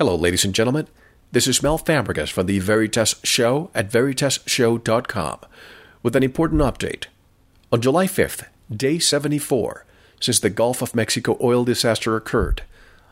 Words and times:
Hello, 0.00 0.16
ladies 0.16 0.46
and 0.46 0.54
gentlemen. 0.54 0.88
This 1.30 1.46
is 1.46 1.62
Mel 1.62 1.78
Fabregas 1.78 2.32
from 2.32 2.46
the 2.46 2.58
Veritas 2.58 3.16
Show 3.22 3.70
at 3.74 3.90
veritasshow.com 3.90 5.40
with 6.02 6.16
an 6.16 6.22
important 6.22 6.62
update. 6.62 7.04
On 7.70 7.82
July 7.82 8.06
5th, 8.06 8.46
day 8.74 8.98
74, 8.98 9.84
since 10.18 10.40
the 10.40 10.48
Gulf 10.48 10.80
of 10.80 10.94
Mexico 10.94 11.36
oil 11.42 11.66
disaster 11.66 12.16
occurred, 12.16 12.62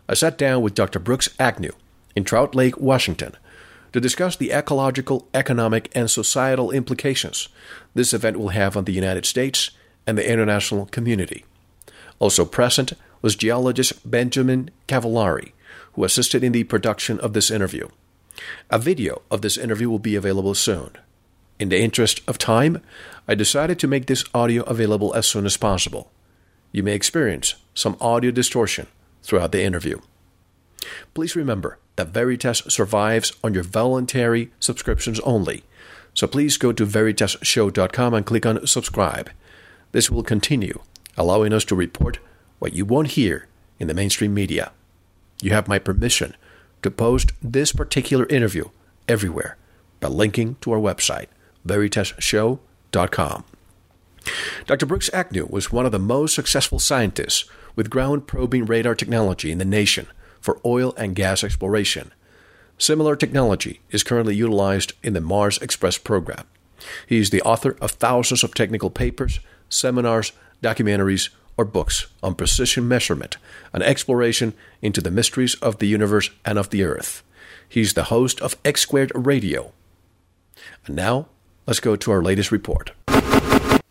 I 0.09 0.15
sat 0.15 0.39
down 0.39 0.63
with 0.63 0.75
Dr. 0.75 0.99
Brooks 0.99 1.29
Agnew 1.39 1.73
in 2.17 2.25
Trout 2.25 2.55
Lake, 2.55 2.79
Washington, 2.79 3.35
to 3.93 4.01
discuss 4.01 4.35
the 4.35 4.51
ecological, 4.51 5.29
economic, 5.35 5.91
and 5.95 6.11
societal 6.11 6.71
implications 6.71 7.51
this 7.95 8.15
event 8.15 8.39
will 8.39 8.49
have 8.49 8.79
on 8.79 8.85
the 8.85 8.95
United 8.95 9.27
States 9.27 9.73
and 10.07 10.17
the 10.17 10.27
international 10.27 10.87
community. 10.87 11.45
Also 12.19 12.47
present 12.47 12.95
was 13.21 13.37
geologist 13.37 14.11
Benjamin 14.11 14.71
Cavallari, 14.87 15.53
who 15.99 16.05
assisted 16.05 16.45
in 16.45 16.53
the 16.53 16.63
production 16.63 17.19
of 17.19 17.33
this 17.33 17.51
interview. 17.51 17.89
A 18.71 18.79
video 18.79 19.23
of 19.33 19.43
this 19.43 19.59
interview 19.59 19.91
will 19.91 19.99
be 19.99 20.15
available 20.15 20.55
soon. 20.55 20.93
In 21.59 21.71
the 21.71 21.81
interest 21.81 22.21
of 22.29 22.39
time, 22.39 22.81
I 23.27 23.35
decided 23.35 23.81
to 23.81 23.89
make 23.89 24.07
this 24.07 24.25
audio 24.33 24.63
available 24.63 25.13
as 25.17 25.27
soon 25.27 25.45
as 25.45 25.57
possible. 25.57 26.13
You 26.71 26.85
may 26.85 26.93
experience 26.93 27.57
some 27.75 27.97
audio 28.01 28.31
distortion 28.31 28.87
throughout 29.25 29.51
the 29.51 29.65
interview. 29.65 29.99
Please 31.15 31.35
remember 31.35 31.81
that 31.97 32.11
Veritas 32.11 32.63
survives 32.69 33.33
on 33.43 33.53
your 33.53 33.65
voluntary 33.65 34.53
subscriptions 34.61 35.19
only, 35.21 35.65
so 36.15 36.29
please 36.29 36.59
go 36.59 36.71
to 36.71 36.87
veritasshow.com 36.87 38.15
and 38.15 38.25
click 38.25 38.47
on 38.47 38.65
subscribe. 38.69 39.31
This 39.91 40.13
will 40.13 40.23
continue, 40.23 40.79
allowing 41.17 41.53
us 41.53 41.65
to 41.65 41.75
report 41.75 42.21
what 42.61 42.73
you 42.73 42.85
won't 42.85 43.19
hear 43.19 43.49
in 43.81 43.89
the 43.89 43.95
mainstream 43.95 44.33
media. 44.33 44.71
You 45.43 45.53
have 45.53 45.69
my 45.69 45.79
permission 45.79 46.35
to 46.83 46.91
post 46.91 47.33
this 47.43 47.73
particular 47.73 48.27
interview 48.27 48.67
everywhere 49.09 49.57
by 50.01 50.09
linking 50.09 50.57
to 50.61 50.73
our 50.73 50.79
website, 50.79 51.27
veritasshow.com. 51.67 53.45
Dr. 54.67 54.87
Brooks 54.87 55.11
Agnew 55.13 55.47
was 55.49 55.73
one 55.73 55.87
of 55.87 55.93
the 55.93 55.99
most 55.99 56.35
successful 56.35 56.79
scientists 56.79 57.45
with 57.77 57.91
ground 57.91 58.27
probing 58.27 58.67
radar 58.67 58.95
technology 58.95 59.51
in 59.51 59.59
the 59.59 59.65
nation 59.65 60.07
for 60.41 60.61
oil 60.65 60.95
and 60.97 61.15
gas 61.15 61.43
exploration. 61.43 62.13
Similar 62.77 63.17
technology 63.17 63.81
is 63.91 64.05
currently 64.05 64.37
utilized 64.37 64.93
in 65.03 65.13
the 65.13 65.21
Mars 65.21 65.59
Express 65.59 65.99
program. 65.99 66.45
He 67.07 67.19
is 67.19 67.31
the 67.31 67.43
author 67.43 67.77
of 67.81 67.93
thousands 67.93 68.45
of 68.45 68.55
technical 68.55 68.91
papers, 68.91 69.41
seminars, 69.69 70.33
documentaries, 70.63 71.31
or 71.59 71.65
books 71.65 72.07
on 72.23 72.37
precision 72.37 72.87
measurement 72.87 73.37
and 73.75 73.83
exploration 73.83 74.55
into 74.81 75.03
the 75.03 75.11
mysteries 75.11 75.57
of 75.57 75.79
the 75.79 75.89
universe 75.89 76.31
and 76.45 76.57
of 76.57 76.71
the 76.71 76.85
earth. 76.85 77.23
He's 77.69 77.93
the 77.93 78.05
host 78.05 78.41
of 78.41 78.57
X 78.65 78.81
Squared 78.81 79.13
Radio. 79.15 79.73
And 80.87 80.97
now, 80.97 81.27
let's 81.67 81.81
go 81.81 81.97
to 81.97 82.11
our 82.13 82.23
latest 82.23 82.53
report. 82.53 82.93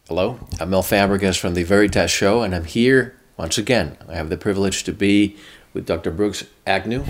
Hello, 0.07 0.39
I'm 0.59 0.69
Mel 0.69 0.81
Fabregas 0.81 1.37
from 1.37 1.53
the 1.53 1.63
Veritas 1.63 2.09
Show, 2.09 2.41
and 2.41 2.55
I'm 2.55 2.63
here 2.63 3.17
once 3.35 3.57
again. 3.57 3.97
I 4.07 4.15
have 4.15 4.29
the 4.29 4.37
privilege 4.37 4.85
to 4.85 4.93
be 4.93 5.35
with 5.73 5.85
Dr. 5.85 6.11
Brooks 6.11 6.45
Agnew. 6.65 7.03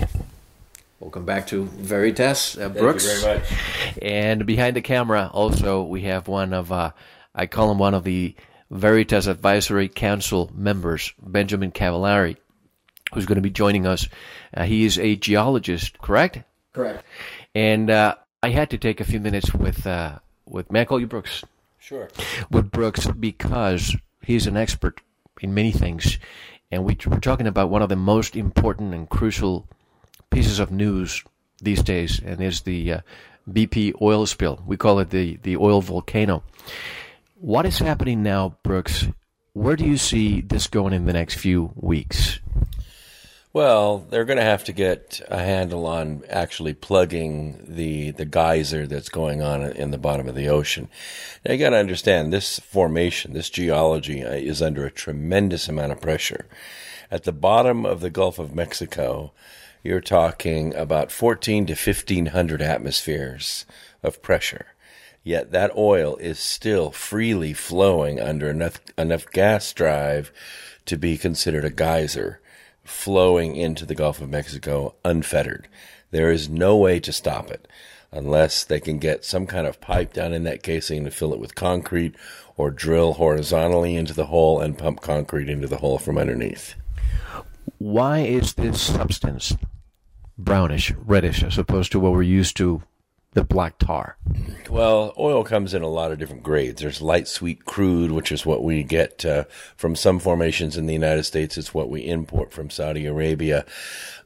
Welcome 0.98 1.24
back 1.24 1.46
to 1.46 1.66
Veritas, 1.66 2.58
uh, 2.58 2.68
Brooks. 2.68 3.06
Thank 3.06 3.18
you 3.18 3.24
very 3.24 3.38
much. 3.38 4.02
And 4.02 4.44
behind 4.46 4.74
the 4.74 4.82
camera, 4.82 5.30
also, 5.32 5.84
we 5.84 6.02
have 6.02 6.26
one 6.26 6.52
of, 6.52 6.72
uh, 6.72 6.90
I 7.32 7.46
call 7.46 7.70
him 7.70 7.78
one 7.78 7.94
of 7.94 8.02
the 8.02 8.34
Veritas 8.70 9.26
Advisory 9.26 9.88
Council 9.88 10.50
members, 10.54 11.12
Benjamin 11.22 11.72
Cavallari, 11.72 12.36
who's 13.12 13.26
going 13.26 13.36
to 13.36 13.42
be 13.42 13.50
joining 13.50 13.86
us. 13.86 14.08
Uh, 14.54 14.64
he 14.64 14.84
is 14.84 14.98
a 14.98 15.16
geologist, 15.16 15.98
correct? 15.98 16.40
Correct. 16.72 17.04
And 17.54 17.90
uh, 17.90 18.16
I 18.42 18.50
had 18.50 18.70
to 18.70 18.78
take 18.78 19.00
a 19.00 19.04
few 19.04 19.20
minutes 19.20 19.54
with, 19.54 19.86
uh, 19.86 20.18
with, 20.44 20.70
may 20.70 20.82
I 20.82 20.84
call 20.84 21.00
you 21.00 21.06
Brooks? 21.06 21.44
Sure. 21.78 22.08
With 22.50 22.70
Brooks 22.70 23.06
because 23.06 23.96
he's 24.22 24.46
an 24.46 24.56
expert 24.56 25.00
in 25.40 25.54
many 25.54 25.72
things. 25.72 26.18
And 26.70 26.84
we, 26.84 26.98
we're 27.06 27.20
talking 27.20 27.46
about 27.46 27.70
one 27.70 27.82
of 27.82 27.88
the 27.88 27.96
most 27.96 28.36
important 28.36 28.92
and 28.92 29.08
crucial 29.08 29.66
pieces 30.30 30.58
of 30.58 30.70
news 30.70 31.24
these 31.60 31.82
days, 31.82 32.20
and 32.22 32.40
is 32.40 32.60
the 32.60 32.92
uh, 32.92 33.00
BP 33.50 33.94
oil 34.02 34.26
spill. 34.26 34.62
We 34.66 34.76
call 34.76 34.98
it 34.98 35.10
the, 35.10 35.36
the 35.42 35.56
oil 35.56 35.80
volcano. 35.80 36.42
What 37.40 37.66
is 37.66 37.78
happening 37.78 38.24
now, 38.24 38.56
Brooks? 38.64 39.06
Where 39.52 39.76
do 39.76 39.84
you 39.84 39.96
see 39.96 40.40
this 40.40 40.66
going 40.66 40.92
in 40.92 41.06
the 41.06 41.12
next 41.12 41.36
few 41.36 41.70
weeks? 41.76 42.40
Well, 43.52 43.98
they're 43.98 44.24
going 44.24 44.38
to 44.38 44.42
have 44.42 44.64
to 44.64 44.72
get 44.72 45.20
a 45.28 45.38
handle 45.38 45.86
on 45.86 46.24
actually 46.28 46.74
plugging 46.74 47.64
the 47.68 48.10
the 48.10 48.24
geyser 48.24 48.88
that's 48.88 49.08
going 49.08 49.40
on 49.40 49.62
in 49.62 49.92
the 49.92 49.98
bottom 49.98 50.26
of 50.26 50.34
the 50.34 50.48
ocean. 50.48 50.88
Now 51.44 51.52
you 51.52 51.58
got 51.58 51.70
to 51.70 51.76
understand 51.76 52.32
this 52.32 52.58
formation, 52.58 53.34
this 53.34 53.50
geology 53.50 54.24
uh, 54.24 54.32
is 54.32 54.60
under 54.60 54.84
a 54.84 54.90
tremendous 54.90 55.68
amount 55.68 55.92
of 55.92 56.00
pressure. 56.00 56.46
At 57.08 57.22
the 57.22 57.32
bottom 57.32 57.86
of 57.86 58.00
the 58.00 58.10
Gulf 58.10 58.40
of 58.40 58.52
Mexico, 58.52 59.30
you're 59.84 60.00
talking 60.00 60.74
about 60.74 61.12
14 61.12 61.66
to 61.66 61.74
1500 61.74 62.60
atmospheres 62.60 63.64
of 64.02 64.22
pressure. 64.22 64.74
Yet 65.28 65.50
that 65.50 65.76
oil 65.76 66.16
is 66.16 66.38
still 66.38 66.90
freely 66.90 67.52
flowing 67.52 68.18
under 68.18 68.48
enough 68.48 68.80
enough 68.96 69.30
gas 69.30 69.74
drive 69.74 70.32
to 70.86 70.96
be 70.96 71.18
considered 71.18 71.66
a 71.66 71.70
geyser 71.70 72.40
flowing 72.82 73.54
into 73.54 73.84
the 73.84 73.94
Gulf 73.94 74.22
of 74.22 74.30
Mexico 74.30 74.94
unfettered. 75.04 75.68
There 76.12 76.30
is 76.30 76.48
no 76.48 76.78
way 76.78 76.98
to 77.00 77.12
stop 77.12 77.50
it 77.50 77.68
unless 78.10 78.64
they 78.64 78.80
can 78.80 78.96
get 78.98 79.22
some 79.22 79.46
kind 79.46 79.66
of 79.66 79.82
pipe 79.82 80.14
down 80.14 80.32
in 80.32 80.44
that 80.44 80.62
casing 80.62 81.04
to 81.04 81.10
fill 81.10 81.34
it 81.34 81.40
with 81.40 81.54
concrete 81.54 82.14
or 82.56 82.70
drill 82.70 83.12
horizontally 83.12 83.96
into 83.96 84.14
the 84.14 84.28
hole 84.28 84.62
and 84.62 84.78
pump 84.78 85.02
concrete 85.02 85.50
into 85.50 85.68
the 85.68 85.76
hole 85.76 85.98
from 85.98 86.16
underneath. 86.16 86.74
Why 87.76 88.20
is 88.20 88.54
this 88.54 88.80
substance 88.80 89.54
brownish, 90.38 90.90
reddish, 90.92 91.42
as 91.42 91.58
opposed 91.58 91.92
to 91.92 92.00
what 92.00 92.12
we're 92.12 92.22
used 92.22 92.56
to, 92.56 92.82
the 93.38 93.44
black 93.44 93.78
tar? 93.78 94.16
Well, 94.68 95.14
oil 95.16 95.44
comes 95.44 95.72
in 95.72 95.82
a 95.82 95.88
lot 95.88 96.10
of 96.10 96.18
different 96.18 96.42
grades. 96.42 96.82
There's 96.82 97.00
light 97.00 97.28
sweet 97.28 97.64
crude, 97.64 98.10
which 98.10 98.32
is 98.32 98.44
what 98.44 98.64
we 98.64 98.82
get 98.82 99.24
uh, 99.24 99.44
from 99.76 99.94
some 99.94 100.18
formations 100.18 100.76
in 100.76 100.86
the 100.86 100.92
United 100.92 101.22
States. 101.22 101.56
It's 101.56 101.72
what 101.72 101.88
we 101.88 102.00
import 102.00 102.52
from 102.52 102.68
Saudi 102.68 103.06
Arabia. 103.06 103.64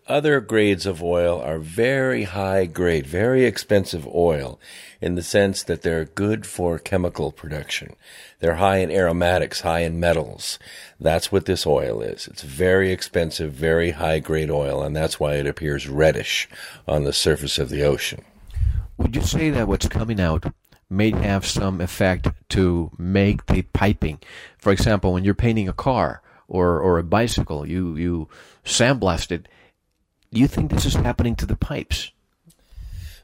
Other 0.08 0.40
grades 0.40 0.86
of 0.86 1.02
oil 1.02 1.42
are 1.42 1.58
very 1.58 2.24
high 2.24 2.64
grade, 2.64 3.06
very 3.06 3.44
expensive 3.44 4.06
oil 4.06 4.58
in 5.02 5.14
the 5.14 5.22
sense 5.22 5.62
that 5.62 5.82
they're 5.82 6.06
good 6.06 6.46
for 6.46 6.78
chemical 6.78 7.32
production. 7.32 7.94
They're 8.40 8.56
high 8.56 8.78
in 8.78 8.90
aromatics, 8.90 9.60
high 9.60 9.80
in 9.80 10.00
metals. 10.00 10.58
That's 10.98 11.30
what 11.30 11.44
this 11.44 11.66
oil 11.66 12.00
is. 12.00 12.26
It's 12.28 12.42
very 12.42 12.90
expensive, 12.92 13.52
very 13.52 13.90
high 13.90 14.20
grade 14.20 14.50
oil, 14.50 14.82
and 14.82 14.96
that's 14.96 15.20
why 15.20 15.34
it 15.34 15.46
appears 15.46 15.86
reddish 15.86 16.48
on 16.88 17.04
the 17.04 17.12
surface 17.12 17.58
of 17.58 17.68
the 17.68 17.82
ocean. 17.82 18.24
Would 19.02 19.16
you 19.16 19.22
say 19.22 19.50
that 19.50 19.66
what's 19.66 19.88
coming 19.88 20.20
out 20.20 20.54
may 20.88 21.10
have 21.10 21.44
some 21.44 21.80
effect 21.80 22.28
to 22.50 22.92
make 22.96 23.46
the 23.46 23.62
piping? 23.62 24.20
For 24.58 24.72
example, 24.72 25.12
when 25.12 25.24
you're 25.24 25.34
painting 25.34 25.68
a 25.68 25.72
car 25.72 26.22
or, 26.46 26.78
or 26.78 26.98
a 26.98 27.04
bicycle, 27.04 27.66
you, 27.66 27.96
you 27.96 28.28
sandblast 28.64 29.32
it. 29.32 29.48
Do 30.32 30.40
you 30.40 30.46
think 30.46 30.70
this 30.70 30.86
is 30.86 30.94
happening 30.94 31.34
to 31.36 31.46
the 31.46 31.56
pipes? 31.56 32.12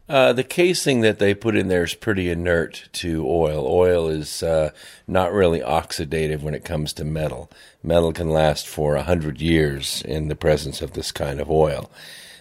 Uh, 0.08 0.32
the 0.32 0.42
casing 0.42 1.02
that 1.02 1.20
they 1.20 1.32
put 1.32 1.54
in 1.54 1.68
there 1.68 1.84
is 1.84 1.94
pretty 1.94 2.28
inert 2.28 2.88
to 2.94 3.24
oil. 3.26 3.66
Oil 3.68 4.08
is 4.08 4.42
uh, 4.42 4.70
not 5.06 5.32
really 5.32 5.60
oxidative 5.60 6.42
when 6.42 6.54
it 6.54 6.64
comes 6.64 6.92
to 6.94 7.04
metal. 7.04 7.50
Metal 7.82 8.12
can 8.12 8.30
last 8.30 8.66
for 8.66 8.96
a 8.96 9.02
hundred 9.04 9.40
years 9.40 10.02
in 10.02 10.28
the 10.28 10.34
presence 10.34 10.82
of 10.82 10.94
this 10.94 11.12
kind 11.12 11.40
of 11.40 11.50
oil. 11.50 11.90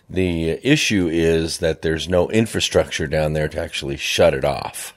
The 0.10 0.52
issue 0.66 1.10
is 1.12 1.58
that 1.58 1.82
there's 1.82 2.08
no 2.08 2.30
infrastructure 2.30 3.08
down 3.08 3.34
there 3.34 3.50
to 3.50 3.60
actually 3.60 3.98
shut 3.98 4.34
it 4.34 4.46
off. 4.46 4.94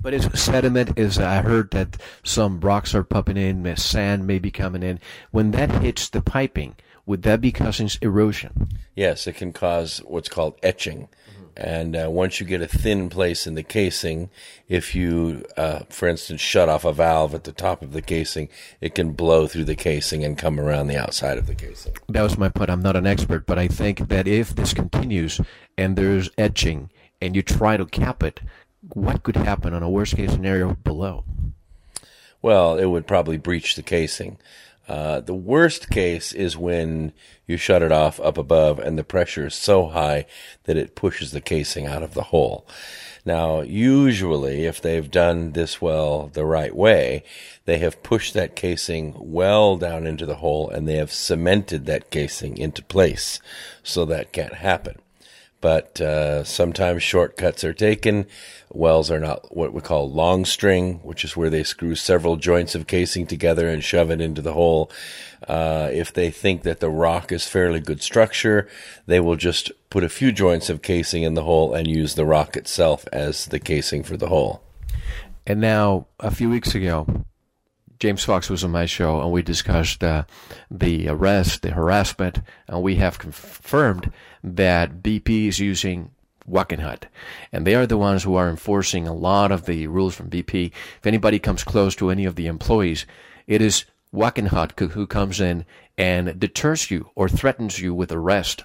But 0.00 0.14
is 0.14 0.28
sediment 0.34 0.98
is 0.98 1.18
I 1.18 1.40
heard 1.40 1.70
that 1.70 1.96
some 2.22 2.60
rocks 2.60 2.94
are 2.94 3.04
pumping 3.04 3.36
in, 3.36 3.76
sand 3.76 4.26
may 4.26 4.38
be 4.38 4.50
coming 4.50 4.82
in. 4.82 5.00
When 5.30 5.50
that 5.52 5.82
hits 5.82 6.08
the 6.08 6.20
piping, 6.20 6.76
would 7.06 7.22
that 7.22 7.40
be 7.40 7.52
causing 7.52 7.88
erosion? 8.02 8.68
Yes, 8.94 9.26
it 9.26 9.36
can 9.36 9.52
cause 9.52 9.98
what's 10.04 10.28
called 10.28 10.58
etching. 10.62 11.08
And 11.56 11.96
uh, 11.96 12.08
once 12.10 12.40
you 12.40 12.46
get 12.46 12.62
a 12.62 12.66
thin 12.66 13.08
place 13.08 13.46
in 13.46 13.54
the 13.54 13.62
casing, 13.62 14.30
if 14.68 14.94
you, 14.94 15.44
uh, 15.56 15.80
for 15.88 16.08
instance, 16.08 16.40
shut 16.40 16.68
off 16.68 16.84
a 16.84 16.92
valve 16.92 17.34
at 17.34 17.44
the 17.44 17.52
top 17.52 17.80
of 17.80 17.92
the 17.92 18.02
casing, 18.02 18.48
it 18.80 18.94
can 18.94 19.12
blow 19.12 19.46
through 19.46 19.64
the 19.64 19.76
casing 19.76 20.24
and 20.24 20.36
come 20.36 20.58
around 20.58 20.88
the 20.88 21.00
outside 21.00 21.38
of 21.38 21.46
the 21.46 21.54
casing. 21.54 21.94
That 22.08 22.22
was 22.22 22.36
my 22.36 22.48
point. 22.48 22.70
I'm 22.70 22.82
not 22.82 22.96
an 22.96 23.06
expert, 23.06 23.46
but 23.46 23.58
I 23.58 23.68
think 23.68 24.08
that 24.08 24.26
if 24.26 24.54
this 24.56 24.74
continues 24.74 25.40
and 25.78 25.96
there's 25.96 26.28
etching 26.36 26.90
and 27.22 27.36
you 27.36 27.42
try 27.42 27.76
to 27.76 27.86
cap 27.86 28.22
it, 28.22 28.40
what 28.92 29.22
could 29.22 29.36
happen 29.36 29.72
on 29.72 29.82
a 29.82 29.90
worst 29.90 30.16
case 30.16 30.32
scenario 30.32 30.74
below? 30.74 31.24
Well, 32.42 32.76
it 32.76 32.86
would 32.86 33.06
probably 33.06 33.38
breach 33.38 33.76
the 33.76 33.82
casing. 33.82 34.38
Uh, 34.86 35.20
the 35.20 35.34
worst 35.34 35.88
case 35.88 36.32
is 36.32 36.56
when 36.56 37.12
you 37.46 37.56
shut 37.56 37.82
it 37.82 37.92
off 37.92 38.20
up 38.20 38.36
above 38.36 38.78
and 38.78 38.98
the 38.98 39.04
pressure 39.04 39.46
is 39.46 39.54
so 39.54 39.88
high 39.88 40.26
that 40.64 40.76
it 40.76 40.94
pushes 40.94 41.30
the 41.30 41.40
casing 41.40 41.86
out 41.86 42.02
of 42.02 42.14
the 42.14 42.24
hole. 42.24 42.66
Now, 43.26 43.62
usually, 43.62 44.66
if 44.66 44.82
they've 44.82 45.10
done 45.10 45.52
this 45.52 45.80
well 45.80 46.28
the 46.28 46.44
right 46.44 46.76
way, 46.76 47.24
they 47.64 47.78
have 47.78 48.02
pushed 48.02 48.34
that 48.34 48.54
casing 48.54 49.14
well 49.16 49.78
down 49.78 50.06
into 50.06 50.26
the 50.26 50.36
hole 50.36 50.68
and 50.68 50.86
they 50.86 50.96
have 50.96 51.10
cemented 51.10 51.86
that 51.86 52.10
casing 52.10 52.58
into 52.58 52.82
place 52.82 53.40
so 53.82 54.04
that 54.04 54.32
can't 54.32 54.54
happen 54.54 54.98
but 55.64 55.98
uh, 55.98 56.44
sometimes 56.44 57.02
shortcuts 57.02 57.64
are 57.64 57.72
taken. 57.72 58.26
Wells 58.68 59.10
are 59.10 59.18
not 59.18 59.56
what 59.56 59.72
we 59.72 59.80
call 59.80 60.12
long 60.12 60.44
string, 60.44 60.96
which 60.96 61.24
is 61.24 61.38
where 61.38 61.48
they 61.48 61.64
screw 61.64 61.94
several 61.94 62.36
joints 62.36 62.74
of 62.74 62.86
casing 62.86 63.26
together 63.26 63.66
and 63.70 63.82
shove 63.82 64.10
it 64.10 64.20
into 64.20 64.42
the 64.42 64.52
hole. 64.52 64.90
Uh, 65.48 65.88
if 65.90 66.12
they 66.12 66.30
think 66.30 66.64
that 66.64 66.80
the 66.80 66.90
rock 66.90 67.32
is 67.32 67.46
fairly 67.46 67.80
good 67.80 68.02
structure, 68.02 68.68
they 69.06 69.20
will 69.20 69.36
just 69.36 69.72
put 69.88 70.04
a 70.04 70.10
few 70.10 70.32
joints 70.32 70.68
of 70.68 70.82
casing 70.82 71.22
in 71.22 71.32
the 71.32 71.44
hole 71.44 71.72
and 71.72 71.88
use 71.88 72.14
the 72.14 72.26
rock 72.26 72.58
itself 72.58 73.06
as 73.10 73.46
the 73.46 73.58
casing 73.58 74.02
for 74.02 74.18
the 74.18 74.28
hole. 74.28 74.62
And 75.46 75.62
now, 75.62 76.08
a 76.20 76.30
few 76.30 76.50
weeks 76.50 76.74
ago, 76.74 77.24
James 77.98 78.24
Fox 78.24 78.50
was 78.50 78.64
on 78.64 78.70
my 78.70 78.86
show, 78.86 79.20
and 79.20 79.30
we 79.30 79.42
discussed 79.42 80.02
uh, 80.02 80.24
the 80.70 81.08
arrest, 81.08 81.62
the 81.62 81.70
harassment, 81.70 82.40
and 82.68 82.82
we 82.82 82.96
have 82.96 83.18
confirmed 83.18 84.12
that 84.42 85.02
BP 85.02 85.48
is 85.48 85.58
using 85.58 86.10
Wackenhut. 86.48 87.04
And 87.52 87.66
they 87.66 87.74
are 87.74 87.86
the 87.86 87.96
ones 87.96 88.22
who 88.22 88.34
are 88.34 88.48
enforcing 88.48 89.06
a 89.06 89.14
lot 89.14 89.52
of 89.52 89.66
the 89.66 89.86
rules 89.86 90.14
from 90.14 90.30
BP. 90.30 90.72
If 90.98 91.06
anybody 91.06 91.38
comes 91.38 91.64
close 91.64 91.94
to 91.96 92.10
any 92.10 92.24
of 92.24 92.34
the 92.34 92.46
employees, 92.46 93.06
it 93.46 93.62
is 93.62 93.84
Wackenhut 94.14 94.78
who 94.92 95.06
comes 95.06 95.40
in 95.40 95.64
and 95.96 96.38
deters 96.38 96.90
you 96.90 97.10
or 97.14 97.28
threatens 97.28 97.80
you 97.80 97.94
with 97.94 98.12
arrest. 98.12 98.64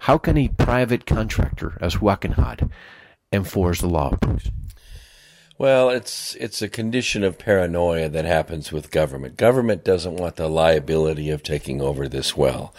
How 0.00 0.18
can 0.18 0.36
a 0.36 0.48
private 0.48 1.06
contractor 1.06 1.76
as 1.80 1.96
Wackenhut 1.96 2.70
enforce 3.32 3.80
the 3.80 3.88
law? 3.88 4.16
Well, 5.58 5.88
it's 5.88 6.34
it's 6.34 6.60
a 6.60 6.68
condition 6.68 7.24
of 7.24 7.38
paranoia 7.38 8.10
that 8.10 8.26
happens 8.26 8.72
with 8.72 8.90
government. 8.90 9.38
Government 9.38 9.84
doesn't 9.84 10.16
want 10.16 10.36
the 10.36 10.48
liability 10.48 11.30
of 11.30 11.42
taking 11.42 11.80
over 11.80 12.08
this 12.08 12.36
well. 12.36 12.74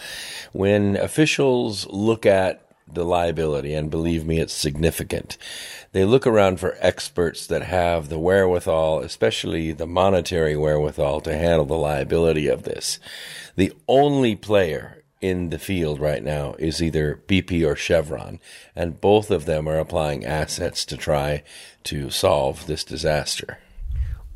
When 0.52 0.96
officials 0.96 1.88
look 1.88 2.26
at 2.28 2.64
the 2.88 3.04
liability, 3.04 3.74
and 3.74 3.90
believe 3.90 4.26
me, 4.26 4.40
it's 4.40 4.54
significant. 4.54 5.38
They 5.92 6.06
look 6.06 6.26
around 6.26 6.60
for 6.60 6.78
experts 6.80 7.48
that 7.48 7.64
have 7.64 8.10
the 8.10 8.20
wherewithal, 8.20 9.00
especially 9.00 9.72
the 9.72 9.88
monetary 9.88 10.56
wherewithal, 10.56 11.22
to 11.22 11.38
handle 11.38 11.66
the 11.66 11.76
liability 11.76 12.48
of 12.48 12.64
this. 12.64 13.00
The 13.56 13.74
only 13.88 14.36
player 14.36 15.04
in 15.22 15.50
the 15.50 15.60
field 15.60 16.00
right 16.00 16.24
now 16.24 16.56
is 16.60 16.82
either 16.82 17.22
BP 17.28 17.66
or 17.66 17.76
Chevron, 17.76 18.40
and 18.76 19.02
both 19.02 19.32
of 19.32 19.46
them 19.46 19.68
are 19.68 19.80
applying 19.80 20.26
assets 20.26 20.86
to 20.86 20.98
try 20.98 21.44
to 21.86 22.10
solve 22.10 22.68
this 22.68 22.84
disaster. 22.84 23.60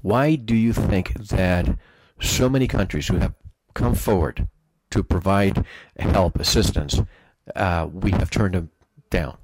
Why 0.02 0.36
do 0.36 0.56
you 0.56 0.74
think 0.74 1.14
that 1.28 1.78
so 2.20 2.50
many 2.50 2.68
countries 2.68 3.08
who 3.08 3.18
have 3.18 3.34
come 3.74 3.96
forward 3.96 4.48
to 4.90 5.04
provide 5.04 5.66
help, 5.98 6.40
assistance, 6.40 7.00
uh, 7.56 7.88
we 7.92 8.12
have 8.12 8.32
turned 8.32 8.56
them 8.56 8.72
down? 9.10 9.38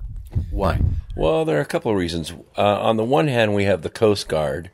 Why? 0.52 0.82
Well, 1.16 1.46
there 1.46 1.58
are 1.58 1.62
a 1.62 1.66
couple 1.66 1.92
of 1.92 1.98
reasons. 1.98 2.34
Uh, 2.58 2.80
on 2.80 2.98
the 2.98 3.04
one 3.04 3.28
hand, 3.28 3.54
we 3.54 3.64
have 3.64 3.82
the 3.82 3.90
Coast 3.90 4.28
Guard, 4.28 4.72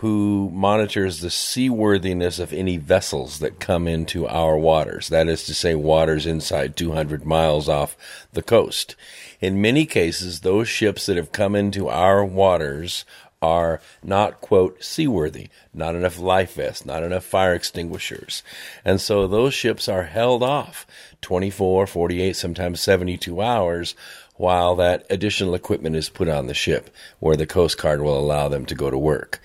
who 0.00 0.50
monitors 0.52 1.20
the 1.20 1.30
seaworthiness 1.30 2.38
of 2.38 2.52
any 2.52 2.76
vessels 2.76 3.38
that 3.38 3.58
come 3.58 3.88
into 3.88 4.28
our 4.28 4.56
waters. 4.58 5.08
That 5.08 5.26
is 5.26 5.44
to 5.44 5.54
say, 5.54 5.74
waters 5.74 6.26
inside 6.26 6.76
200 6.76 7.24
miles 7.24 7.66
off 7.66 7.96
the 8.30 8.42
coast. 8.42 8.94
In 9.40 9.62
many 9.62 9.86
cases, 9.86 10.40
those 10.40 10.68
ships 10.68 11.06
that 11.06 11.16
have 11.16 11.32
come 11.32 11.56
into 11.56 11.88
our 11.88 12.22
waters 12.22 13.06
are 13.40 13.80
not, 14.02 14.42
quote, 14.42 14.84
seaworthy, 14.84 15.48
not 15.72 15.94
enough 15.94 16.18
life 16.18 16.54
vests, 16.54 16.84
not 16.84 17.02
enough 17.02 17.24
fire 17.24 17.54
extinguishers. 17.54 18.42
And 18.84 19.00
so 19.00 19.26
those 19.26 19.54
ships 19.54 19.88
are 19.88 20.04
held 20.04 20.42
off 20.42 20.86
24, 21.22 21.86
48, 21.86 22.36
sometimes 22.36 22.82
72 22.82 23.40
hours 23.40 23.94
while 24.34 24.74
that 24.76 25.06
additional 25.08 25.54
equipment 25.54 25.96
is 25.96 26.10
put 26.10 26.28
on 26.28 26.46
the 26.46 26.54
ship 26.54 26.90
where 27.18 27.36
the 27.36 27.46
Coast 27.46 27.80
Guard 27.80 28.02
will 28.02 28.18
allow 28.18 28.48
them 28.48 28.66
to 28.66 28.74
go 28.74 28.90
to 28.90 28.98
work. 28.98 29.40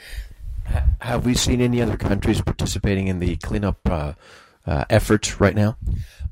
Have 1.01 1.25
we 1.25 1.33
seen 1.33 1.61
any 1.61 1.81
other 1.81 1.97
countries 1.97 2.41
participating 2.41 3.07
in 3.07 3.19
the 3.19 3.35
cleanup 3.37 3.79
uh, 3.89 4.13
uh, 4.65 4.85
efforts 4.89 5.39
right 5.39 5.55
now? 5.55 5.77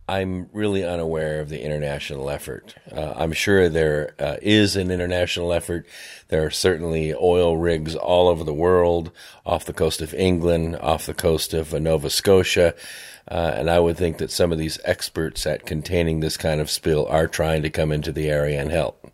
I'm 0.07 0.49
really 0.53 0.83
unaware 0.83 1.39
of 1.39 1.49
the 1.49 1.63
international 1.63 2.31
effort. 2.31 2.73
Uh, 2.91 3.13
I'm 3.15 3.31
sure 3.31 3.69
there 3.69 4.15
uh, 4.17 4.37
is 4.41 4.75
an 4.75 4.89
international 4.89 5.53
effort. 5.53 5.85
There 6.29 6.43
are 6.45 6.49
certainly 6.49 7.13
oil 7.13 7.57
rigs 7.57 7.95
all 7.95 8.27
over 8.27 8.43
the 8.43 8.53
world, 8.53 9.11
off 9.45 9.65
the 9.65 9.73
coast 9.73 10.01
of 10.01 10.15
England, 10.15 10.77
off 10.77 11.05
the 11.05 11.13
coast 11.13 11.53
of 11.53 11.73
Nova 11.73 12.09
Scotia. 12.09 12.73
Uh, 13.27 13.53
and 13.55 13.69
I 13.69 13.79
would 13.79 13.97
think 13.97 14.17
that 14.17 14.31
some 14.31 14.51
of 14.51 14.57
these 14.57 14.79
experts 14.83 15.45
at 15.45 15.67
containing 15.67 16.19
this 16.19 16.37
kind 16.37 16.59
of 16.59 16.71
spill 16.71 17.05
are 17.05 17.27
trying 17.27 17.61
to 17.61 17.69
come 17.69 17.91
into 17.91 18.11
the 18.11 18.29
area 18.29 18.59
and 18.59 18.71
help. 18.71 19.11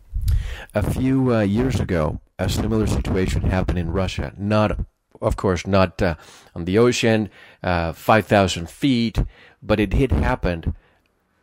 A 0.74 0.82
few 0.82 1.34
uh, 1.34 1.40
years 1.40 1.78
ago, 1.78 2.20
a 2.38 2.48
similar 2.48 2.86
situation 2.86 3.42
happened 3.42 3.78
in 3.78 3.90
Russia. 3.90 4.32
Not 4.38 4.78
of 5.20 5.36
course, 5.36 5.66
not 5.66 6.00
uh, 6.02 6.14
on 6.54 6.64
the 6.64 6.78
ocean, 6.78 7.30
uh, 7.62 7.92
5,000 7.92 8.68
feet, 8.68 9.18
but 9.62 9.80
it 9.80 9.92
had 9.92 10.12
happened 10.12 10.74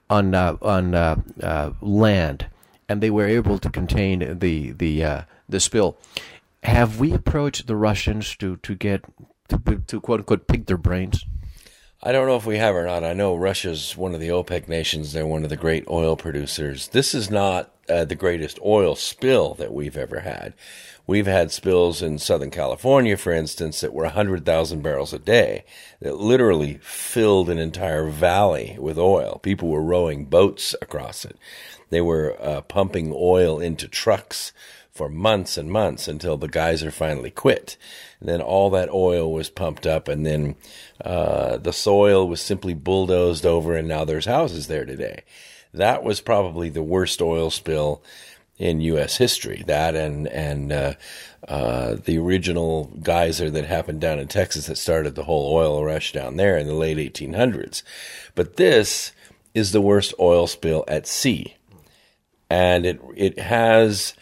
on 0.10 0.36
uh, 0.36 0.58
on 0.62 0.94
uh, 0.94 1.16
uh, 1.42 1.72
land, 1.82 2.48
and 2.88 3.02
they 3.02 3.10
were 3.10 3.28
able 3.28 3.58
to 3.58 3.70
contain 3.70 4.40
the 4.40 4.72
the 4.72 5.26
the 5.50 5.60
spill. 5.60 5.98
Have 6.64 7.00
we 7.00 7.14
approached 7.14 7.68
the 7.68 7.76
Russians 7.76 8.36
to 8.38 8.58
to 8.58 8.76
get 8.76 9.06
to, 9.50 9.58
to 9.88 10.02
quote 10.02 10.22
unquote 10.22 10.48
pick 10.48 10.66
their 10.68 10.78
brains? 10.78 11.26
I 12.06 12.12
don't 12.12 12.28
know 12.28 12.36
if 12.36 12.46
we 12.46 12.58
have 12.58 12.76
or 12.76 12.86
not. 12.86 13.06
I 13.06 13.14
know 13.14 13.34
Russia's 13.34 13.96
one 13.96 14.14
of 14.14 14.20
the 14.20 14.28
OPEC 14.28 14.68
nations. 14.68 15.14
They're 15.14 15.26
one 15.26 15.46
of 15.46 15.50
the 15.50 15.56
great 15.56 15.86
oil 15.90 16.18
producers. 16.18 16.90
This 16.90 17.16
is 17.16 17.32
not 17.32 17.72
uh, 17.88 18.04
the 18.04 18.14
greatest 18.14 18.60
oil 18.62 18.98
spill 18.98 19.54
that 19.54 19.74
we've 19.74 19.96
ever 19.96 20.20
had. 20.20 20.54
We've 21.08 21.28
had 21.28 21.50
spills 21.50 22.02
in 22.02 22.20
Southern 22.20 22.52
California, 22.52 23.16
for 23.16 23.32
instance, 23.32 23.80
that 23.80 23.94
were 23.94 24.04
100,000 24.04 24.82
barrels 24.82 25.14
a 25.14 25.20
day 25.20 25.64
that 26.02 26.18
literally 26.18 26.78
filled 26.82 27.50
an 27.50 27.58
entire 27.58 28.10
valley 28.10 28.76
with 28.78 28.98
oil. 28.98 29.40
People 29.42 29.70
were 29.70 29.82
rowing 29.82 30.26
boats 30.26 30.76
across 30.82 31.24
it. 31.24 31.38
They 31.90 32.02
were 32.02 32.36
uh, 32.42 32.62
pumping 32.62 33.14
oil 33.16 33.62
into 33.62 33.88
trucks 33.88 34.52
for 34.94 35.10
months 35.10 35.58
and 35.58 35.72
months 35.72 36.08
until 36.08 36.38
the 36.38 36.48
geyser 36.48 36.92
finally 36.92 37.32
quit. 37.32 37.78
And 38.20 38.30
then 38.30 38.42
all 38.42 38.70
that 38.70 38.90
oil 38.92 39.34
was 39.34 39.50
pumped 39.50 39.88
up, 39.88 40.08
and 40.08 40.26
then 40.26 40.56
uh, 41.04 41.58
the 41.58 41.74
soil 41.74 42.28
was 42.28 42.42
simply 42.42 42.76
bulldozed 42.76 43.46
over, 43.46 43.76
and 43.76 43.88
now 43.88 44.06
there's 44.06 44.26
houses 44.26 44.68
there 44.68 44.86
today. 44.86 45.24
That 45.74 46.04
was 46.04 46.22
probably 46.22 46.70
the 46.70 46.84
worst 46.84 47.22
oil 47.22 47.50
spill 47.50 48.04
in 48.60 48.82
U.S. 48.82 49.18
history. 49.18 49.64
That 49.66 49.96
and 49.96 50.28
and 50.28 50.72
uh, 50.72 50.94
uh, 51.48 51.96
the 51.96 52.20
original 52.20 52.92
geyser 53.02 53.50
that 53.50 53.66
happened 53.66 54.00
down 54.00 54.20
in 54.20 54.28
Texas 54.28 54.68
that 54.68 54.78
started 54.78 55.16
the 55.16 55.24
whole 55.24 55.56
oil 55.56 55.84
rush 55.84 56.14
down 56.14 56.38
there 56.38 56.56
in 56.56 56.68
the 56.68 56.76
late 56.76 56.98
1800s. 56.98 57.82
But 58.36 58.58
this 58.58 59.12
is 59.56 59.72
the 59.72 59.82
worst 59.82 60.14
oil 60.20 60.46
spill 60.46 60.84
at 60.88 61.08
sea, 61.08 61.56
and 62.48 62.86
it 62.86 63.02
it 63.16 63.40
has 63.40 64.14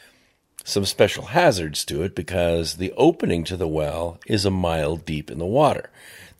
some 0.64 0.86
special 0.86 1.26
hazards 1.28 1.84
to 1.86 2.04
it 2.04 2.16
because 2.16 2.76
the 2.76 2.94
opening 2.94 3.44
to 3.46 3.58
the 3.58 3.68
well 3.68 4.20
is 4.28 4.46
a 4.46 4.52
mile 4.52 4.96
deep 4.96 5.32
in 5.32 5.40
the 5.40 5.46
water. 5.46 5.90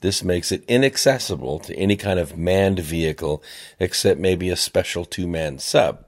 This 0.00 0.24
makes 0.24 0.50
it 0.50 0.64
inaccessible 0.66 1.60
to 1.60 1.76
any 1.76 1.96
kind 1.96 2.18
of 2.18 2.36
manned 2.36 2.80
vehicle 2.80 3.42
except 3.78 4.20
maybe 4.20 4.50
a 4.50 4.56
special 4.56 5.04
two 5.04 5.28
man 5.28 5.58
sub. 5.58 6.04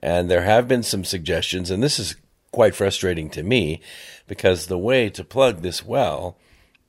And 0.00 0.30
there 0.30 0.42
have 0.42 0.66
been 0.66 0.82
some 0.82 1.04
suggestions, 1.04 1.70
and 1.70 1.82
this 1.82 1.98
is 1.98 2.16
quite 2.50 2.74
frustrating 2.74 3.30
to 3.30 3.42
me 3.42 3.80
because 4.26 4.66
the 4.66 4.78
way 4.78 5.10
to 5.10 5.24
plug 5.24 5.62
this 5.62 5.84
well 5.84 6.36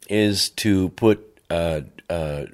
is 0.10 0.50
to 0.50 0.89
put 0.89 1.39
a, 1.50 1.86
a 2.10 2.48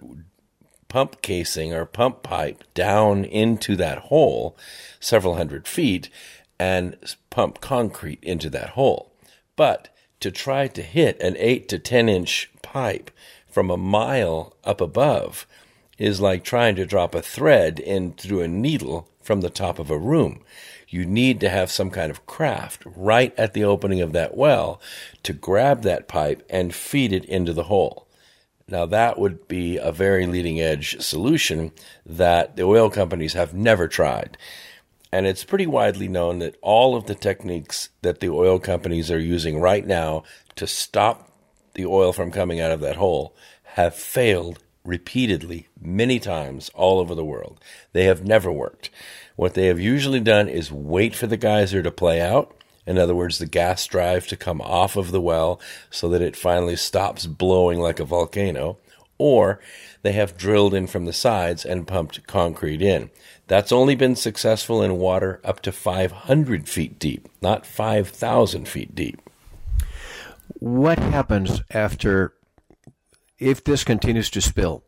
pump 0.88 1.22
casing 1.22 1.74
or 1.74 1.86
pump 1.86 2.24
pipe 2.24 2.64
down 2.74 3.24
into 3.24 3.76
that 3.76 3.98
hole 4.00 4.58
several 5.00 5.36
hundred 5.36 5.68
feet 5.68 6.10
and 6.60 6.98
pump 7.30 7.62
concrete 7.62 8.20
into 8.22 8.50
that 8.50 8.72
hole. 8.72 9.12
But 9.56 9.90
to 10.20 10.32
try 10.32 10.68
to 10.68 10.82
hit 10.82 11.20
an 11.22 11.36
8 11.38 11.70
to 11.70 11.80
10 11.80 12.10
inch 12.10 12.52
pipe 12.62 13.12
from 13.48 13.70
a 13.70 13.78
mile 13.78 14.56
up 14.64 14.82
above 14.82 15.48
is 15.98 16.22
like 16.22 16.44
trying 16.44 16.76
to 16.76 16.86
drop 16.86 17.16
a 17.16 17.22
thread 17.22 17.80
in 17.80 18.14
through 18.14 18.42
a 18.42 18.48
needle 18.48 19.10
from 19.22 19.42
the 19.42 19.50
top 19.50 19.80
of 19.80 19.92
a 19.92 19.98
room. 19.98 20.44
You 20.88 21.06
need 21.06 21.40
to 21.42 21.50
have 21.50 21.70
some 21.70 21.92
kind 21.92 22.10
of 22.10 22.26
craft 22.26 22.84
right 22.86 23.38
at 23.38 23.54
the 23.54 23.64
opening 23.64 24.02
of 24.02 24.12
that 24.14 24.36
well 24.36 24.82
to 25.24 25.34
grab 25.34 25.84
that 25.84 26.08
pipe 26.08 26.46
and 26.50 26.74
feed 26.74 27.14
it 27.14 27.26
into 27.26 27.54
the 27.54 27.66
hole. 27.66 28.08
Now, 28.68 28.86
that 28.86 29.18
would 29.18 29.48
be 29.48 29.78
a 29.78 29.92
very 29.92 30.26
leading 30.26 30.60
edge 30.60 31.00
solution 31.02 31.72
that 32.06 32.56
the 32.56 32.64
oil 32.64 32.90
companies 32.90 33.34
have 33.34 33.54
never 33.54 33.88
tried. 33.88 34.38
And 35.12 35.26
it's 35.26 35.44
pretty 35.44 35.66
widely 35.66 36.08
known 36.08 36.40
that 36.40 36.56
all 36.62 36.96
of 36.96 37.06
the 37.06 37.16
techniques 37.16 37.90
that 38.02 38.20
the 38.20 38.30
oil 38.30 38.60
companies 38.60 39.10
are 39.10 39.20
using 39.20 39.60
right 39.60 39.86
now 39.86 40.24
to 40.56 40.68
stop 40.68 41.32
the 41.74 41.86
oil 41.86 42.14
from 42.14 42.32
coming 42.32 42.60
out 42.60 42.72
of 42.72 42.82
that 42.82 42.98
hole 42.98 43.36
have 43.64 43.96
failed 43.96 44.60
repeatedly 44.84 45.68
many 45.80 46.20
times 46.20 46.70
all 46.74 47.00
over 47.00 47.16
the 47.16 47.26
world. 47.26 47.60
They 47.94 48.06
have 48.06 48.26
never 48.26 48.52
worked. 48.52 48.90
What 49.36 49.54
they 49.54 49.68
have 49.68 49.80
usually 49.80 50.20
done 50.20 50.48
is 50.48 50.72
wait 50.72 51.16
for 51.16 51.28
the 51.28 51.38
geyser 51.38 51.82
to 51.84 51.92
play 51.92 52.22
out. 52.22 52.56
In 52.86 52.98
other 52.98 53.16
words, 53.16 53.38
the 53.38 53.46
gas 53.46 53.86
drive 53.86 54.28
to 54.28 54.36
come 54.36 54.62
off 54.62 54.96
of 54.96 55.12
the 55.12 55.22
well 55.22 55.62
so 55.90 56.10
that 56.10 56.22
it 56.22 56.36
finally 56.36 56.76
stops 56.76 57.28
blowing 57.28 57.80
like 57.80 58.00
a 58.00 58.06
volcano, 58.06 58.78
or 59.18 59.60
they 60.02 60.14
have 60.14 60.38
drilled 60.38 60.74
in 60.74 60.88
from 60.88 61.06
the 61.06 61.14
sides 61.14 61.66
and 61.66 61.88
pumped 61.88 62.26
concrete 62.26 62.82
in. 62.82 63.12
That's 63.50 63.72
only 63.72 63.96
been 63.96 64.16
successful 64.16 64.84
in 64.84 65.00
water 65.00 65.42
up 65.44 65.60
to 65.64 65.72
500 65.72 66.70
feet 66.70 67.00
deep, 67.00 67.28
not 67.42 67.66
5,000 67.66 68.68
feet 68.68 68.94
deep. 68.94 69.20
What 70.60 71.00
happens 71.00 71.64
after 71.72 72.36
if 73.40 73.64
this 73.64 73.84
continues 73.84 74.30
to 74.32 74.42
spill, 74.42 74.84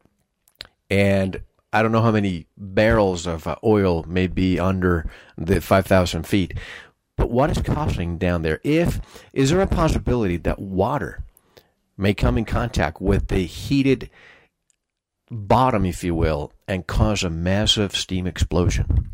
and 0.92 1.42
I 1.74 1.82
don't 1.82 1.92
know 1.92 2.04
how 2.04 2.12
many 2.12 2.46
barrels 2.56 3.26
of 3.26 3.48
uh, 3.48 3.56
oil 3.64 4.04
may 4.08 4.28
be 4.28 4.60
under 4.60 5.10
the 5.36 5.60
5,000 5.60 6.28
feet, 6.28 6.54
but 7.18 7.32
what 7.32 7.50
is 7.50 7.64
causing 7.64 8.20
down 8.20 8.44
there? 8.44 8.60
If 8.64 9.02
is 9.34 9.50
there 9.50 9.62
a 9.62 9.68
possibility 9.68 10.38
that 10.38 10.60
water 10.60 11.24
may 11.98 12.14
come 12.14 12.38
in 12.38 12.46
contact 12.46 13.02
with 13.02 13.30
the 13.30 13.46
heated 13.46 14.12
bottom, 15.32 15.84
if 15.84 16.04
you 16.04 16.14
will, 16.14 16.52
and 16.72 16.88
cause 16.88 17.22
a 17.22 17.30
massive 17.30 17.94
steam 17.94 18.26
explosion? 18.26 19.12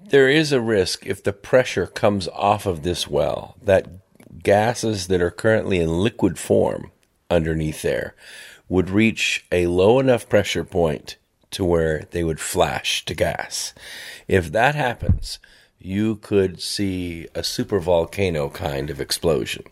There 0.00 0.28
is 0.28 0.52
a 0.52 0.60
risk 0.60 1.04
if 1.04 1.24
the 1.24 1.32
pressure 1.32 1.88
comes 1.88 2.28
off 2.28 2.66
of 2.66 2.84
this 2.84 3.08
well 3.08 3.56
that 3.60 3.88
gases 4.44 5.08
that 5.08 5.20
are 5.20 5.32
currently 5.32 5.80
in 5.80 5.88
liquid 5.88 6.38
form 6.38 6.92
underneath 7.28 7.82
there 7.82 8.14
would 8.68 8.90
reach 8.90 9.44
a 9.50 9.66
low 9.66 9.98
enough 9.98 10.28
pressure 10.28 10.62
point 10.62 11.16
to 11.50 11.64
where 11.64 12.04
they 12.12 12.22
would 12.22 12.38
flash 12.38 13.04
to 13.06 13.14
gas. 13.14 13.74
If 14.28 14.52
that 14.52 14.76
happens, 14.76 15.40
you 15.80 16.16
could 16.16 16.62
see 16.62 17.24
a 17.34 17.40
supervolcano 17.40 18.52
kind 18.52 18.88
of 18.88 19.00
explosion 19.00 19.64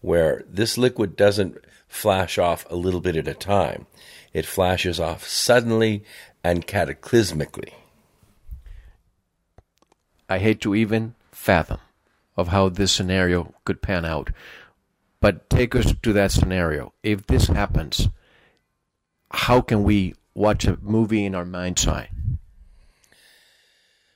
where 0.00 0.44
this 0.48 0.78
liquid 0.78 1.14
doesn't 1.14 1.58
flash 1.88 2.38
off 2.38 2.66
a 2.70 2.76
little 2.76 3.00
bit 3.00 3.16
at 3.16 3.28
a 3.28 3.34
time. 3.34 3.86
It 4.34 4.44
flashes 4.44 5.00
off 5.00 5.26
suddenly 5.26 6.04
and 6.42 6.66
cataclysmically. 6.66 7.72
I 10.28 10.38
hate 10.38 10.60
to 10.62 10.74
even 10.74 11.14
fathom 11.30 11.78
of 12.36 12.48
how 12.48 12.68
this 12.68 12.92
scenario 12.92 13.54
could 13.64 13.80
pan 13.80 14.04
out. 14.04 14.30
But 15.20 15.48
take 15.48 15.74
us 15.74 15.94
to 16.02 16.12
that 16.12 16.32
scenario. 16.32 16.92
If 17.02 17.26
this 17.26 17.46
happens, 17.46 18.08
how 19.30 19.60
can 19.60 19.84
we 19.84 20.14
watch 20.34 20.66
a 20.66 20.78
movie 20.82 21.24
in 21.24 21.34
our 21.34 21.44
mind's 21.44 21.86
eye? 21.86 22.10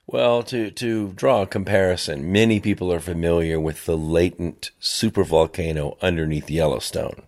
Well, 0.07 0.43
to, 0.45 0.71
to 0.71 1.13
draw 1.13 1.43
a 1.43 1.47
comparison, 1.47 2.33
many 2.33 2.61
people 2.61 2.93
are 2.93 3.01
familiar 3.01 3.61
with 3.61 3.85
the 3.85 3.97
latent 3.97 4.71
supervolcano 4.81 5.97
underneath 6.01 6.51
Yellowstone. 6.51 7.28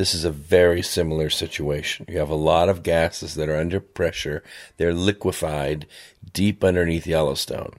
This 0.00 0.14
is 0.14 0.24
a 0.24 0.30
very 0.30 0.80
similar 0.80 1.28
situation. 1.28 2.06
You 2.08 2.20
have 2.20 2.30
a 2.30 2.34
lot 2.34 2.70
of 2.70 2.82
gases 2.82 3.34
that 3.34 3.50
are 3.50 3.58
under 3.58 3.80
pressure, 3.80 4.42
they're 4.78 4.94
liquefied 4.94 5.86
deep 6.32 6.64
underneath 6.64 7.06
Yellowstone. 7.06 7.74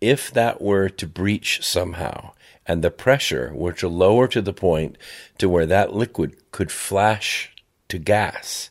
If 0.00 0.30
that 0.30 0.62
were 0.62 0.88
to 0.90 1.08
breach 1.08 1.60
somehow, 1.60 2.34
and 2.66 2.84
the 2.84 2.92
pressure 2.92 3.50
were 3.52 3.72
to 3.72 3.88
lower 3.88 4.28
to 4.28 4.40
the 4.40 4.52
point 4.52 4.96
to 5.38 5.48
where 5.48 5.66
that 5.66 5.92
liquid 5.92 6.36
could 6.52 6.70
flash 6.70 7.50
to 7.88 7.98
gas, 7.98 8.70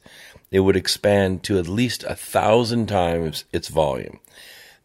it 0.49 0.61
would 0.61 0.77
expand 0.77 1.43
to 1.43 1.59
at 1.59 1.67
least 1.67 2.05
a 2.05 2.15
thousand 2.15 2.87
times 2.87 3.43
its 3.51 3.67
volume. 3.67 4.21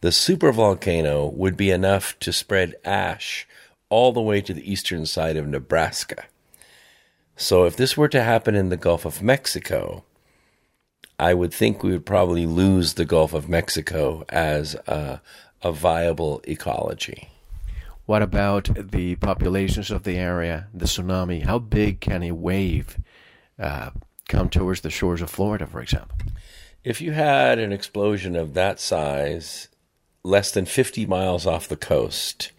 The 0.00 0.08
supervolcano 0.08 1.32
would 1.32 1.56
be 1.56 1.70
enough 1.70 2.18
to 2.18 2.32
spread 2.32 2.74
ash 2.84 3.46
all 3.88 4.10
the 4.10 4.20
way 4.20 4.40
to 4.40 4.52
the 4.52 4.68
eastern 4.68 5.06
side 5.06 5.36
of 5.36 5.46
Nebraska. 5.46 6.24
So 7.36 7.64
if 7.64 7.76
this 7.76 7.96
were 7.96 8.08
to 8.08 8.22
happen 8.22 8.54
in 8.54 8.68
the 8.68 8.76
Gulf 8.76 9.04
of 9.04 9.22
Mexico, 9.22 10.04
I 11.18 11.34
would 11.34 11.52
think 11.52 11.82
we 11.82 11.92
would 11.92 12.06
probably 12.06 12.46
lose 12.46 12.94
the 12.94 13.04
Gulf 13.04 13.32
of 13.32 13.48
Mexico 13.48 14.24
as 14.28 14.74
a, 14.86 15.20
a 15.62 15.72
viable 15.72 16.40
ecology. 16.46 17.28
What 18.06 18.22
about 18.22 18.68
the 18.90 19.16
populations 19.16 19.90
of 19.90 20.02
the 20.02 20.16
area, 20.16 20.68
the 20.74 20.84
tsunami? 20.84 21.44
How 21.44 21.58
big 21.58 22.00
can 22.00 22.22
a 22.22 22.32
wave 22.32 22.98
uh, 23.58 23.90
come 24.28 24.48
towards 24.50 24.82
the 24.82 24.90
shores 24.90 25.22
of 25.22 25.30
Florida, 25.30 25.66
for 25.66 25.80
example? 25.80 26.16
If 26.84 27.00
you 27.00 27.12
had 27.12 27.58
an 27.58 27.72
explosion 27.72 28.36
of 28.36 28.52
that 28.54 28.78
size, 28.78 29.68
less 30.22 30.50
than 30.50 30.66
50 30.66 31.06
miles 31.06 31.46
off 31.46 31.66
the 31.66 31.76
coast, 31.76 32.52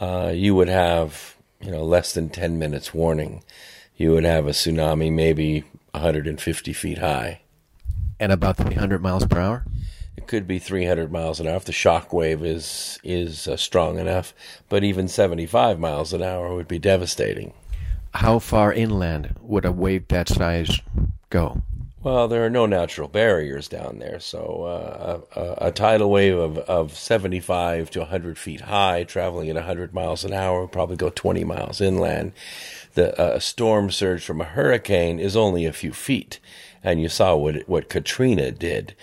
uh, 0.00 0.32
you 0.34 0.56
would 0.56 0.68
have, 0.68 1.36
you 1.60 1.70
know, 1.70 1.84
less 1.84 2.12
than 2.12 2.28
10 2.28 2.58
minutes 2.58 2.92
warning. 2.92 3.44
You 3.98 4.12
would 4.12 4.24
have 4.24 4.46
a 4.46 4.50
tsunami 4.50 5.12
maybe 5.12 5.64
150 5.90 6.72
feet 6.72 6.98
high. 6.98 7.40
And 8.20 8.30
about 8.30 8.56
300 8.56 9.02
miles 9.02 9.26
per 9.26 9.40
hour? 9.40 9.64
It 10.16 10.28
could 10.28 10.46
be 10.46 10.60
300 10.60 11.10
miles 11.10 11.40
an 11.40 11.48
hour 11.48 11.56
if 11.56 11.64
the 11.64 11.72
shock 11.72 12.12
wave 12.12 12.44
is 12.44 13.00
is 13.02 13.48
uh, 13.48 13.56
strong 13.56 13.98
enough, 13.98 14.32
but 14.68 14.84
even 14.84 15.08
75 15.08 15.80
miles 15.80 16.12
an 16.12 16.22
hour 16.22 16.54
would 16.54 16.68
be 16.68 16.78
devastating. 16.78 17.52
How 18.14 18.38
far 18.38 18.72
inland 18.72 19.34
would 19.40 19.64
a 19.64 19.72
wave 19.72 20.06
that 20.08 20.28
size 20.28 20.80
go? 21.30 21.62
Well, 22.00 22.28
there 22.28 22.46
are 22.46 22.50
no 22.50 22.66
natural 22.66 23.08
barriers 23.08 23.66
down 23.66 23.98
there, 23.98 24.20
so 24.20 24.62
uh, 24.62 25.20
a, 25.60 25.66
a, 25.66 25.72
tidal 25.72 26.10
wave 26.10 26.38
of, 26.38 26.58
of 26.58 26.96
75 26.96 27.90
to 27.90 27.98
100 27.98 28.38
feet 28.38 28.60
high, 28.60 29.02
traveling 29.02 29.48
at 29.50 29.56
100 29.56 29.92
miles 29.92 30.24
an 30.24 30.32
hour, 30.32 30.60
would 30.60 30.72
probably 30.72 30.96
go 30.96 31.10
20 31.10 31.42
miles 31.42 31.80
inland. 31.80 32.32
The 32.94 33.18
uh, 33.20 33.38
storm 33.38 33.90
surge 33.90 34.24
from 34.24 34.40
a 34.40 34.44
hurricane 34.44 35.18
is 35.18 35.36
only 35.36 35.66
a 35.66 35.72
few 35.72 35.92
feet, 35.92 36.40
and 36.82 37.00
you 37.00 37.08
saw 37.08 37.36
what 37.36 37.68
what 37.68 37.88
Katrina 37.88 38.50
did. 38.50 38.94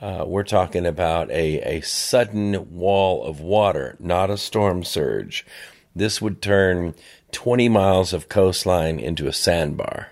Uh, 0.00 0.24
we're 0.26 0.42
talking 0.42 0.84
about 0.84 1.30
a, 1.30 1.60
a 1.76 1.80
sudden 1.80 2.76
wall 2.76 3.24
of 3.24 3.40
water, 3.40 3.96
not 3.98 4.30
a 4.30 4.36
storm 4.36 4.84
surge. 4.84 5.46
This 5.94 6.20
would 6.20 6.42
turn 6.42 6.94
20 7.32 7.68
miles 7.70 8.12
of 8.12 8.28
coastline 8.28 8.98
into 8.98 9.26
a 9.26 9.32
sandbar. 9.32 10.08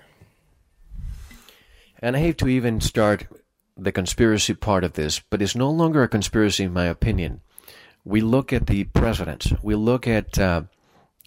And 1.99 2.16
I 2.16 2.21
hate 2.21 2.38
to 2.38 2.49
even 2.49 2.81
start 2.81 3.26
the 3.76 3.93
conspiracy 3.93 4.54
part 4.54 4.85
of 4.85 4.95
this, 4.95 5.21
but 5.31 5.43
it's 5.43 5.54
no 5.54 5.71
longer 5.71 6.02
a 6.02 6.09
conspiracy, 6.09 6.64
in 6.64 6.73
my 6.73 6.87
opinion. 6.87 7.40
We 8.04 8.21
look 8.21 8.52
at 8.52 8.66
the 8.66 8.85
presidents, 8.85 9.52
we 9.62 9.75
look 9.75 10.07
at 10.07 10.38
uh, 10.38 10.62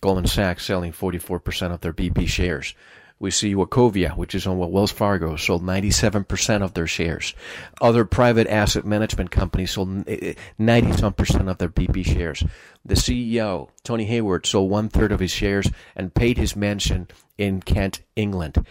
Goldman 0.02 0.28
Sachs 0.28 0.66
selling 0.66 0.92
44% 0.92 1.74
of 1.74 1.82
their 1.82 1.94
BP 1.94 2.28
shares. 2.28 2.76
We 3.20 3.32
see 3.32 3.56
Wachovia, 3.56 4.16
which 4.16 4.36
is 4.36 4.46
owned 4.46 4.60
by 4.60 4.68
Wells 4.68 4.92
Fargo, 4.92 5.36
sold 5.38 5.64
97% 5.64 6.62
of 6.62 6.76
their 6.76 6.86
shares. 6.86 7.34
Other 7.82 8.06
private 8.06 8.48
asset 8.48 8.86
management 8.86 9.32
companies 9.32 9.72
sold 9.72 10.08
eh, 10.08 10.18
eh, 10.22 10.34
90 10.60 10.94
some 10.94 11.14
percent 11.14 11.50
of 11.50 11.58
their 11.58 11.70
BP 11.70 12.06
shares. 12.06 12.44
The 12.86 12.94
CEO, 12.94 13.70
Tony 13.84 14.06
Hayward, 14.06 14.46
sold 14.46 14.70
one 14.70 14.90
third 14.90 15.12
of 15.12 15.20
his 15.20 15.32
shares 15.32 15.68
and 15.96 16.14
paid 16.14 16.38
his 16.38 16.56
mansion 16.56 17.08
in 17.40 17.62
Kent, 17.62 18.02
England. 18.16 18.64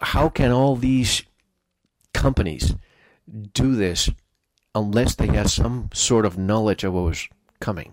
How 0.00 0.30
can 0.30 0.50
all 0.50 0.76
these 0.76 1.22
companies 2.14 2.74
do 3.52 3.74
this 3.74 4.08
unless 4.74 5.14
they 5.14 5.26
have 5.26 5.50
some 5.50 5.90
sort 5.92 6.24
of 6.24 6.38
knowledge 6.38 6.82
of 6.82 6.94
what 6.94 7.04
was 7.04 7.28
coming? 7.60 7.92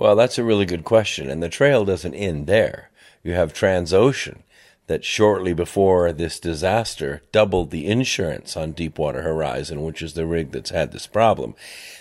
Well, 0.00 0.14
that's 0.14 0.38
a 0.38 0.44
really 0.44 0.64
good 0.64 0.84
question, 0.84 1.28
and 1.28 1.42
the 1.42 1.48
trail 1.48 1.84
doesn't 1.84 2.14
end 2.14 2.46
there. 2.46 2.90
You 3.24 3.32
have 3.32 3.52
Transocean 3.52 4.42
that 4.86 5.04
shortly 5.04 5.52
before 5.52 6.12
this 6.12 6.38
disaster 6.38 7.22
doubled 7.32 7.72
the 7.72 7.88
insurance 7.88 8.56
on 8.56 8.70
Deepwater 8.70 9.22
Horizon, 9.22 9.82
which 9.82 10.00
is 10.00 10.14
the 10.14 10.24
rig 10.24 10.52
that's 10.52 10.70
had 10.70 10.92
this 10.92 11.08
problem. 11.08 11.56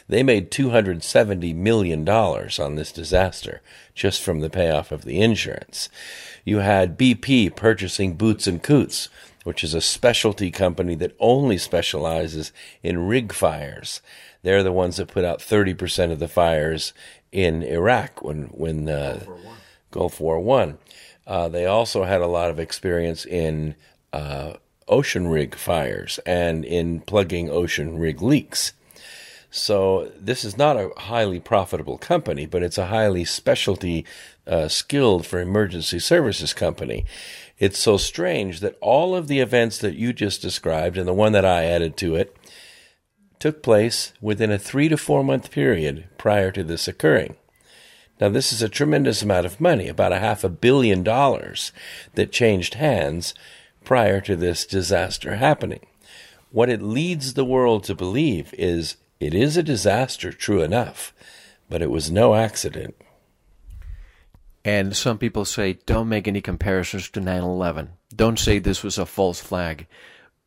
They 0.07 0.21
made 0.21 0.51
$270 0.51 1.55
million 1.55 2.07
on 2.07 2.75
this 2.75 2.91
disaster 2.91 3.61
just 3.95 4.21
from 4.21 4.41
the 4.41 4.49
payoff 4.51 4.91
of 4.91 5.03
the 5.03 5.19
insurance. 5.19 5.89
You 6.45 6.59
had 6.59 6.99
BP 6.99 7.55
purchasing 7.55 8.13
Boots 8.13 8.45
and 8.45 8.61
Coots, 8.61 9.09
which 9.43 9.63
is 9.63 9.73
a 9.73 9.81
specialty 9.81 10.51
company 10.51 10.93
that 10.95 11.15
only 11.19 11.57
specializes 11.57 12.51
in 12.83 13.07
rig 13.07 13.33
fires. 13.33 14.01
They're 14.43 14.63
the 14.63 14.71
ones 14.71 14.97
that 14.97 15.09
put 15.09 15.25
out 15.25 15.39
30% 15.39 16.11
of 16.11 16.19
the 16.19 16.27
fires 16.27 16.93
in 17.31 17.63
Iraq 17.63 18.24
when, 18.24 18.43
when 18.46 18.89
uh, 18.89 19.24
Gulf 19.91 20.19
War 20.19 20.39
One. 20.39 20.77
Uh, 21.25 21.50
they 21.50 21.65
also 21.65 22.03
had 22.03 22.22
a 22.22 22.27
lot 22.27 22.50
of 22.50 22.60
experience 22.60 23.25
in 23.25 23.75
uh, 24.13 24.53
ocean 24.88 25.27
rig 25.27 25.55
fires 25.55 26.19
and 26.25 26.63
in 26.63 27.01
plugging 27.01 27.50
ocean 27.50 27.98
rig 27.98 28.22
leaks. 28.22 28.72
So 29.50 30.12
this 30.17 30.46
is 30.46 30.57
not 30.57 30.77
a 30.77 30.91
highly 30.98 31.39
profitable 31.39 31.98
company, 31.98 32.46
but 32.46 32.63
it's 32.63 32.77
a 32.77 32.88
highly 32.88 33.25
specialty, 33.25 34.05
uh, 34.46 34.67
skilled 34.67 35.25
for 35.25 35.39
emergency 35.39 36.00
services 36.00 36.53
company. 36.53 37.05
It's 37.57 37.79
so 37.79 37.98
strange 37.98 38.60
that 38.60 38.77
all 38.81 39.15
of 39.15 39.27
the 39.27 39.39
events 39.39 39.79
that 39.79 39.96
you 39.96 40.13
just 40.13 40.41
described 40.41 40.98
and 40.98 41.07
the 41.07 41.13
one 41.13 41.31
that 41.31 41.46
I 41.46 41.63
added 41.63 41.98
to 41.98 42.15
it 42.15 42.37
took 43.39 43.62
place 43.62 44.13
within 44.22 44.51
a 44.51 44.58
three 44.58 44.89
to 44.89 44.98
four 44.98 45.24
month 45.24 45.51
period 45.51 46.06
prior 46.17 46.51
to 46.51 46.63
this 46.63 46.88
occurring. 46.88 47.36
Now, 48.20 48.29
this 48.29 48.51
is 48.51 48.62
a 48.62 48.70
tremendous 48.70 49.22
amount 49.22 49.46
of 49.46 49.62
money, 49.62 49.88
about 49.88 50.12
a 50.12 50.20
half 50.20 50.44
a 50.44 50.50
billion 50.50 51.03
dollars 51.03 51.72
that 52.15 52.32
changed 52.32 52.74
hands 52.74 53.36
prior 53.84 54.20
to 54.22 54.36
this 54.36 54.65
disaster 54.65 55.36
happening. 55.36 55.86
What 56.51 56.70
it 56.70 56.82
leads 56.82 57.34
the 57.34 57.46
world 57.46 57.84
to 57.86 57.96
believe 57.96 58.53
is 58.58 58.98
it 59.20 59.34
is 59.34 59.56
a 59.56 59.63
disaster, 59.63 60.32
true 60.32 60.62
enough, 60.62 61.13
but 61.70 61.82
it 61.82 61.91
was 61.91 62.10
no 62.10 62.34
accident. 62.34 62.96
And 64.65 64.96
some 64.96 65.17
people 65.17 65.46
say, 65.46 65.74
don't 65.86 66.10
make 66.10 66.27
any 66.27 66.41
comparisons 66.41 67.10
to 67.12 67.22
9 67.22 67.41
11. 67.41 67.91
Don't 68.15 68.39
say 68.39 68.60
this 68.60 68.84
was 68.84 68.98
a 68.98 69.06
false 69.06 69.39
flag. 69.39 69.88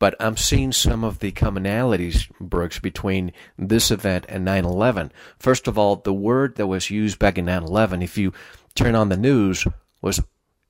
But 0.00 0.16
I'm 0.18 0.38
seeing 0.38 0.72
some 0.72 1.04
of 1.04 1.18
the 1.18 1.30
commonalities, 1.30 2.28
Brooks, 2.40 2.80
between 2.80 3.32
this 3.56 3.90
event 3.92 4.24
and 4.28 4.44
9 4.44 4.64
11. 4.64 5.12
First 5.38 5.68
of 5.68 5.78
all, 5.78 5.96
the 5.96 6.12
word 6.12 6.56
that 6.56 6.66
was 6.66 6.90
used 6.90 7.20
back 7.20 7.38
in 7.38 7.44
9 7.44 7.62
11, 7.62 8.02
if 8.02 8.18
you 8.18 8.32
turn 8.74 8.96
on 8.96 9.10
the 9.10 9.16
news, 9.16 9.66
was 10.00 10.22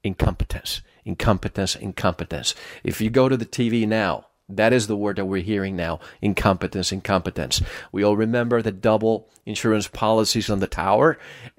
incompetence. 0.03 0.83
Incompetence, 1.05 1.77
incompetence. 1.77 2.55
If 2.83 3.01
you 3.01 3.09
go 3.09 3.29
to 3.29 3.37
the 3.37 3.47
TV 3.47 3.87
now, 3.87 4.27
that 4.49 4.73
is 4.73 4.89
the 4.89 4.97
word 4.97 5.15
that 5.17 5.27
we're 5.27 5.43
hearing 5.43 5.77
now 5.77 6.01
incompetence, 6.21 6.91
incompetence. 6.91 7.63
We 7.93 8.03
all 8.03 8.17
remember 8.17 8.61
the 8.61 8.73
double 8.73 9.29
insurance 9.47 9.87
policies 9.87 10.51
on 10.51 10.59
the 10.59 10.67
tower, 10.67 11.19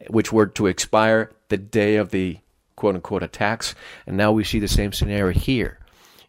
which 0.09 0.33
were 0.33 0.47
to 0.47 0.67
expire 0.67 1.31
the 1.47 1.57
day 1.57 1.95
of 1.95 2.11
the 2.11 2.39
quote 2.75 2.95
unquote 2.95 3.23
attacks. 3.23 3.75
And 4.05 4.17
now 4.17 4.33
we 4.33 4.43
see 4.43 4.59
the 4.59 4.67
same 4.67 4.91
scenario 4.91 5.31
here 5.31 5.79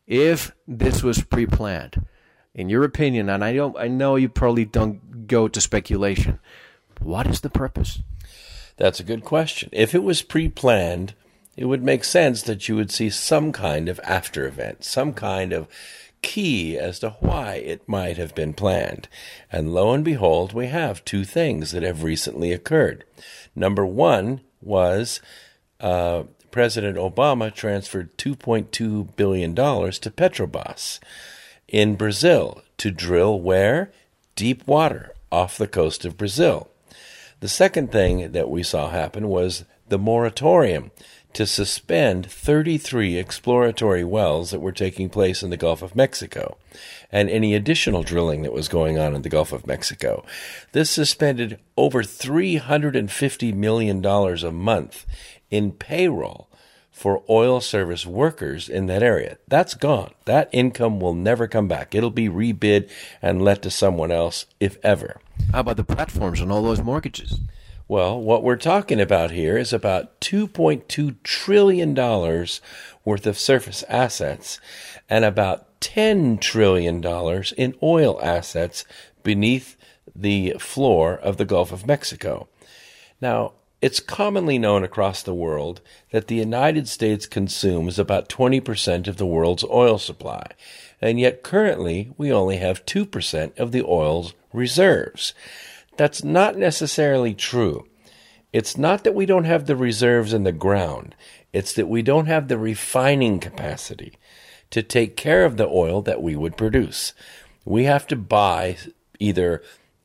if 0.07 0.53
this 0.67 1.03
was 1.03 1.23
pre-planned, 1.23 2.07
in 2.55 2.69
your 2.69 2.85
opinion, 2.85 3.29
and 3.29 3.45
I 3.45 3.55
don't, 3.55 3.77
I 3.79 3.89
know 3.89 4.17
you 4.17 4.29
probably 4.29 4.65
don't 4.65 5.27
go 5.27 5.49
to 5.49 5.61
speculation. 5.61 6.39
What 7.01 7.27
is 7.27 7.41
the 7.41 7.51
purpose? 7.51 8.01
That's 8.77 9.01
a 9.01 9.05
good 9.05 9.25
question. 9.25 9.71
If 9.73 9.95
it 9.95 10.03
was 10.03 10.23
pre-planned, 10.23 11.15
it 11.57 11.67
would 11.67 11.83
make 11.83 12.05
sense 12.05 12.43
that 12.43 12.69
you 12.69 12.77
would 12.77 12.91
see 12.91 13.11
some 13.11 13.53
kind 13.53 13.89
of 13.89 14.01
after 14.05 14.47
event, 14.47 14.85
some 14.85 15.13
kind 15.13 15.53
of 15.53 15.69
key 16.23 16.79
as 16.79 17.01
to 17.01 17.11
why 17.21 17.55
it 17.55 17.89
might 17.89 18.17
have 18.17 18.35
been 18.35 18.55
planned. 18.55 19.09
And 19.51 19.75
lo 19.75 19.93
and 19.93 20.05
behold, 20.05 20.53
we 20.53 20.69
have 20.69 21.05
two 21.05 21.25
things 21.25 21.73
that 21.73 21.83
have 21.83 22.03
recently 22.03 22.53
occurred. 22.53 23.05
Number 23.55 23.85
one 23.85 24.41
was 24.61 25.21
uh, 25.81 26.25
President 26.53 26.97
Obama 26.97 27.53
transferred 27.53 28.17
$2.2 28.19 29.17
billion 29.17 29.55
to 29.55 30.11
Petrobras 30.11 31.01
in 31.67 31.97
Brazil 31.97 32.63
to 32.77 32.91
drill 32.91 33.41
where? 33.41 33.91
Deep 34.37 34.67
water 34.67 35.15
off 35.33 35.59
the 35.59 35.67
coast 35.67 36.05
of 36.05 36.17
Brazil. 36.17 36.69
The 37.41 37.49
second 37.49 37.91
thing 37.91 38.33
that 38.33 38.49
we 38.49 38.63
saw 38.63 38.91
happen 38.91 39.29
was 39.29 39.65
the 39.89 39.99
moratorium 39.99 40.93
to 41.33 41.47
suspend 41.47 42.31
33 42.31 43.17
exploratory 43.17 44.05
wells 44.05 44.51
that 44.51 44.61
were 44.61 44.73
taking 44.73 45.09
place 45.09 45.43
in 45.43 45.51
the 45.51 45.57
Gulf 45.57 45.81
of 45.81 45.97
Mexico 45.97 46.59
and 47.11 47.31
any 47.31 47.55
additional 47.55 48.03
drilling 48.03 48.43
that 48.43 48.53
was 48.53 48.69
going 48.69 48.99
on 48.99 49.15
in 49.15 49.23
the 49.23 49.29
Gulf 49.29 49.53
of 49.53 49.67
Mexico. 49.67 50.25
This 50.73 50.91
suspended 50.91 51.59
over 51.77 52.03
$350 52.03 53.55
million 53.55 54.05
a 54.05 54.53
month 54.53 55.07
in 55.53 55.71
payroll 55.71 56.49
for 56.91 57.23
oil 57.29 57.61
service 57.61 58.05
workers 58.05 58.69
in 58.69 58.87
that 58.87 59.03
area. 59.03 59.39
That's 59.47 59.75
gone. 59.75 60.13
That 60.25 60.49
income 60.53 60.99
will 60.99 61.15
never 61.15 61.47
come 61.47 61.69
back. 61.69 61.95
It'll 61.95 62.11
be 62.11 62.29
rebid 62.29 62.91
and 63.21 63.43
let 63.43 63.63
to 63.63 63.71
someone 63.71 64.11
else, 64.11 64.47
if 64.59 64.77
ever. 64.83 65.21
How 65.53 65.61
about 65.61 65.77
the 65.77 65.85
platforms 65.85 66.41
and 66.41 66.51
all 66.51 66.63
those 66.63 66.83
mortgages? 66.83 67.41
Well, 67.89 68.21
what 68.21 68.43
we're 68.43 68.57
talking 68.57 69.01
about 69.01 69.31
here 69.31 69.59
is 69.59 69.73
about 69.73 70.21
$2.2 70.21 71.17
trillion 71.23 71.95
worth 73.05 73.27
of 73.27 73.39
surface 73.39 73.85
assets 73.89 74.61
and 75.11 75.25
about 75.25 75.81
$10 75.81 76.41
trillion 76.41 77.03
in 77.57 77.75
oil 77.83 78.21
assets 78.23 78.85
beneath 79.23 79.77
the 80.15 80.55
floor 80.59 81.15
of 81.15 81.37
the 81.37 81.45
Gulf 81.45 81.73
of 81.73 81.87
Mexico. 81.87 82.49
Now, 83.21 83.53
it's 83.83 83.99
commonly 83.99 84.59
known 84.59 84.85
across 84.85 85.23
the 85.23 85.35
world 85.35 85.81
that 86.13 86.29
the 86.29 86.37
United 86.37 86.87
States 86.87 87.27
consumes 87.27 87.99
about 87.99 88.29
20% 88.29 89.09
of 89.09 89.17
the 89.17 89.27
world's 89.27 89.65
oil 89.65 89.99
supply, 89.99 90.47
and 91.01 91.19
yet 91.19 91.43
currently 91.43 92.13
we 92.17 92.33
only 92.33 92.59
have 92.59 92.87
2% 92.87 93.59
of 93.59 93.73
the 93.73 93.83
oil's 93.83 94.35
reserves. 94.53 95.35
That's 95.97 96.23
not 96.23 96.57
necessarily 96.57 97.35
true. 97.35 97.89
It's 98.53 98.79
not 98.79 99.03
that 99.03 99.17
we 99.17 99.27
don't 99.27 99.45
have 99.45 99.67
the 99.67 99.77
reserves 99.77 100.33
in 100.33 100.45
the 100.45 100.53
ground, 100.53 101.17
it's 101.53 101.73
that 101.73 101.89
we 101.89 102.03
don't 102.03 102.27
have 102.27 102.47
the 102.47 102.59
refining 102.59 103.41
capacity 103.41 104.13
to 104.71 104.83
take 104.83 105.17
care 105.17 105.45
of 105.45 105.57
the 105.57 105.67
oil 105.67 106.03
that 106.03 106.23
we 106.23 106.37
would 106.37 106.57
produce. 106.57 107.15
We 107.65 107.85
have 107.85 108.07
to 108.07 108.17
buy 108.17 108.77
either 109.19 109.61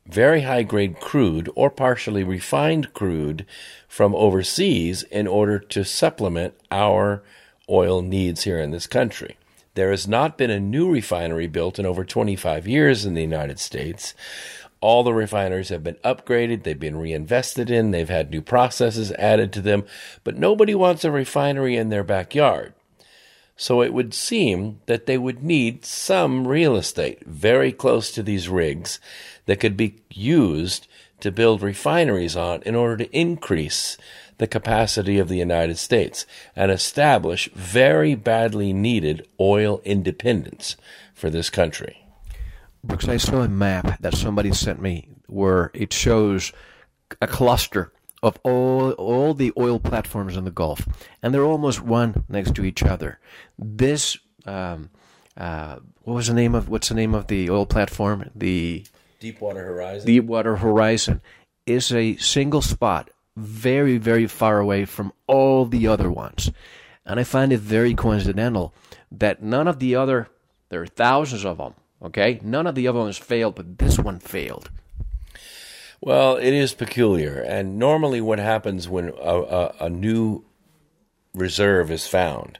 very 0.08 0.42
high 0.42 0.62
grade 0.62 1.00
crude 1.00 1.50
or 1.54 1.70
partially 1.70 2.24
refined 2.24 2.94
crude 2.94 3.44
from 3.86 4.14
overseas 4.14 5.02
in 5.04 5.26
order 5.26 5.58
to 5.58 5.84
supplement 5.84 6.54
our 6.70 7.22
oil 7.68 8.00
needs 8.00 8.44
here 8.44 8.58
in 8.58 8.70
this 8.70 8.86
country. 8.86 9.36
There 9.74 9.90
has 9.90 10.08
not 10.08 10.38
been 10.38 10.50
a 10.50 10.58
new 10.58 10.90
refinery 10.90 11.46
built 11.46 11.78
in 11.78 11.86
over 11.86 12.04
25 12.04 12.66
years 12.66 13.04
in 13.04 13.14
the 13.14 13.22
United 13.22 13.60
States. 13.60 14.14
All 14.80 15.02
the 15.02 15.12
refineries 15.12 15.68
have 15.68 15.84
been 15.84 15.96
upgraded, 15.96 16.62
they've 16.62 16.78
been 16.78 16.96
reinvested 16.96 17.70
in, 17.70 17.90
they've 17.90 18.08
had 18.08 18.30
new 18.30 18.42
processes 18.42 19.12
added 19.12 19.52
to 19.52 19.60
them, 19.60 19.84
but 20.24 20.36
nobody 20.38 20.74
wants 20.74 21.04
a 21.04 21.10
refinery 21.10 21.76
in 21.76 21.90
their 21.90 22.04
backyard. 22.04 22.74
So 23.56 23.82
it 23.82 23.92
would 23.92 24.14
seem 24.14 24.80
that 24.86 25.06
they 25.06 25.18
would 25.18 25.42
need 25.42 25.84
some 25.84 26.46
real 26.46 26.76
estate 26.76 27.26
very 27.26 27.72
close 27.72 28.12
to 28.12 28.22
these 28.22 28.48
rigs 28.48 29.00
that 29.48 29.60
could 29.60 29.78
be 29.78 29.96
used 30.10 30.86
to 31.20 31.32
build 31.32 31.62
refineries 31.62 32.36
on 32.36 32.62
in 32.62 32.74
order 32.74 32.98
to 32.98 33.18
increase 33.18 33.96
the 34.36 34.46
capacity 34.46 35.18
of 35.18 35.28
the 35.28 35.38
United 35.38 35.78
States 35.78 36.26
and 36.54 36.70
establish 36.70 37.50
very 37.54 38.14
badly 38.14 38.74
needed 38.74 39.26
oil 39.40 39.80
independence 39.84 40.76
for 41.14 41.30
this 41.30 41.48
country. 41.48 42.04
Brooks, 42.84 43.08
I 43.08 43.16
saw 43.16 43.40
a 43.40 43.48
map 43.48 43.98
that 44.00 44.14
somebody 44.14 44.52
sent 44.52 44.82
me 44.82 45.08
where 45.26 45.70
it 45.72 45.94
shows 45.94 46.52
a 47.22 47.26
cluster 47.26 47.90
of 48.22 48.38
all 48.44 48.92
all 48.92 49.32
the 49.32 49.52
oil 49.56 49.80
platforms 49.80 50.36
in 50.36 50.44
the 50.44 50.50
Gulf, 50.50 50.86
and 51.22 51.32
they're 51.32 51.42
almost 51.42 51.80
one 51.80 52.24
next 52.28 52.54
to 52.56 52.64
each 52.64 52.82
other. 52.82 53.18
This 53.58 54.18
um, 54.44 54.90
uh, 55.38 55.78
what 56.02 56.14
was 56.14 56.26
the 56.26 56.34
name 56.34 56.54
of 56.54 56.68
what's 56.68 56.90
the 56.90 56.94
name 56.94 57.14
of 57.14 57.28
the 57.28 57.48
oil 57.48 57.64
platform? 57.64 58.30
The 58.34 58.84
Deepwater 59.20 59.64
Horizon. 59.64 60.06
Deepwater 60.06 60.56
Horizon 60.56 61.20
is 61.66 61.92
a 61.92 62.16
single 62.16 62.62
spot, 62.62 63.10
very, 63.36 63.98
very 63.98 64.26
far 64.26 64.58
away 64.58 64.84
from 64.84 65.12
all 65.26 65.66
the 65.66 65.86
other 65.86 66.10
ones. 66.10 66.50
And 67.04 67.18
I 67.18 67.24
find 67.24 67.52
it 67.52 67.60
very 67.60 67.94
coincidental 67.94 68.74
that 69.10 69.42
none 69.42 69.66
of 69.66 69.78
the 69.78 69.96
other, 69.96 70.28
there 70.68 70.82
are 70.82 70.86
thousands 70.86 71.44
of 71.44 71.58
them, 71.58 71.74
okay? 72.02 72.40
None 72.42 72.66
of 72.66 72.74
the 72.74 72.86
other 72.86 73.00
ones 73.00 73.18
failed, 73.18 73.54
but 73.54 73.78
this 73.78 73.98
one 73.98 74.18
failed. 74.18 74.70
Well, 76.00 76.36
it 76.36 76.52
is 76.52 76.74
peculiar. 76.74 77.40
And 77.40 77.78
normally, 77.78 78.20
what 78.20 78.38
happens 78.38 78.88
when 78.88 79.08
a, 79.08 79.12
a, 79.12 79.74
a 79.80 79.90
new 79.90 80.44
reserve 81.34 81.90
is 81.90 82.06
found 82.06 82.58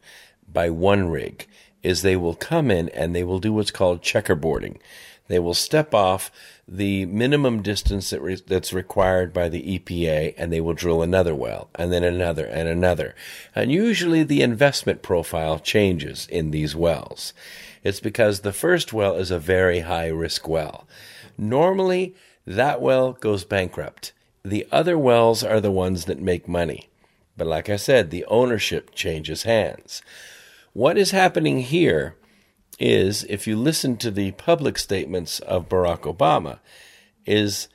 by 0.50 0.70
one 0.70 1.08
rig 1.08 1.46
is 1.82 2.02
they 2.02 2.16
will 2.16 2.34
come 2.34 2.70
in 2.70 2.88
and 2.90 3.14
they 3.14 3.22
will 3.22 3.38
do 3.38 3.52
what's 3.52 3.70
called 3.70 4.02
checkerboarding. 4.02 4.78
They 5.28 5.38
will 5.38 5.54
step 5.54 5.94
off 5.94 6.32
the 6.66 7.06
minimum 7.06 7.62
distance 7.62 8.10
that 8.10 8.20
re- 8.20 8.42
that's 8.46 8.72
required 8.72 9.32
by 9.32 9.48
the 9.48 9.78
EPA 9.78 10.34
and 10.36 10.52
they 10.52 10.60
will 10.60 10.74
drill 10.74 11.02
another 11.02 11.34
well 11.34 11.68
and 11.74 11.92
then 11.92 12.02
another 12.02 12.46
and 12.46 12.68
another. 12.68 13.14
And 13.54 13.70
usually 13.70 14.22
the 14.22 14.42
investment 14.42 15.02
profile 15.02 15.58
changes 15.58 16.26
in 16.30 16.50
these 16.50 16.74
wells. 16.74 17.32
It's 17.84 18.00
because 18.00 18.40
the 18.40 18.52
first 18.52 18.92
well 18.92 19.14
is 19.16 19.30
a 19.30 19.38
very 19.38 19.80
high 19.80 20.08
risk 20.08 20.48
well. 20.48 20.86
Normally 21.36 22.14
that 22.46 22.80
well 22.80 23.12
goes 23.12 23.44
bankrupt. 23.44 24.12
The 24.42 24.66
other 24.72 24.98
wells 24.98 25.44
are 25.44 25.60
the 25.60 25.70
ones 25.70 26.06
that 26.06 26.20
make 26.20 26.48
money. 26.48 26.88
But 27.36 27.46
like 27.46 27.68
I 27.68 27.76
said, 27.76 28.10
the 28.10 28.24
ownership 28.26 28.94
changes 28.94 29.42
hands. 29.42 30.02
What 30.72 30.96
is 30.98 31.10
happening 31.10 31.60
here 31.60 32.16
is, 32.78 33.24
if 33.24 33.46
you 33.46 33.56
listen 33.56 33.96
to 33.98 34.10
the 34.10 34.32
public 34.32 34.78
statements 34.78 35.40
of 35.40 35.68
Barack 35.68 36.00
Obama, 36.02 36.58
is 37.26 37.68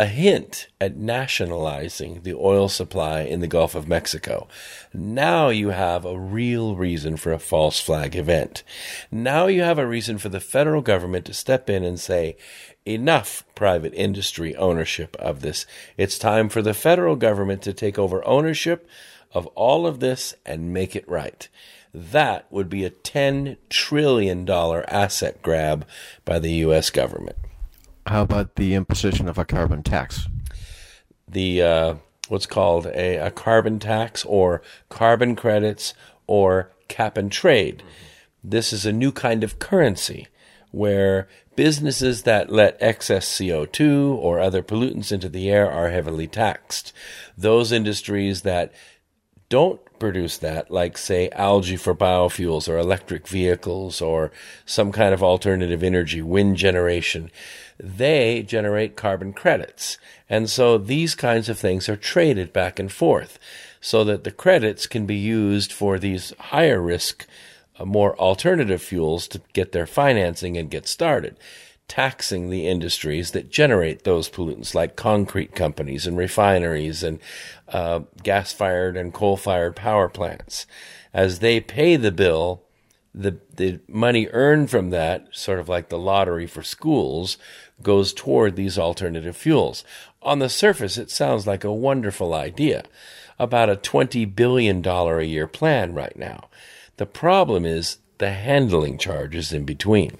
a 0.00 0.06
hint 0.06 0.68
at 0.80 0.96
nationalizing 0.96 2.22
the 2.22 2.32
oil 2.32 2.70
supply 2.70 3.20
in 3.20 3.40
the 3.40 3.46
Gulf 3.46 3.74
of 3.74 3.86
Mexico. 3.86 4.48
Now 4.94 5.50
you 5.50 5.70
have 5.70 6.06
a 6.06 6.18
real 6.18 6.74
reason 6.74 7.18
for 7.18 7.32
a 7.32 7.38
false 7.38 7.78
flag 7.80 8.16
event. 8.16 8.62
Now 9.10 9.46
you 9.46 9.60
have 9.60 9.78
a 9.78 9.86
reason 9.86 10.16
for 10.16 10.30
the 10.30 10.40
federal 10.40 10.80
government 10.80 11.26
to 11.26 11.34
step 11.34 11.68
in 11.68 11.84
and 11.84 12.00
say, 12.00 12.38
enough 12.86 13.44
private 13.54 13.92
industry 13.92 14.56
ownership 14.56 15.16
of 15.16 15.42
this. 15.42 15.66
It's 15.98 16.18
time 16.18 16.48
for 16.48 16.62
the 16.62 16.72
federal 16.72 17.16
government 17.16 17.60
to 17.62 17.74
take 17.74 17.98
over 17.98 18.26
ownership 18.26 18.88
of 19.32 19.46
all 19.48 19.86
of 19.86 20.00
this 20.00 20.34
and 20.46 20.72
make 20.72 20.96
it 20.96 21.06
right. 21.06 21.46
That 21.92 22.46
would 22.50 22.68
be 22.68 22.84
a 22.84 22.90
$10 22.90 23.56
trillion 23.68 24.48
asset 24.48 25.42
grab 25.42 25.86
by 26.24 26.38
the 26.38 26.52
U.S. 26.52 26.90
government. 26.90 27.36
How 28.06 28.22
about 28.22 28.56
the 28.56 28.74
imposition 28.74 29.28
of 29.28 29.38
a 29.38 29.44
carbon 29.44 29.82
tax? 29.82 30.26
The 31.28 31.62
uh, 31.62 31.94
what's 32.28 32.46
called 32.46 32.86
a, 32.86 33.16
a, 33.16 33.30
carbon 33.30 33.78
tax 33.78 34.24
or 34.24 34.62
carbon 34.88 35.36
credits 35.36 35.94
or 36.26 36.72
cap 36.88 37.16
and 37.16 37.30
trade. 37.30 37.78
Mm-hmm. 37.78 38.50
This 38.50 38.72
is 38.72 38.86
a 38.86 38.92
new 38.92 39.12
kind 39.12 39.44
of 39.44 39.58
currency 39.58 40.28
where 40.70 41.28
businesses 41.56 42.22
that 42.22 42.50
let 42.50 42.76
excess 42.80 43.28
CO2 43.28 44.14
or 44.14 44.40
other 44.40 44.62
pollutants 44.62 45.12
into 45.12 45.28
the 45.28 45.50
air 45.50 45.70
are 45.70 45.90
heavily 45.90 46.26
taxed. 46.26 46.92
Those 47.36 47.72
industries 47.72 48.42
that 48.42 48.72
don't 49.48 49.80
produce 50.00 50.38
that, 50.38 50.70
like, 50.70 50.98
say, 50.98 51.28
algae 51.30 51.76
for 51.76 51.94
biofuels 51.94 52.68
or 52.68 52.78
electric 52.78 53.28
vehicles 53.28 54.00
or 54.00 54.32
some 54.66 54.90
kind 54.90 55.14
of 55.14 55.22
alternative 55.22 55.84
energy, 55.84 56.22
wind 56.22 56.56
generation, 56.56 57.30
they 57.78 58.42
generate 58.42 58.96
carbon 58.96 59.32
credits. 59.32 59.98
And 60.28 60.50
so 60.50 60.76
these 60.78 61.14
kinds 61.14 61.48
of 61.48 61.58
things 61.58 61.88
are 61.88 61.96
traded 61.96 62.52
back 62.52 62.78
and 62.78 62.90
forth 62.90 63.38
so 63.80 64.02
that 64.04 64.24
the 64.24 64.32
credits 64.32 64.86
can 64.86 65.06
be 65.06 65.16
used 65.16 65.72
for 65.72 65.98
these 65.98 66.32
higher 66.38 66.80
risk, 66.80 67.26
uh, 67.78 67.84
more 67.84 68.18
alternative 68.18 68.82
fuels 68.82 69.28
to 69.28 69.40
get 69.52 69.72
their 69.72 69.86
financing 69.86 70.56
and 70.56 70.70
get 70.70 70.88
started 70.88 71.36
taxing 71.90 72.50
the 72.50 72.68
industries 72.68 73.32
that 73.32 73.50
generate 73.50 74.04
those 74.04 74.30
pollutants, 74.30 74.76
like 74.76 74.94
concrete 74.94 75.56
companies 75.56 76.06
and 76.06 76.16
refineries 76.16 77.02
and 77.02 77.18
uh, 77.68 77.98
gas 78.22 78.52
fired 78.52 78.96
and 78.96 79.12
coal 79.12 79.36
fired 79.36 79.74
power 79.74 80.08
plants. 80.08 80.66
As 81.12 81.40
they 81.40 81.58
pay 81.58 81.96
the 81.96 82.12
bill, 82.12 82.62
the, 83.12 83.40
the 83.56 83.80
money 83.88 84.28
earned 84.28 84.70
from 84.70 84.90
that, 84.90 85.26
sort 85.32 85.58
of 85.58 85.68
like 85.68 85.88
the 85.88 85.98
lottery 85.98 86.46
for 86.46 86.62
schools, 86.62 87.36
goes 87.82 88.14
toward 88.14 88.54
these 88.54 88.78
alternative 88.78 89.36
fuels. 89.36 89.82
On 90.22 90.38
the 90.38 90.48
surface, 90.48 90.96
it 90.96 91.10
sounds 91.10 91.44
like 91.44 91.64
a 91.64 91.72
wonderful 91.72 92.32
idea, 92.32 92.84
about 93.36 93.68
a 93.68 93.74
$20 93.74 94.32
billion 94.36 94.86
a 94.86 95.22
year 95.22 95.48
plan 95.48 95.92
right 95.92 96.16
now. 96.16 96.48
The 96.98 97.06
problem 97.06 97.66
is 97.66 97.98
the 98.18 98.30
handling 98.30 98.96
charges 98.96 99.52
in 99.52 99.64
between. 99.64 100.18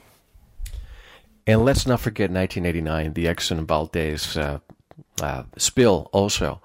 And 1.46 1.64
let's 1.64 1.86
not 1.86 2.00
forget 2.00 2.30
1989, 2.30 3.14
the 3.14 3.26
Exxon 3.26 3.66
Valdez 3.66 4.36
uh, 4.36 4.58
uh, 5.20 5.44
spill 5.56 6.08
also. 6.12 6.60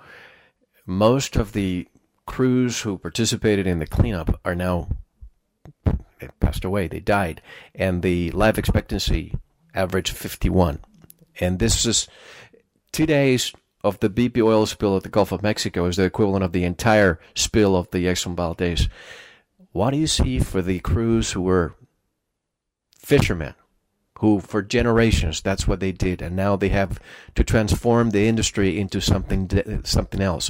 Most 0.85 1.35
of 1.35 1.53
the 1.53 1.87
crews 2.25 2.81
who 2.81 2.97
participated 2.97 3.67
in 3.67 3.79
the 3.79 3.87
cleanup 3.87 4.39
are 4.43 4.55
now 4.55 4.89
they 6.19 6.29
passed 6.39 6.63
away, 6.63 6.87
they 6.87 6.99
died, 6.99 7.41
and 7.73 8.01
the 8.01 8.31
life 8.31 8.57
expectancy 8.57 9.35
averaged 9.73 10.15
51. 10.15 10.79
And 11.39 11.59
this 11.59 11.85
is 11.85 12.07
two 12.91 13.05
days 13.05 13.53
of 13.83 13.99
the 13.99 14.09
BP 14.09 14.41
oil 14.41 14.65
spill 14.65 14.95
at 14.97 15.03
the 15.03 15.09
Gulf 15.09 15.31
of 15.31 15.43
Mexico 15.43 15.85
is 15.85 15.97
the 15.97 16.03
equivalent 16.03 16.43
of 16.43 16.53
the 16.53 16.63
entire 16.63 17.19
spill 17.35 17.75
of 17.75 17.91
the 17.91 18.05
Exxon 18.05 18.35
Valdez. 18.35 18.87
What 19.73 19.91
do 19.91 19.97
you 19.97 20.07
see 20.07 20.39
for 20.39 20.61
the 20.61 20.79
crews 20.79 21.33
who 21.33 21.41
were 21.41 21.75
fishermen 22.97 23.53
who 24.25 24.39
for 24.39 24.63
generations 24.63 25.39
that's 25.39 25.67
what 25.67 25.79
they 25.79 25.91
did 25.91 26.19
and 26.19 26.35
now 26.35 26.55
they 26.55 26.69
have 26.69 26.99
to 27.35 27.43
transform 27.43 28.09
the 28.09 28.27
industry 28.27 28.79
into 28.79 28.99
something 28.99 29.47
something 29.83 30.19
else 30.19 30.49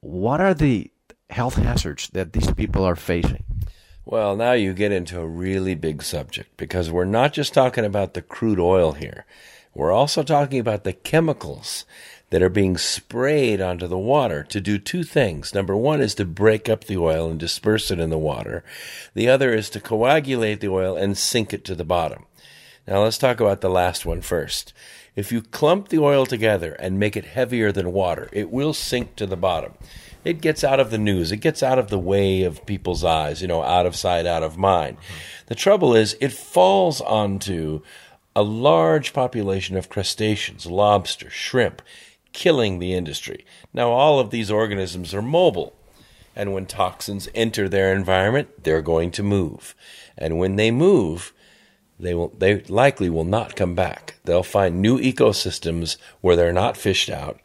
what 0.00 0.38
are 0.38 0.52
the 0.52 0.90
health 1.30 1.54
hazards 1.54 2.08
that 2.08 2.34
these 2.34 2.52
people 2.52 2.84
are 2.84 2.96
facing 2.96 3.42
well 4.04 4.36
now 4.36 4.52
you 4.52 4.74
get 4.74 4.92
into 4.92 5.18
a 5.18 5.26
really 5.26 5.74
big 5.74 6.02
subject 6.02 6.54
because 6.58 6.90
we're 6.90 7.06
not 7.06 7.32
just 7.32 7.54
talking 7.54 7.86
about 7.86 8.12
the 8.12 8.20
crude 8.20 8.60
oil 8.60 8.92
here 8.92 9.24
we're 9.74 9.92
also 9.92 10.22
talking 10.22 10.58
about 10.58 10.84
the 10.84 10.92
chemicals 10.92 11.86
that 12.30 12.42
are 12.42 12.50
being 12.50 12.76
sprayed 12.76 13.60
onto 13.60 13.86
the 13.86 13.98
water 13.98 14.44
to 14.44 14.60
do 14.60 14.78
two 14.78 15.02
things. 15.02 15.52
Number 15.52 15.76
one 15.76 16.00
is 16.00 16.14
to 16.14 16.24
break 16.24 16.68
up 16.68 16.84
the 16.84 16.96
oil 16.96 17.28
and 17.28 17.38
disperse 17.38 17.90
it 17.90 17.98
in 17.98 18.10
the 18.10 18.18
water. 18.18 18.64
The 19.14 19.28
other 19.28 19.52
is 19.52 19.68
to 19.70 19.80
coagulate 19.80 20.60
the 20.60 20.68
oil 20.68 20.96
and 20.96 21.18
sink 21.18 21.52
it 21.52 21.64
to 21.66 21.74
the 21.74 21.84
bottom. 21.84 22.26
Now 22.86 23.02
let's 23.02 23.18
talk 23.18 23.40
about 23.40 23.60
the 23.60 23.70
last 23.70 24.06
one 24.06 24.20
first. 24.20 24.72
If 25.16 25.32
you 25.32 25.42
clump 25.42 25.88
the 25.88 25.98
oil 25.98 26.24
together 26.24 26.72
and 26.72 26.98
make 26.98 27.16
it 27.16 27.24
heavier 27.24 27.72
than 27.72 27.92
water, 27.92 28.28
it 28.32 28.50
will 28.50 28.72
sink 28.72 29.16
to 29.16 29.26
the 29.26 29.36
bottom. 29.36 29.74
It 30.24 30.40
gets 30.40 30.62
out 30.62 30.80
of 30.80 30.90
the 30.90 30.98
news. 30.98 31.32
It 31.32 31.38
gets 31.38 31.62
out 31.62 31.78
of 31.78 31.88
the 31.88 31.98
way 31.98 32.42
of 32.42 32.66
people's 32.66 33.04
eyes, 33.04 33.42
you 33.42 33.48
know, 33.48 33.62
out 33.62 33.86
of 33.86 33.96
sight, 33.96 34.26
out 34.26 34.42
of 34.42 34.58
mind. 34.58 34.98
The 35.46 35.54
trouble 35.54 35.94
is, 35.94 36.16
it 36.20 36.32
falls 36.32 37.00
onto 37.00 37.82
a 38.36 38.42
large 38.42 39.12
population 39.12 39.76
of 39.76 39.88
crustaceans, 39.88 40.66
lobster, 40.66 41.30
shrimp, 41.30 41.82
killing 42.32 42.78
the 42.78 42.94
industry. 42.94 43.44
Now, 43.74 43.90
all 43.90 44.20
of 44.20 44.30
these 44.30 44.50
organisms 44.50 45.12
are 45.14 45.22
mobile, 45.22 45.74
and 46.36 46.54
when 46.54 46.66
toxins 46.66 47.28
enter 47.34 47.68
their 47.68 47.92
environment, 47.92 48.62
they're 48.62 48.82
going 48.82 49.10
to 49.12 49.22
move. 49.22 49.74
And 50.16 50.38
when 50.38 50.56
they 50.56 50.70
move, 50.70 51.32
they 52.00 52.14
will 52.14 52.32
they 52.38 52.62
likely 52.62 53.10
will 53.10 53.24
not 53.24 53.56
come 53.56 53.74
back. 53.74 54.16
They'll 54.24 54.42
find 54.42 54.80
new 54.80 54.98
ecosystems 54.98 55.96
where 56.20 56.36
they're 56.36 56.52
not 56.52 56.76
fished 56.76 57.10
out 57.10 57.40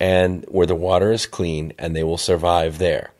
and 0.00 0.44
where 0.48 0.66
the 0.66 0.74
water 0.74 1.12
is 1.12 1.26
clean 1.26 1.72
and 1.78 1.94
they 1.94 2.04
will 2.04 2.18
survive 2.18 2.78
there. 2.78 3.12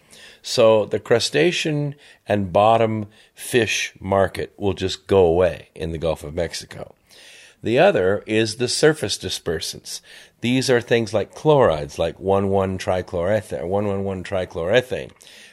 So 0.43 0.87
the 0.87 1.01
crustacean 1.01 1.97
and 2.27 2.53
bottom 2.53 3.07
fish 3.35 3.93
market 4.01 4.55
will 4.57 4.75
just 4.75 5.07
go 5.07 5.27
away 5.27 5.69
in 5.75 5.93
the 5.93 5.99
Gulf 5.99 6.23
of 6.23 6.35
Mexico. 6.35 6.95
The 7.61 7.79
other 7.79 8.23
is 8.25 8.57
the 8.57 8.69
surface 8.69 9.19
dispersants. 9.19 10.01
These 10.41 10.71
are 10.71 10.81
things 10.81 11.13
like 11.13 11.35
chlorides, 11.35 11.99
like 11.99 12.17
1,1-trichloroethane, 12.19 13.65
1,1,1-trichloroethane. 13.65 15.11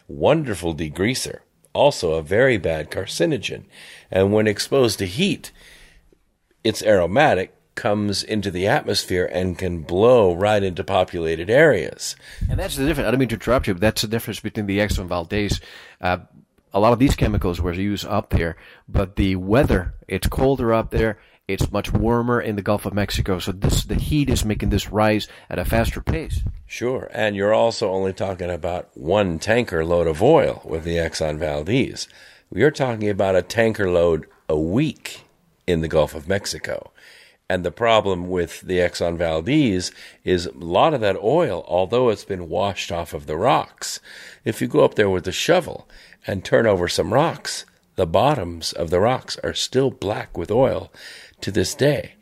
Wonderful 0.07 0.75
degreaser 0.75 1.39
also 1.75 2.13
a 2.13 2.23
very 2.23 2.57
bad 2.57 2.89
carcinogen. 2.89 3.65
And 4.15 4.31
when 4.31 4.47
exposed 4.47 4.99
to 4.99 5.05
heat, 5.05 5.51
it's 6.63 6.81
aromatic, 6.81 7.53
comes 7.75 8.23
into 8.23 8.49
the 8.49 8.65
atmosphere, 8.65 9.25
and 9.25 9.57
can 9.57 9.81
blow 9.81 10.33
right 10.33 10.63
into 10.63 10.85
populated 10.85 11.49
areas. 11.49 12.15
And 12.49 12.57
that's 12.57 12.77
the 12.77 12.85
difference. 12.85 13.09
I 13.09 13.11
don't 13.11 13.19
mean 13.19 13.27
to 13.27 13.35
interrupt 13.35 13.67
you, 13.67 13.73
but 13.73 13.81
that's 13.81 14.03
the 14.03 14.07
difference 14.07 14.39
between 14.39 14.67
the 14.67 14.79
Exxon 14.79 15.07
Valdez. 15.07 15.59
Uh, 15.99 16.19
a 16.73 16.79
lot 16.79 16.93
of 16.93 16.99
these 16.99 17.17
chemicals 17.17 17.59
were 17.59 17.73
used 17.73 18.05
up 18.05 18.29
there, 18.29 18.55
but 18.87 19.17
the 19.17 19.35
weather, 19.35 19.95
it's 20.07 20.27
colder 20.27 20.73
up 20.73 20.91
there, 20.91 21.19
it's 21.45 21.69
much 21.69 21.91
warmer 21.91 22.39
in 22.39 22.55
the 22.55 22.61
Gulf 22.61 22.85
of 22.85 22.93
Mexico, 22.93 23.39
so 23.39 23.51
this 23.51 23.83
the 23.83 23.95
heat 23.95 24.29
is 24.29 24.45
making 24.45 24.69
this 24.69 24.89
rise 24.89 25.27
at 25.49 25.59
a 25.59 25.65
faster 25.65 26.01
pace. 26.01 26.39
Sure, 26.65 27.09
and 27.13 27.35
you're 27.35 27.53
also 27.53 27.91
only 27.91 28.13
talking 28.13 28.49
about 28.49 28.89
one 28.95 29.39
tanker 29.39 29.83
load 29.83 30.07
of 30.07 30.23
oil 30.23 30.61
with 30.63 30.85
the 30.85 30.95
Exxon 30.95 31.37
Valdez. 31.37 32.07
You're 32.53 32.71
talking 32.71 33.09
about 33.09 33.35
a 33.35 33.41
tanker 33.41 33.89
load 33.89 34.27
a 34.47 34.57
week 34.57 35.25
in 35.65 35.81
the 35.81 35.87
Gulf 35.87 36.13
of 36.13 36.27
Mexico. 36.27 36.91
And 37.49 37.63
the 37.63 37.71
problem 37.71 38.29
with 38.29 38.61
the 38.61 38.77
Exxon 38.79 39.17
Valdez 39.17 39.91
is 40.23 40.45
a 40.45 40.51
lot 40.53 40.93
of 40.93 41.01
that 41.01 41.17
oil, 41.17 41.63
although 41.67 42.09
it's 42.09 42.25
been 42.25 42.49
washed 42.49 42.91
off 42.91 43.13
of 43.13 43.27
the 43.27 43.37
rocks, 43.37 43.99
if 44.43 44.61
you 44.61 44.67
go 44.67 44.83
up 44.83 44.95
there 44.95 45.09
with 45.09 45.27
a 45.27 45.31
shovel 45.31 45.87
and 46.25 46.43
turn 46.43 46.65
over 46.65 46.87
some 46.87 47.13
rocks, 47.13 47.65
the 47.95 48.07
bottoms 48.07 48.73
of 48.73 48.89
the 48.89 48.99
rocks 48.99 49.37
are 49.43 49.53
still 49.53 49.91
black 49.91 50.37
with 50.37 50.49
oil 50.49 50.91
to 51.41 51.51
this 51.51 51.75
day. 51.75 52.13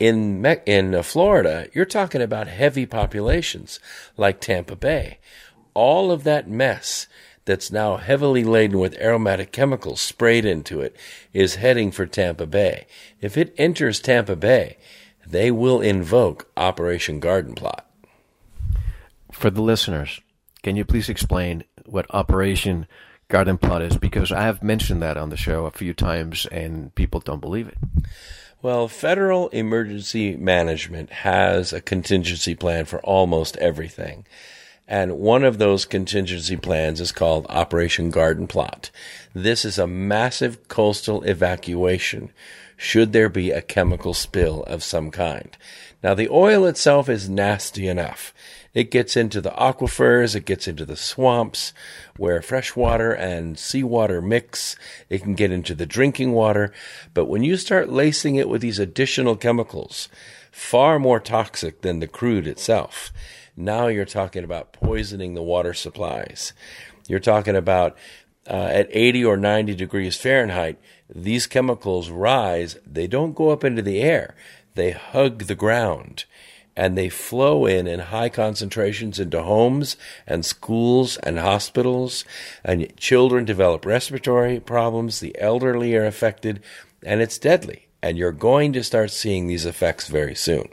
In 0.00 0.44
in 0.66 0.94
uh, 0.94 1.02
Florida, 1.02 1.68
you're 1.72 1.84
talking 1.84 2.20
about 2.20 2.48
heavy 2.48 2.86
populations 2.86 3.78
like 4.16 4.40
Tampa 4.40 4.74
Bay. 4.74 5.18
All 5.74 6.10
of 6.10 6.24
that 6.24 6.48
mess 6.48 7.06
that's 7.44 7.70
now 7.70 7.96
heavily 7.96 8.44
laden 8.44 8.78
with 8.78 8.98
aromatic 8.98 9.52
chemicals 9.52 10.00
sprayed 10.00 10.44
into 10.44 10.80
it 10.80 10.96
is 11.32 11.56
heading 11.56 11.90
for 11.90 12.06
Tampa 12.06 12.46
Bay. 12.46 12.86
If 13.20 13.36
it 13.36 13.54
enters 13.58 14.00
Tampa 14.00 14.36
Bay, 14.36 14.76
they 15.26 15.50
will 15.50 15.80
invoke 15.80 16.50
Operation 16.56 17.20
Garden 17.20 17.54
Plot. 17.54 17.86
For 19.32 19.50
the 19.50 19.62
listeners, 19.62 20.20
can 20.62 20.76
you 20.76 20.84
please 20.84 21.08
explain 21.08 21.64
what 21.84 22.06
Operation 22.10 22.86
Garden 23.28 23.58
Plot 23.58 23.82
is? 23.82 23.96
Because 23.96 24.32
I 24.32 24.42
have 24.42 24.62
mentioned 24.62 25.02
that 25.02 25.16
on 25.16 25.30
the 25.30 25.36
show 25.36 25.66
a 25.66 25.70
few 25.70 25.92
times 25.92 26.46
and 26.46 26.94
people 26.94 27.20
don't 27.20 27.40
believe 27.40 27.68
it. 27.68 27.78
Well, 28.62 28.88
federal 28.88 29.48
emergency 29.48 30.36
management 30.36 31.10
has 31.10 31.74
a 31.74 31.82
contingency 31.82 32.54
plan 32.54 32.86
for 32.86 32.98
almost 33.00 33.58
everything. 33.58 34.24
And 34.86 35.18
one 35.18 35.44
of 35.44 35.58
those 35.58 35.86
contingency 35.86 36.56
plans 36.56 37.00
is 37.00 37.10
called 37.10 37.46
Operation 37.48 38.10
Garden 38.10 38.46
Plot. 38.46 38.90
This 39.34 39.64
is 39.64 39.78
a 39.78 39.86
massive 39.86 40.68
coastal 40.68 41.22
evacuation 41.22 42.30
should 42.76 43.12
there 43.12 43.28
be 43.28 43.50
a 43.50 43.62
chemical 43.62 44.14
spill 44.14 44.62
of 44.64 44.82
some 44.82 45.10
kind. 45.10 45.56
Now, 46.02 46.14
the 46.14 46.28
oil 46.28 46.66
itself 46.66 47.08
is 47.08 47.30
nasty 47.30 47.88
enough. 47.88 48.34
It 48.74 48.90
gets 48.90 49.16
into 49.16 49.40
the 49.40 49.52
aquifers, 49.52 50.34
it 50.34 50.44
gets 50.44 50.68
into 50.68 50.84
the 50.84 50.96
swamps 50.96 51.72
where 52.16 52.42
fresh 52.42 52.76
water 52.76 53.12
and 53.12 53.58
seawater 53.58 54.20
mix. 54.20 54.76
It 55.08 55.22
can 55.22 55.34
get 55.34 55.52
into 55.52 55.74
the 55.74 55.86
drinking 55.86 56.32
water. 56.32 56.72
But 57.14 57.26
when 57.26 57.42
you 57.42 57.56
start 57.56 57.88
lacing 57.88 58.34
it 58.34 58.48
with 58.48 58.60
these 58.60 58.78
additional 58.78 59.36
chemicals, 59.36 60.08
far 60.50 60.98
more 60.98 61.20
toxic 61.20 61.80
than 61.82 62.00
the 62.00 62.08
crude 62.08 62.46
itself, 62.46 63.12
now 63.56 63.86
you're 63.86 64.04
talking 64.04 64.44
about 64.44 64.72
poisoning 64.72 65.34
the 65.34 65.42
water 65.42 65.74
supplies. 65.74 66.52
You're 67.08 67.20
talking 67.20 67.56
about 67.56 67.96
uh, 68.48 68.68
at 68.72 68.88
80 68.90 69.24
or 69.24 69.36
90 69.36 69.74
degrees 69.74 70.16
Fahrenheit, 70.16 70.78
these 71.08 71.46
chemicals 71.46 72.10
rise. 72.10 72.76
They 72.86 73.06
don't 73.06 73.34
go 73.34 73.50
up 73.50 73.64
into 73.64 73.82
the 73.82 74.00
air, 74.00 74.34
they 74.74 74.90
hug 74.90 75.44
the 75.44 75.54
ground 75.54 76.24
and 76.76 76.98
they 76.98 77.08
flow 77.08 77.66
in 77.66 77.86
in 77.86 78.00
high 78.00 78.28
concentrations 78.28 79.20
into 79.20 79.42
homes 79.42 79.96
and 80.26 80.44
schools 80.44 81.16
and 81.18 81.38
hospitals. 81.38 82.24
And 82.64 82.94
children 82.96 83.44
develop 83.44 83.86
respiratory 83.86 84.60
problems, 84.60 85.20
the 85.20 85.38
elderly 85.40 85.94
are 85.94 86.04
affected, 86.04 86.62
and 87.04 87.20
it's 87.20 87.38
deadly. 87.38 87.88
And 88.02 88.18
you're 88.18 88.32
going 88.32 88.72
to 88.72 88.84
start 88.84 89.10
seeing 89.10 89.46
these 89.46 89.64
effects 89.64 90.08
very 90.08 90.34
soon. 90.34 90.68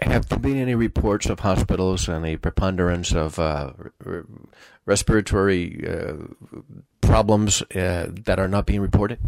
Have 0.00 0.28
there 0.28 0.38
been 0.38 0.56
any 0.56 0.74
reports 0.74 1.26
of 1.26 1.40
hospitals 1.40 2.08
and 2.08 2.24
the 2.24 2.36
preponderance 2.36 3.12
of 3.12 3.38
uh, 3.38 3.72
respiratory 4.86 5.86
uh, 5.86 6.14
problems 7.00 7.62
uh, 7.74 8.06
that 8.24 8.38
are 8.38 8.48
not 8.48 8.66
being 8.66 8.80
reported? 8.80 9.18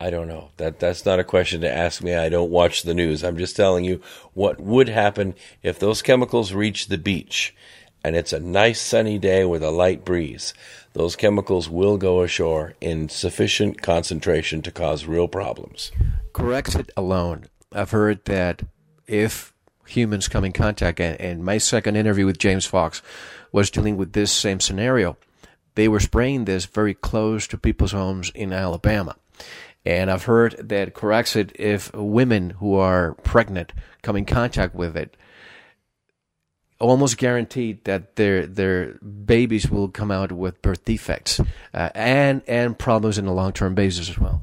I 0.00 0.10
don't 0.10 0.26
know. 0.26 0.50
That 0.56 0.80
that's 0.80 1.06
not 1.06 1.20
a 1.20 1.24
question 1.24 1.60
to 1.60 1.72
ask 1.72 2.02
me. 2.02 2.14
I 2.14 2.28
don't 2.28 2.50
watch 2.50 2.82
the 2.82 2.94
news. 2.94 3.22
I'm 3.22 3.36
just 3.36 3.54
telling 3.54 3.84
you 3.84 4.00
what 4.32 4.58
would 4.58 4.88
happen 4.88 5.34
if 5.62 5.78
those 5.78 6.02
chemicals 6.02 6.52
reach 6.52 6.88
the 6.88 6.98
beach 6.98 7.54
and 8.04 8.16
it's 8.16 8.32
a 8.32 8.40
nice 8.40 8.80
sunny 8.80 9.18
day 9.18 9.44
with 9.44 9.62
a 9.62 9.70
light 9.70 10.04
breeze. 10.04 10.54
Those 10.92 11.16
chemicals 11.16 11.68
will 11.68 11.96
go 11.96 12.22
ashore 12.22 12.74
in 12.80 13.08
sufficient 13.08 13.80
concentration 13.80 14.62
to 14.62 14.70
cause 14.70 15.06
real 15.06 15.28
problems. 15.28 15.92
Corexit 16.32 16.90
alone. 16.96 17.46
I've 17.72 17.92
heard 17.92 18.24
that 18.26 18.62
if 19.06 19.51
humans 19.86 20.28
come 20.28 20.44
in 20.44 20.52
contact, 20.52 21.00
and, 21.00 21.20
and 21.20 21.44
my 21.44 21.58
second 21.58 21.96
interview 21.96 22.26
with 22.26 22.38
James 22.38 22.66
Fox 22.66 23.02
was 23.50 23.70
dealing 23.70 23.96
with 23.96 24.12
this 24.12 24.32
same 24.32 24.60
scenario, 24.60 25.16
they 25.74 25.88
were 25.88 26.00
spraying 26.00 26.44
this 26.44 26.64
very 26.66 26.94
close 26.94 27.46
to 27.46 27.58
people's 27.58 27.92
homes 27.92 28.30
in 28.34 28.52
Alabama. 28.52 29.16
And 29.84 30.10
I've 30.10 30.24
heard 30.24 30.56
that 30.68 30.94
Corexit, 30.94 31.52
if 31.56 31.92
women 31.92 32.50
who 32.50 32.76
are 32.76 33.14
pregnant 33.24 33.72
come 34.02 34.16
in 34.16 34.24
contact 34.24 34.74
with 34.74 34.96
it, 34.96 35.16
almost 36.78 37.16
guaranteed 37.16 37.84
that 37.84 38.16
their 38.16 38.46
their 38.46 38.94
babies 38.94 39.70
will 39.70 39.88
come 39.88 40.10
out 40.10 40.32
with 40.32 40.60
birth 40.62 40.84
defects 40.84 41.40
uh, 41.72 41.90
and 41.94 42.42
and 42.46 42.78
problems 42.78 43.18
in 43.18 43.24
the 43.24 43.32
long 43.32 43.52
term 43.52 43.74
basis 43.74 44.10
as 44.10 44.18
well. 44.18 44.42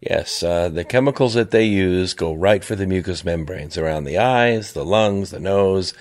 Yes, 0.00 0.42
uh, 0.42 0.68
the 0.68 0.84
chemicals 0.84 1.34
that 1.34 1.50
they 1.50 1.64
use 1.64 2.12
go 2.12 2.34
right 2.34 2.62
for 2.62 2.76
the 2.76 2.86
mucous 2.86 3.24
membranes 3.24 3.78
around 3.78 4.04
the 4.04 4.18
eyes, 4.18 4.72
the 4.72 4.84
lungs, 4.84 5.30
the 5.30 5.40
nose, 5.40 5.94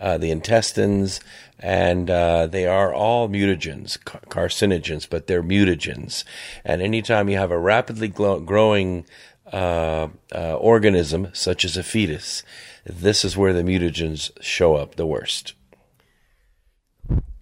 uh, 0.00 0.16
the 0.18 0.30
intestines, 0.30 1.20
and 1.58 2.08
uh, 2.08 2.46
they 2.46 2.66
are 2.66 2.94
all 2.94 3.28
mutagens, 3.28 3.98
carcinogens, 3.98 5.08
but 5.08 5.26
they're 5.26 5.42
mutagens. 5.42 6.24
And 6.64 6.80
anytime 6.80 7.28
you 7.28 7.36
have 7.36 7.50
a 7.50 7.58
rapidly 7.58 8.08
growing 8.08 9.04
uh, 9.52 10.08
uh, 10.34 10.54
organism, 10.54 11.28
such 11.32 11.64
as 11.64 11.76
a 11.76 11.82
fetus, 11.82 12.42
this 12.86 13.24
is 13.24 13.36
where 13.36 13.52
the 13.52 13.62
mutagens 13.62 14.30
show 14.40 14.76
up 14.76 14.94
the 14.94 15.06
worst. 15.06 15.54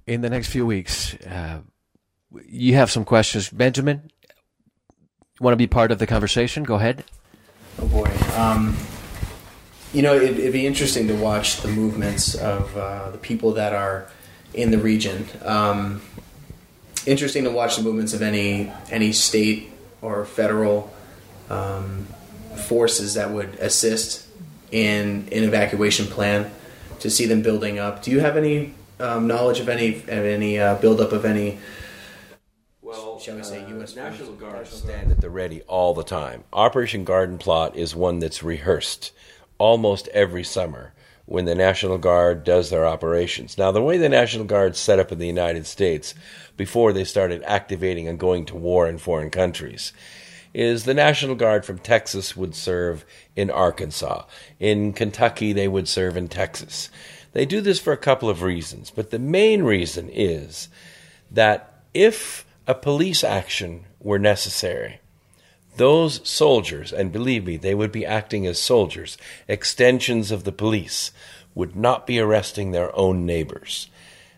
In 0.07 0.23
the 0.23 0.31
next 0.31 0.49
few 0.49 0.65
weeks, 0.65 1.15
uh, 1.27 1.61
you 2.47 2.75
have 2.75 2.91
some 2.91 3.05
questions. 3.05 3.51
Benjamin, 3.51 4.11
want 5.41 5.53
to 5.53 5.57
be 5.57 5.67
part 5.67 5.93
of 5.93 5.99
the 5.99 6.07
conversation? 6.07 6.65
Go 6.65 6.77
ahead. 6.77 7.05
Oh 7.81 7.87
boy. 7.87 8.11
Um, 8.37 8.77
you 9.93 10.03
know, 10.03 10.15
it, 10.15 10.37
would 10.37 10.53
be 10.53 10.67
interesting 10.67 11.09
to 11.09 11.15
watch 11.15 11.63
the 11.63 11.69
movements 11.69 12.35
of 12.35 12.77
uh, 12.77 13.11
the 13.11 13.19
people 13.19 13.53
that 13.53 13.73
are 13.73 14.11
in 14.53 14.71
the 14.71 14.79
region. 14.79 15.27
Um, 15.45 16.03
interesting 17.07 17.45
to 17.45 17.51
watch 17.51 17.77
the 17.77 17.83
movements 17.83 18.13
of 18.13 18.23
any 18.23 18.73
any 18.91 19.13
state 19.13 19.71
or 20.03 20.25
federal 20.25 20.93
um, 21.49 22.07
forces 22.57 23.15
that 23.15 23.31
would 23.31 23.55
assist 23.57 24.27
in 24.71 25.29
an 25.33 25.45
evacuation 25.45 26.07
plan. 26.07 26.51
To 27.01 27.11
see 27.11 27.27
them 27.27 27.43
building 27.43 27.79
up. 27.79 28.03
Do 28.03 28.11
you 28.11 28.19
have 28.19 28.37
any 28.37 28.75
um, 28.99 29.29
knowledge 29.29 29.61
of 29.61 29.69
any 29.69 29.95
of 29.95 30.09
any 30.09 30.59
uh, 30.59 30.75
buildup 30.75 31.13
of 31.13 31.25
any? 31.25 31.61
Well, 32.89 33.19
shall 33.19 33.37
we 33.37 33.43
say, 33.43 33.69
U.S. 33.69 33.95
Uh, 33.95 34.09
National 34.09 34.33
Guard 34.33 34.67
stand 34.67 35.11
at 35.11 35.21
the 35.21 35.29
ready 35.29 35.61
all 35.65 35.93
the 35.93 36.03
time. 36.03 36.45
Operation 36.55 37.05
Garden 37.05 37.37
Plot 37.37 37.77
is 37.77 37.95
one 37.95 38.19
that's 38.19 38.43
rehearsed 38.43 39.13
almost 39.59 40.09
every 40.09 40.43
summer 40.43 40.95
when 41.27 41.45
the 41.45 41.55
National 41.55 41.99
Guard 41.99 42.45
does 42.45 42.71
their 42.71 42.87
operations. 42.87 43.59
Now, 43.59 43.73
the 43.73 43.83
way 43.83 43.99
the 43.99 44.09
National 44.09 44.47
Guard 44.47 44.75
set 44.75 44.99
up 44.99 45.13
in 45.13 45.19
the 45.19 45.27
United 45.27 45.67
States 45.67 46.15
before 46.57 46.95
they 46.95 47.05
started 47.05 47.43
activating 47.43 48.09
and 48.09 48.19
going 48.19 48.47
to 48.47 48.57
war 48.57 48.89
in 48.89 48.97
foreign 48.97 49.29
countries 49.29 49.93
is 50.55 50.85
the 50.85 50.95
National 50.95 51.35
Guard 51.35 51.67
from 51.67 51.81
Texas 51.81 52.39
would 52.39 52.55
serve 52.55 53.05
in 53.37 53.51
Arkansas. 53.51 54.25
In 54.59 54.95
Kentucky, 54.95 55.53
they 55.53 55.69
would 55.69 55.89
serve 55.89 56.17
in 56.17 56.29
Texas. 56.29 56.89
They 57.35 57.45
do 57.45 57.61
this 57.61 57.81
for 57.81 57.93
a 57.93 57.99
couple 57.99 58.31
of 58.31 58.41
reasons, 58.41 58.91
but 58.91 59.11
the 59.11 59.19
main 59.19 59.63
reason 59.63 60.09
is 60.09 60.71
that 61.31 61.83
if 61.93 62.47
a 62.69 62.75
police 62.75 63.25
action 63.25 63.87
were 63.99 64.19
necessary, 64.19 65.01
those 65.79 66.21
soldiers, 66.29 66.93
and 66.93 67.11
believe 67.11 67.47
me, 67.47 67.57
they 67.57 67.75
would 67.75 67.91
be 67.91 68.05
acting 68.05 68.47
as 68.47 68.61
soldiers, 68.61 69.17
extensions 69.49 70.31
of 70.31 70.45
the 70.45 70.53
police, 70.53 71.11
would 71.55 71.75
not 71.75 72.07
be 72.07 72.21
arresting 72.21 72.71
their 72.71 72.95
own 72.95 73.25
neighbors. 73.25 73.89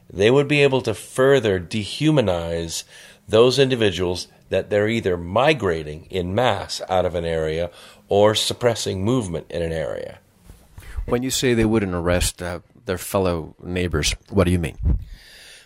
They 0.09 0.31
would 0.31 0.47
be 0.47 0.63
able 0.63 0.81
to 0.83 0.95
further 0.95 1.59
dehumanize 1.59 2.85
those 3.29 3.59
individuals 3.59 4.29
that 4.49 4.71
they're 4.71 4.89
either 4.89 5.17
migrating 5.17 6.07
in 6.09 6.35
mass 6.35 6.81
out 6.89 7.05
of 7.05 7.17
an 7.17 7.25
area 7.25 7.71
or 8.09 8.37
suppressing 8.37 9.05
movement 9.05 9.47
in 9.51 9.63
an 9.63 9.73
area. 9.73 10.19
When 11.07 11.25
you 11.25 11.31
say 11.31 11.55
they 11.55 11.65
wouldn't 11.65 11.95
arrest 11.95 12.43
uh, 12.43 12.61
their 12.87 12.99
fellow 12.99 13.57
neighbors, 13.61 14.15
what 14.29 14.45
do 14.45 14.53
you 14.53 14.59
mean? 14.59 14.79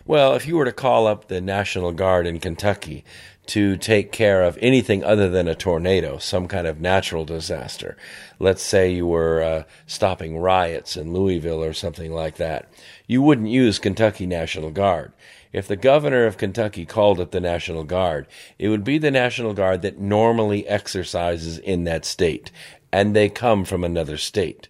Well, 0.07 0.35
if 0.35 0.47
you 0.47 0.59
were 0.59 0.67
to 0.67 0.73
call 0.73 1.07
up 1.07 1.29
the 1.29 1.41
National 1.41 1.91
Guard 1.91 2.27
in 2.27 2.39
Kentucky 2.39 3.07
to 3.47 3.79
take 3.79 4.13
care 4.13 4.43
of 4.43 4.59
anything 4.61 5.03
other 5.03 5.31
than 5.31 5.49
a 5.49 5.55
tornado, 5.55 6.19
some 6.19 6.47
kind 6.47 6.67
of 6.67 6.79
natural 6.79 7.25
disaster. 7.25 7.97
Let's 8.39 8.63
say 8.63 8.93
you 8.93 9.07
were 9.07 9.43
uh, 9.43 9.63
stopping 9.87 10.37
riots 10.37 10.99
in 10.99 11.15
Louisville 11.15 11.65
or 11.65 11.73
something 11.73 12.13
like 12.13 12.37
that. 12.37 12.71
You 13.07 13.23
wouldn't 13.23 13.49
use 13.49 13.79
Kentucky 13.79 14.27
National 14.27 14.71
Guard. 14.71 15.13
If 15.55 15.69
the 15.69 15.77
governor 15.77 16.27
of 16.27 16.37
Kentucky 16.37 16.85
called 16.85 17.19
up 17.19 17.31
the 17.31 17.41
National 17.41 17.85
Guard, 17.85 18.27
it 18.59 18.69
would 18.69 18.85
be 18.85 18.99
the 18.99 19.11
National 19.11 19.55
Guard 19.55 19.81
that 19.83 19.99
normally 19.99 20.69
exercises 20.69 21.57
in 21.57 21.85
that 21.85 22.05
state, 22.05 22.51
and 22.93 23.17
they 23.17 23.31
come 23.31 23.65
from 23.65 23.83
another 23.83 24.19
state. 24.19 24.69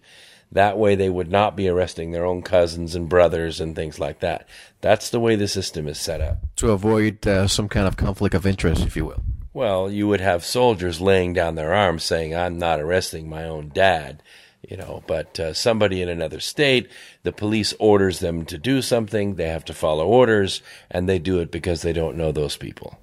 That 0.51 0.77
way, 0.77 0.95
they 0.95 1.09
would 1.09 1.29
not 1.29 1.55
be 1.55 1.67
arresting 1.67 2.11
their 2.11 2.25
own 2.25 2.41
cousins 2.41 2.95
and 2.95 3.09
brothers 3.09 3.59
and 3.59 3.75
things 3.75 3.99
like 3.99 4.19
that. 4.21 4.47
That's 4.81 5.09
the 5.09 5.19
way 5.19 5.35
the 5.35 5.47
system 5.47 5.87
is 5.87 5.99
set 5.99 6.21
up. 6.21 6.37
To 6.57 6.71
avoid 6.71 7.25
uh, 7.27 7.47
some 7.47 7.67
kind 7.67 7.87
of 7.87 7.97
conflict 7.97 8.35
of 8.35 8.45
interest, 8.45 8.85
if 8.85 8.95
you 8.95 9.05
will. 9.05 9.21
Well, 9.53 9.89
you 9.89 10.07
would 10.07 10.21
have 10.21 10.45
soldiers 10.45 10.99
laying 11.01 11.33
down 11.33 11.55
their 11.55 11.73
arms 11.73 12.03
saying, 12.03 12.35
I'm 12.35 12.57
not 12.57 12.79
arresting 12.79 13.29
my 13.29 13.45
own 13.45 13.69
dad. 13.73 14.21
You 14.67 14.77
know, 14.77 15.03
but 15.05 15.39
uh, 15.39 15.53
somebody 15.53 16.01
in 16.01 16.09
another 16.09 16.39
state, 16.39 16.89
the 17.23 17.31
police 17.31 17.73
orders 17.79 18.19
them 18.19 18.45
to 18.45 18.57
do 18.57 18.81
something, 18.81 19.35
they 19.35 19.47
have 19.47 19.65
to 19.65 19.73
follow 19.73 20.07
orders, 20.07 20.61
and 20.89 21.07
they 21.07 21.19
do 21.19 21.39
it 21.39 21.51
because 21.51 21.83
they 21.83 21.93
don't 21.93 22.17
know 22.17 22.31
those 22.31 22.57
people. 22.57 22.97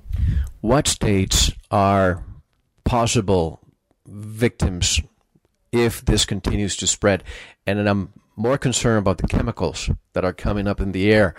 What 0.60 0.88
states 0.88 1.52
are 1.70 2.24
possible 2.84 3.60
victims 4.06 5.00
if 5.72 6.04
this 6.04 6.24
continues 6.24 6.76
to 6.76 6.86
spread. 6.86 7.24
And 7.66 7.88
I'm 7.88 8.12
more 8.36 8.58
concerned 8.58 8.98
about 8.98 9.18
the 9.18 9.26
chemicals 9.26 9.90
that 10.12 10.24
are 10.24 10.32
coming 10.32 10.68
up 10.68 10.80
in 10.80 10.92
the 10.92 11.10
air. 11.10 11.34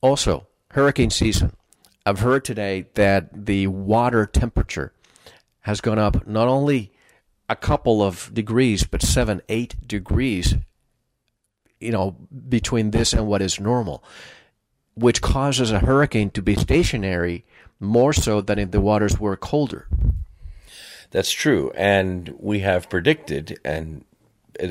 Also, 0.00 0.46
hurricane 0.70 1.10
season. 1.10 1.52
I've 2.06 2.20
heard 2.20 2.44
today 2.44 2.86
that 2.94 3.46
the 3.46 3.66
water 3.66 4.26
temperature 4.26 4.92
has 5.60 5.80
gone 5.80 5.98
up 5.98 6.26
not 6.26 6.48
only 6.48 6.92
a 7.48 7.56
couple 7.56 8.02
of 8.02 8.30
degrees, 8.32 8.84
but 8.84 9.02
seven, 9.02 9.42
eight 9.48 9.76
degrees, 9.86 10.54
you 11.80 11.92
know, 11.92 12.16
between 12.48 12.90
this 12.90 13.12
and 13.12 13.26
what 13.26 13.42
is 13.42 13.60
normal, 13.60 14.02
which 14.94 15.20
causes 15.20 15.70
a 15.70 15.80
hurricane 15.80 16.30
to 16.30 16.42
be 16.42 16.56
stationary 16.56 17.44
more 17.78 18.12
so 18.12 18.40
than 18.40 18.58
if 18.58 18.70
the 18.70 18.80
waters 18.80 19.18
were 19.20 19.36
colder. 19.36 19.86
That's 21.12 21.30
true. 21.30 21.70
And 21.76 22.34
we 22.38 22.60
have 22.60 22.90
predicted, 22.90 23.60
and 23.64 24.04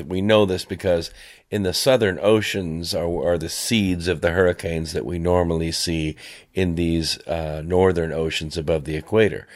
we 0.06 0.20
know 0.20 0.44
this 0.44 0.64
because 0.64 1.12
in 1.50 1.62
the 1.62 1.72
southern 1.72 2.18
oceans 2.20 2.94
are, 2.94 3.06
are 3.26 3.38
the 3.38 3.48
seeds 3.48 4.08
of 4.08 4.20
the 4.20 4.32
hurricanes 4.32 4.92
that 4.92 5.06
we 5.06 5.18
normally 5.18 5.72
see 5.72 6.16
in 6.52 6.74
these 6.74 7.18
uh, 7.26 7.62
northern 7.64 8.12
oceans 8.12 8.58
above 8.58 8.84
the 8.84 8.96
equator. 8.96 9.46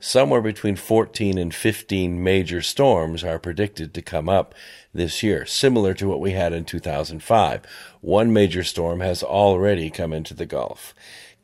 Somewhere 0.00 0.42
between 0.42 0.76
14 0.76 1.38
and 1.38 1.54
15 1.54 2.22
major 2.22 2.60
storms 2.60 3.24
are 3.24 3.38
predicted 3.38 3.94
to 3.94 4.02
come 4.02 4.28
up 4.28 4.54
this 4.92 5.22
year, 5.22 5.46
similar 5.46 5.94
to 5.94 6.06
what 6.06 6.20
we 6.20 6.32
had 6.32 6.52
in 6.52 6.66
2005. 6.66 7.62
One 8.02 8.30
major 8.30 8.62
storm 8.62 9.00
has 9.00 9.22
already 9.22 9.88
come 9.88 10.12
into 10.12 10.34
the 10.34 10.44
Gulf 10.44 10.94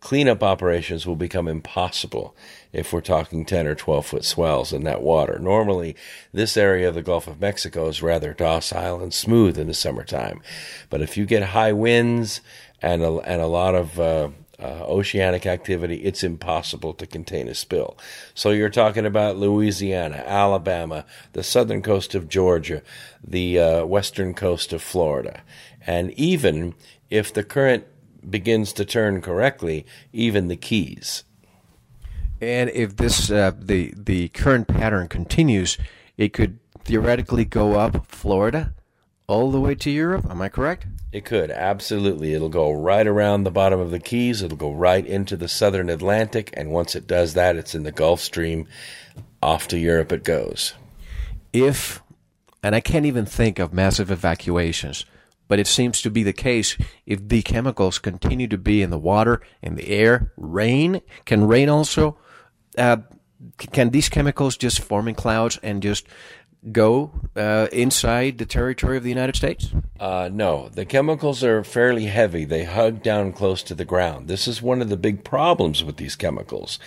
cleanup 0.01 0.43
operations 0.43 1.07
will 1.07 1.17
become 1.17 1.47
impossible 1.47 2.35
if 2.72 2.92
we're 2.92 3.00
talking 3.00 3.44
10 3.44 3.66
or 3.66 3.74
12 3.74 4.06
foot 4.06 4.24
swells 4.24 4.72
in 4.72 4.85
that 4.85 5.02
water. 5.02 5.38
Normally, 5.38 5.96
this 6.33 6.56
area 6.56 6.88
of 6.88 6.94
the 6.94 7.02
Gulf 7.02 7.26
of 7.26 7.40
Mexico 7.40 7.88
is 7.88 8.02
rather 8.02 8.33
docile 8.33 9.00
and 9.00 9.12
smooth 9.12 9.59
in 9.59 9.66
the 9.66 9.74
summertime. 9.74 10.40
But 10.88 11.02
if 11.02 11.16
you 11.16 11.26
get 11.26 11.42
high 11.42 11.72
winds 11.72 12.40
and 12.80 13.02
a, 13.02 13.18
and 13.18 13.40
a 13.40 13.46
lot 13.46 13.74
of 13.74 13.98
uh, 13.98 14.28
uh, 14.61 14.85
oceanic 14.85 15.46
activity, 15.46 15.96
it's 15.96 16.22
impossible 16.22 16.92
to 16.94 17.06
contain 17.06 17.48
a 17.48 17.54
spill. 17.54 17.96
So 18.35 18.50
you're 18.50 18.68
talking 18.68 19.06
about 19.06 19.37
Louisiana, 19.37 20.22
Alabama, 20.26 21.06
the 21.33 21.42
southern 21.42 21.83
coast 21.83 22.14
of 22.14 22.28
Georgia, 22.28 22.83
the 23.22 23.59
uh, 23.59 23.85
western 23.87 24.35
coast 24.35 24.72
of 24.72 24.83
Florida. 24.83 25.42
And 25.87 26.12
even 26.12 26.74
if 27.09 27.33
the 27.33 27.42
current 27.42 27.87
begins 28.28 28.72
to 28.74 28.85
turn 28.85 29.22
correctly, 29.22 29.87
even 30.12 30.48
the 30.48 30.56
keys. 30.56 31.24
And 32.40 32.70
if 32.70 32.96
this 32.96 33.31
uh, 33.31 33.53
the 33.59 33.92
the 33.96 34.29
current 34.29 34.68
pattern 34.68 35.09
continues, 35.09 35.76
it 36.16 36.33
could 36.33 36.59
theoretically 36.85 37.44
go 37.44 37.79
up 37.79 38.07
Florida 38.07 38.74
all 39.26 39.50
the 39.50 39.61
way 39.61 39.74
to 39.74 39.90
Europe. 39.90 40.26
Am 40.29 40.40
I 40.40 40.48
correct? 40.48 40.87
It 41.12 41.24
could 41.24 41.50
absolutely. 41.50 42.35
It'll 42.35 42.48
go 42.48 42.72
right 42.72 43.07
around 43.07 43.42
the 43.42 43.50
bottom 43.50 43.81
of 43.81 43.90
the 43.90 44.00
Keys. 44.00 44.42
It'll 44.42 44.57
go 44.57 44.72
right 44.72 45.05
into 45.05 45.37
the 45.37 45.48
southern 45.48 45.90
Atlantic, 45.90 46.50
and 46.55 46.70
once 46.70 46.94
it 46.94 47.07
does 47.07 47.35
that, 47.35 47.57
it's 47.57 47.74
in 47.74 47.83
the 47.83 47.92
Gulf 47.92 48.20
Stream. 48.20 48.66
Off 49.42 49.68
to 49.68 49.79
Europe 49.79 50.12
it 50.12 50.22
goes. 50.22 50.74
If, 51.53 52.03
and 52.62 52.74
I 52.74 52.81
can't 52.81 53.07
even 53.07 53.24
think 53.24 53.59
of 53.59 53.72
massive 53.72 54.11
evacuations 54.11 55.07
but 55.50 55.59
it 55.59 55.66
seems 55.66 56.00
to 56.00 56.11
be 56.11 56.22
the 56.22 56.33
case 56.33 56.79
if 57.07 57.26
the 57.29 57.42
chemicals 57.42 57.98
continue 57.98 58.46
to 58.46 58.57
be 58.57 58.83
in 58.83 58.90
the 58.90 58.98
water, 58.98 59.42
in 59.61 59.74
the 59.74 59.88
air, 59.88 60.33
rain. 60.37 61.00
Can 61.24 61.44
rain 61.44 61.68
also? 61.68 62.16
Uh, 62.76 62.98
can 63.59 63.90
these 63.90 64.09
chemicals 64.09 64.56
just 64.56 64.80
form 64.80 65.09
in 65.09 65.14
clouds 65.14 65.59
and 65.62 65.83
just 65.83 66.06
go 66.72 67.11
uh, 67.37 67.68
inside 67.72 68.37
the 68.37 68.44
territory 68.44 68.98
of 68.98 69.02
the 69.02 69.09
United 69.09 69.35
States? 69.35 69.70
Uh, 69.98 70.28
no, 70.30 70.68
the 70.68 70.85
chemicals 70.85 71.42
are 71.42 71.64
fairly 71.64 72.06
heavy. 72.06 72.44
They 72.44 72.64
hug 72.64 73.02
down 73.02 73.33
close 73.33 73.62
to 73.64 73.74
the 73.74 73.87
ground. 73.87 74.28
This 74.28 74.46
is 74.46 74.61
one 74.61 74.83
of 74.83 74.90
the 74.90 74.96
big 74.98 75.24
problems 75.24 75.83
with 75.83 75.96
these 75.96 76.16
chemicals. 76.16 76.78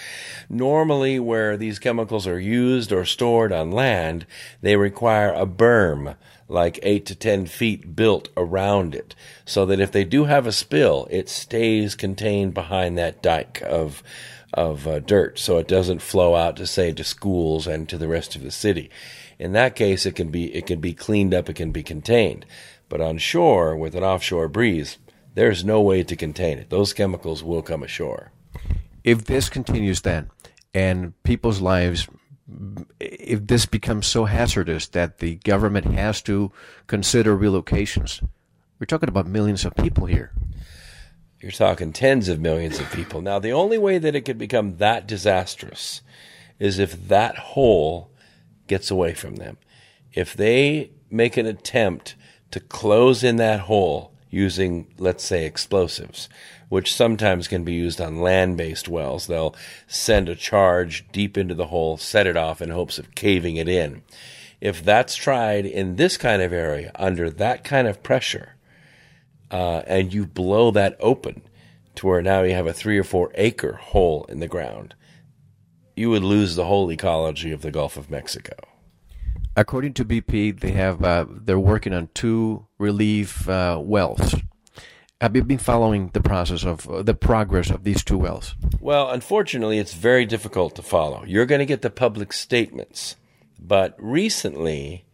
Normally, 0.48 1.20
where 1.20 1.58
these 1.58 1.80
chemicals 1.80 2.28
are 2.28 2.40
used 2.40 2.92
or 2.92 3.04
stored 3.04 3.52
on 3.52 3.72
land, 3.72 4.28
they 4.62 4.76
require 4.76 5.34
a 5.34 5.48
berm 5.48 6.16
like 6.48 6.78
eight 6.84 7.06
to 7.08 7.16
ten 7.16 7.48
feet 7.48 7.96
built 7.96 8.30
around 8.38 8.94
it, 8.94 9.16
so 9.44 9.66
that 9.66 9.80
if 9.80 9.92
they 9.92 10.04
do 10.04 10.26
have 10.26 10.46
a 10.46 10.52
spill, 10.52 11.08
it 11.10 11.30
stays 11.30 11.96
contained 11.96 12.54
behind 12.54 12.96
that 12.98 13.24
dike 13.24 13.62
of 13.66 14.04
of 14.54 14.88
uh, 14.88 15.00
dirt, 15.00 15.40
so 15.40 15.58
it 15.58 15.68
doesn't 15.68 16.02
flow 16.02 16.36
out 16.36 16.56
to 16.58 16.68
say 16.68 16.92
to 16.92 17.04
schools 17.04 17.68
and 17.68 17.88
to 17.90 17.98
the 17.98 18.08
rest 18.08 18.36
of 18.36 18.44
the 18.44 18.52
city. 18.52 18.90
In 19.40 19.52
that 19.54 19.76
case, 19.76 20.06
it 20.06 20.16
can 20.16 20.30
be 20.30 20.54
it 20.56 20.68
can 20.68 20.80
be 20.80 20.94
cleaned 20.94 21.34
up, 21.34 21.50
it 21.50 21.56
can 21.56 21.72
be 21.72 21.84
contained. 21.84 22.46
But 22.90 23.02
on 23.02 23.18
shore 23.18 23.76
with 23.76 23.96
an 23.96 24.04
offshore 24.04 24.48
breeze, 24.48 24.98
there's 25.34 25.66
no 25.66 25.82
way 25.82 26.04
to 26.04 26.16
contain 26.16 26.60
it. 26.60 26.70
Those 26.70 26.94
chemicals 26.94 27.44
will 27.44 27.62
come 27.62 27.84
ashore. 27.84 28.32
If 29.04 29.26
this 29.26 29.50
continues, 29.50 30.02
then, 30.02 30.30
and 30.74 31.14
people's 31.24 31.60
lives 31.60 32.08
if 33.00 33.48
this 33.48 33.66
becomes 33.66 34.08
so 34.08 34.26
hazardous 34.26 34.88
that 34.88 35.20
the 35.20 35.36
government 35.36 35.86
has 35.86 36.22
to 36.24 36.52
consider 36.88 37.38
relocations, 37.38 38.22
we're 38.80 38.86
talking 38.86 39.10
about 39.10 39.28
millions 39.28 39.66
of 39.66 39.76
people 39.76 40.06
here. 40.06 40.32
You're 41.44 41.52
talking 41.52 41.92
tens 41.92 42.30
of 42.30 42.40
millions 42.40 42.80
of 42.80 42.90
people. 42.94 43.22
Now, 43.22 43.38
the 43.38 43.52
only 43.52 43.78
way 43.78 43.98
that 43.98 44.16
it 44.16 44.22
could 44.22 44.38
become 44.38 44.78
that 44.78 45.06
disastrous 45.06 46.02
is 46.58 46.80
if 46.80 47.10
that 47.10 47.36
hole 47.38 48.10
gets 48.68 48.90
away 48.90 49.14
from 49.14 49.36
them. 49.36 49.58
If 50.14 50.34
they 50.34 50.92
make 51.10 51.36
an 51.36 51.46
attempt 51.46 52.16
to 52.52 52.62
close 52.62 53.26
in 53.26 53.36
that 53.36 53.60
hole 53.60 54.14
using, 54.30 54.88
let's 54.98 55.26
say, 55.26 55.46
explosives, 55.46 56.30
which 56.70 56.96
sometimes 56.96 57.50
can 57.50 57.66
be 57.66 57.74
used 57.74 58.00
on 58.00 58.22
land 58.22 58.56
based 58.56 58.88
wells. 58.88 59.28
They'll 59.28 59.54
send 59.86 60.30
a 60.30 60.36
charge 60.36 61.06
deep 61.12 61.38
into 61.38 61.56
the 61.56 61.68
hole, 61.68 61.98
set 61.98 62.26
it 62.26 62.38
off 62.38 62.62
in 62.62 62.70
hopes 62.70 62.98
of 62.98 63.16
caving 63.16 63.58
it 63.58 63.68
in. 63.68 64.02
If 64.62 64.82
that's 64.82 65.18
tried 65.18 65.66
in 65.66 65.98
this 65.98 66.16
kind 66.16 66.42
of 66.42 66.54
area 66.54 66.94
under 66.96 67.30
that 67.30 67.66
kind 67.66 67.86
of 67.86 68.02
pressure, 68.02 68.56
uh, 69.54 69.84
and 69.88 70.14
you 70.14 70.26
blow 70.26 70.72
that 70.72 70.98
open 71.00 71.44
to 71.96 72.08
where 72.08 72.22
now 72.22 72.42
you 72.42 72.54
have 72.54 72.68
a 72.68 72.74
three 72.74 72.98
or 72.98 73.06
four 73.06 73.32
acre 73.36 73.74
hole 73.74 74.26
in 74.26 74.42
the 74.42 74.48
ground, 74.48 74.96
you 75.96 76.10
would 76.10 76.24
lose 76.24 76.56
the 76.56 76.66
whole 76.66 76.92
ecology 76.92 77.54
of 77.54 77.62
the 77.62 77.72
Gulf 77.72 77.96
of 77.96 78.12
Mexico. 78.12 78.56
According 79.56 79.94
to 79.94 80.06
BP, 80.06 80.60
they 80.60 80.72
have 80.72 81.04
uh, 81.04 81.26
they're 81.30 81.60
working 81.60 81.94
on 81.94 82.10
two 82.14 82.66
relief 82.78 83.48
uh, 83.48 83.80
wells 83.82 84.36
have 85.24 85.38
you 85.38 85.44
been 85.46 85.58
following 85.58 86.10
the 86.12 86.20
process 86.20 86.66
of 86.66 86.86
uh, 86.90 87.02
the 87.02 87.14
progress 87.14 87.70
of 87.70 87.86
these 87.86 88.04
two 88.04 88.18
wells? 88.18 88.56
Well, 88.82 89.10
unfortunately, 89.10 89.80
it's 89.80 89.94
very 89.94 90.26
difficult 90.26 90.76
to 90.76 90.82
follow. 90.82 91.24
You're 91.26 91.46
going 91.46 91.60
to 91.60 91.66
get 91.66 91.82
the 91.82 91.90
public 91.90 92.34
statements, 92.34 93.16
but 93.58 93.96
recently, 93.98 95.06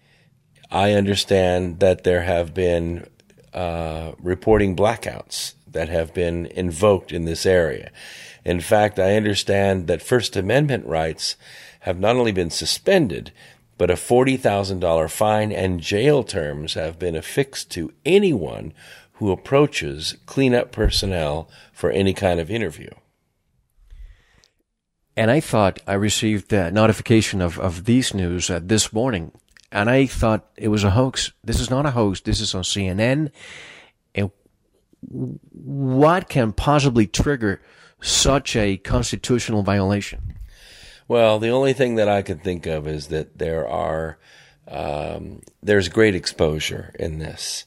I 0.71 0.93
understand 0.93 1.79
that 1.81 2.05
there 2.05 2.23
have 2.23 2.55
been 2.55 3.05
uh, 3.53 4.13
reporting 4.19 4.75
blackouts 4.75 5.53
that 5.67 5.89
have 5.89 6.13
been 6.13 6.45
invoked 6.47 7.11
in 7.11 7.25
this 7.25 7.45
area. 7.45 7.91
In 8.45 8.59
fact, 8.59 8.99
I 8.99 9.15
understand 9.15 9.87
that 9.87 10.01
First 10.01 10.35
Amendment 10.35 10.85
rights 10.85 11.35
have 11.81 11.99
not 11.99 12.15
only 12.15 12.31
been 12.31 12.49
suspended, 12.49 13.31
but 13.77 13.89
a 13.89 13.95
$40,000 13.95 15.09
fine 15.09 15.51
and 15.51 15.79
jail 15.79 16.23
terms 16.23 16.73
have 16.73 16.99
been 16.99 17.15
affixed 17.15 17.71
to 17.71 17.93
anyone 18.05 18.73
who 19.13 19.31
approaches 19.31 20.15
cleanup 20.25 20.71
personnel 20.71 21.49
for 21.71 21.91
any 21.91 22.13
kind 22.13 22.39
of 22.39 22.49
interview. 22.49 22.89
And 25.15 25.29
I 25.29 25.41
thought 25.41 25.81
I 25.85 25.93
received 25.93 26.53
a 26.53 26.71
notification 26.71 27.41
of, 27.41 27.59
of 27.59 27.85
these 27.85 28.13
news 28.13 28.49
uh, 28.49 28.61
this 28.63 28.93
morning, 28.93 29.33
and 29.71 29.89
I 29.89 30.05
thought 30.05 30.47
it 30.55 30.69
was 30.69 30.83
a 30.83 30.91
hoax. 30.91 31.31
This 31.43 31.59
is 31.59 31.69
not 31.69 31.85
a 31.85 31.91
hoax. 31.91 32.21
This 32.21 32.39
is 32.39 32.55
on 32.55 32.63
CNN. 32.63 33.31
And 34.15 34.31
what 35.51 36.29
can 36.29 36.51
possibly 36.53 37.07
trigger 37.07 37.61
such 38.01 38.55
a 38.55 38.77
constitutional 38.77 39.63
violation? 39.63 40.35
Well, 41.07 41.39
the 41.39 41.49
only 41.49 41.73
thing 41.73 41.95
that 41.95 42.09
I 42.09 42.21
can 42.21 42.39
think 42.39 42.65
of 42.65 42.87
is 42.87 43.07
that 43.07 43.37
there 43.37 43.67
are 43.67 44.17
um, 44.67 45.41
there's 45.63 45.89
great 45.89 46.15
exposure 46.15 46.93
in 46.99 47.19
this. 47.19 47.65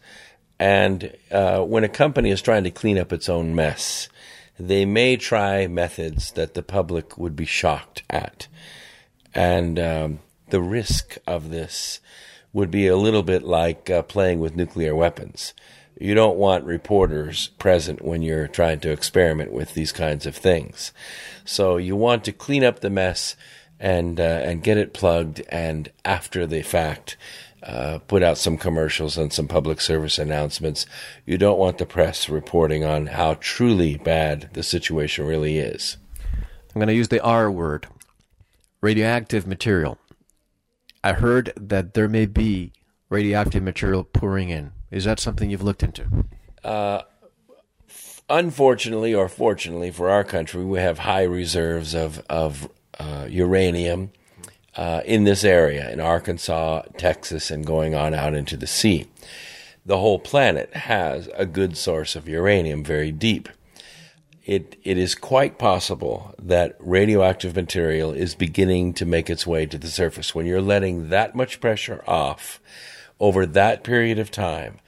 And 0.59 1.17
uh, 1.31 1.61
when 1.63 1.83
a 1.83 1.89
company 1.89 2.31
is 2.31 2.41
trying 2.41 2.65
to 2.65 2.71
clean 2.71 2.97
up 2.97 3.13
its 3.13 3.29
own 3.29 3.55
mess, 3.55 4.09
they 4.59 4.85
may 4.85 5.17
try 5.17 5.67
methods 5.67 6.31
that 6.33 6.55
the 6.55 6.63
public 6.63 7.19
would 7.19 7.35
be 7.35 7.45
shocked 7.45 8.05
at. 8.09 8.47
And 9.35 9.79
um, 9.81 10.21
the 10.53 10.61
risk 10.61 11.17
of 11.27 11.49
this 11.49 11.99
would 12.53 12.71
be 12.71 12.87
a 12.87 12.97
little 12.97 13.23
bit 13.23 13.43
like 13.43 13.89
uh, 13.89 14.03
playing 14.03 14.39
with 14.39 14.55
nuclear 14.55 14.95
weapons. 14.95 15.55
You 15.99 16.15
don't 16.15 16.37
want 16.37 16.65
reporters 16.65 17.49
present 17.59 18.03
when 18.03 18.21
you're 18.21 18.49
trying 18.49 18.81
to 18.81 18.91
experiment 18.91 19.51
with 19.51 19.73
these 19.73 19.93
kinds 19.93 20.27
of 20.27 20.37
things. 20.37 20.93
So 21.47 21.79
you 21.79 21.97
want 21.97 22.23
to 22.25 22.33
clean 22.33 22.65
up 22.65 22.81
the 22.81 22.91
mess 22.91 23.35
and 23.81 24.21
uh, 24.21 24.43
and 24.45 24.63
get 24.63 24.77
it 24.77 24.93
plugged, 24.93 25.43
and 25.49 25.91
after 26.05 26.47
the 26.47 26.61
fact, 26.61 27.17
uh, 27.63 28.01
put 28.07 28.23
out 28.23 28.37
some 28.37 28.59
commercials 28.59 29.17
and 29.17 29.33
some 29.33 29.49
public 29.49 29.81
service 29.81 30.19
announcements. 30.19 30.85
You 31.25 31.39
don't 31.39 31.59
want 31.59 31.79
the 31.79 31.87
press 31.87 32.29
reporting 32.29 32.85
on 32.85 33.07
how 33.07 33.39
truly 33.41 33.97
bad 33.97 34.51
the 34.53 34.63
situation 34.63 35.27
really 35.27 35.59
is. 35.59 35.97
I'm 36.23 36.79
going 36.79 36.89
to 36.89 36.95
use 36.95 37.09
the 37.09 37.23
R 37.23 37.51
word 37.51 37.87
radioactive 38.83 39.47
material. 39.47 39.97
I 41.05 41.15
heard 41.15 41.53
that 41.57 41.95
there 41.95 42.09
may 42.09 42.27
be 42.27 42.73
radioactive 43.09 43.63
material 43.63 44.05
pouring 44.05 44.51
in. 44.51 44.73
Is 44.91 45.05
that 45.05 45.19
something 45.19 45.51
you've 45.51 45.63
looked 45.63 45.83
into? 45.83 46.07
Uh, 46.63 47.03
unfortunately, 48.29 49.15
or 49.15 49.29
fortunately 49.29 49.91
for 49.91 50.11
our 50.11 50.25
country, 50.25 50.65
we 50.65 50.79
have 50.79 51.01
high 51.01 51.25
reserves 51.25 51.95
of, 51.95 52.23
of 52.29 52.69
uh, 52.99 53.27
uranium 53.29 54.13
uh, 54.77 55.03
in 55.05 55.25
this 55.25 55.45
area, 55.45 55.91
in 55.91 56.01
Arkansas, 56.01 56.83
Texas, 56.97 57.51
and 57.51 57.67
going 57.67 57.95
on 57.95 58.15
out 58.15 58.35
into 58.35 58.57
the 58.57 58.67
sea. 58.67 59.07
The 59.85 59.99
whole 59.99 60.19
planet 60.19 60.75
has 60.75 61.29
a 61.35 61.45
good 61.45 61.77
source 61.77 62.15
of 62.15 62.29
uranium 62.29 62.85
very 62.85 63.11
deep. 63.11 63.49
It, 64.45 64.77
it 64.83 64.99
is 64.99 65.15
quite 65.15 65.59
possible 65.59 66.35
that 66.39 66.77
radioactive 66.81 67.55
material 67.55 68.13
is 68.13 68.35
beginning 68.35 68.95
to 68.95 69.07
make 69.07 69.31
its 69.31 69.47
way 69.47 69.67
to 69.67 69.79
the 69.79 69.89
surface. 69.89 70.35
When 70.35 70.47
you're 70.47 70.61
letting 70.61 71.11
that 71.11 71.37
much 71.37 71.61
pressure 71.61 72.03
off 72.09 72.61
over 73.21 73.47
that 73.47 73.85
period 73.85 74.19
of 74.19 74.33
time, 74.33 74.81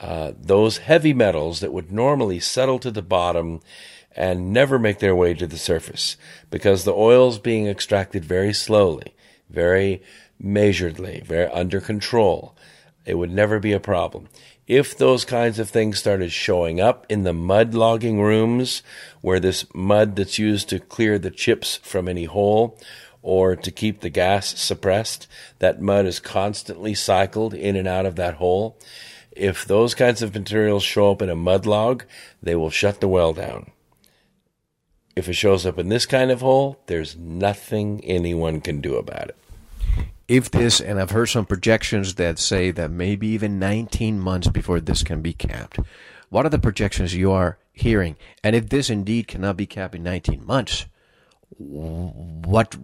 uh, 0.00 0.32
those 0.38 0.78
heavy 0.78 1.12
metals 1.12 1.60
that 1.60 1.72
would 1.72 1.92
normally 1.92 2.40
settle 2.40 2.78
to 2.78 2.90
the 2.90 3.02
bottom 3.02 3.60
and 4.14 4.52
never 4.52 4.78
make 4.78 4.98
their 4.98 5.14
way 5.14 5.34
to 5.34 5.46
the 5.46 5.58
surface 5.58 6.16
because 6.50 6.84
the 6.84 6.94
oil's 6.94 7.38
being 7.38 7.66
extracted 7.66 8.24
very 8.24 8.52
slowly, 8.52 9.14
very 9.50 10.02
measuredly, 10.42 11.22
very 11.22 11.50
under 11.50 11.80
control. 11.80 12.56
It 13.04 13.14
would 13.14 13.30
never 13.30 13.60
be 13.60 13.72
a 13.72 13.80
problem. 13.80 14.28
If 14.66 14.98
those 14.98 15.24
kinds 15.24 15.60
of 15.60 15.70
things 15.70 15.96
started 15.96 16.32
showing 16.32 16.80
up 16.80 17.06
in 17.08 17.22
the 17.22 17.32
mud 17.32 17.72
logging 17.72 18.20
rooms, 18.20 18.82
where 19.20 19.38
this 19.38 19.64
mud 19.72 20.16
that's 20.16 20.40
used 20.40 20.68
to 20.70 20.80
clear 20.80 21.20
the 21.20 21.30
chips 21.30 21.76
from 21.84 22.08
any 22.08 22.24
hole 22.24 22.76
or 23.22 23.54
to 23.54 23.70
keep 23.70 24.00
the 24.00 24.10
gas 24.10 24.58
suppressed, 24.58 25.28
that 25.60 25.80
mud 25.80 26.04
is 26.04 26.18
constantly 26.18 26.94
cycled 26.94 27.54
in 27.54 27.76
and 27.76 27.86
out 27.86 28.06
of 28.06 28.16
that 28.16 28.34
hole. 28.34 28.76
If 29.30 29.64
those 29.64 29.94
kinds 29.94 30.20
of 30.20 30.34
materials 30.34 30.82
show 30.82 31.12
up 31.12 31.22
in 31.22 31.30
a 31.30 31.36
mud 31.36 31.64
log, 31.64 32.02
they 32.42 32.56
will 32.56 32.70
shut 32.70 33.00
the 33.00 33.08
well 33.08 33.32
down. 33.32 33.70
If 35.14 35.28
it 35.28 35.34
shows 35.34 35.64
up 35.64 35.78
in 35.78 35.90
this 35.90 36.06
kind 36.06 36.32
of 36.32 36.40
hole, 36.40 36.80
there's 36.86 37.16
nothing 37.16 38.04
anyone 38.04 38.60
can 38.60 38.80
do 38.80 38.96
about 38.96 39.28
it. 39.28 39.36
If 40.28 40.50
this, 40.50 40.80
and 40.80 41.00
I've 41.00 41.12
heard 41.12 41.26
some 41.26 41.46
projections 41.46 42.16
that 42.16 42.38
say 42.38 42.72
that 42.72 42.90
maybe 42.90 43.28
even 43.28 43.58
19 43.58 44.18
months 44.18 44.48
before 44.48 44.80
this 44.80 45.02
can 45.04 45.20
be 45.20 45.32
capped. 45.32 45.78
What 46.30 46.44
are 46.44 46.50
the 46.50 46.58
projections 46.58 47.14
you 47.14 47.30
are 47.30 47.58
hearing? 47.72 48.16
And 48.42 48.56
if 48.56 48.68
this 48.68 48.90
indeed 48.90 49.28
cannot 49.28 49.56
be 49.56 49.66
capped 49.66 49.94
in 49.94 50.02
19 50.02 50.44
months, 50.44 50.86
what 51.58 52.76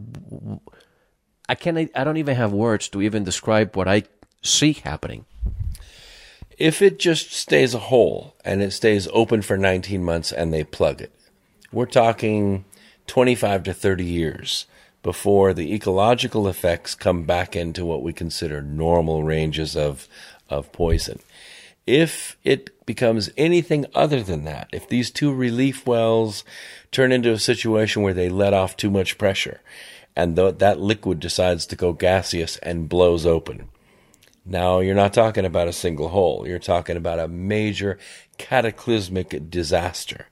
I 1.48 1.54
can't 1.56 1.90
I 1.94 2.04
don't 2.04 2.16
even 2.16 2.36
have 2.36 2.52
words 2.52 2.88
to 2.90 3.02
even 3.02 3.24
describe 3.24 3.76
what 3.76 3.88
I 3.88 4.04
see 4.42 4.74
happening. 4.74 5.26
If 6.58 6.80
it 6.80 7.00
just 7.00 7.32
stays 7.32 7.74
a 7.74 7.80
hole 7.80 8.36
and 8.44 8.62
it 8.62 8.70
stays 8.72 9.08
open 9.12 9.42
for 9.42 9.56
19 9.56 10.04
months 10.04 10.30
and 10.30 10.52
they 10.52 10.62
plug 10.62 11.00
it, 11.00 11.12
we're 11.72 11.86
talking 11.86 12.64
25 13.08 13.64
to 13.64 13.74
30 13.74 14.04
years 14.04 14.66
before 15.02 15.52
the 15.52 15.74
ecological 15.74 16.46
effects 16.48 16.94
come 16.94 17.24
back 17.24 17.56
into 17.56 17.84
what 17.84 18.02
we 18.02 18.12
consider 18.12 18.62
normal 18.62 19.24
ranges 19.24 19.76
of, 19.76 20.08
of 20.48 20.72
poison. 20.72 21.18
If 21.86 22.36
it 22.44 22.86
becomes 22.86 23.30
anything 23.36 23.86
other 23.94 24.22
than 24.22 24.44
that, 24.44 24.68
if 24.72 24.88
these 24.88 25.10
two 25.10 25.34
relief 25.34 25.86
wells 25.86 26.44
turn 26.92 27.10
into 27.10 27.32
a 27.32 27.38
situation 27.38 28.02
where 28.02 28.14
they 28.14 28.28
let 28.28 28.54
off 28.54 28.76
too 28.76 28.90
much 28.90 29.18
pressure 29.18 29.60
and 30.14 30.36
th- 30.36 30.58
that 30.58 30.78
liquid 30.78 31.18
decides 31.18 31.66
to 31.66 31.76
go 31.76 31.92
gaseous 31.92 32.56
and 32.58 32.88
blows 32.88 33.26
open, 33.26 33.68
now 34.44 34.80
you're 34.80 34.94
not 34.94 35.12
talking 35.12 35.44
about 35.44 35.68
a 35.68 35.72
single 35.72 36.08
hole. 36.08 36.46
You're 36.46 36.58
talking 36.58 36.96
about 36.96 37.18
a 37.18 37.28
major 37.28 37.98
cataclysmic 38.38 39.50
disaster. 39.50 40.26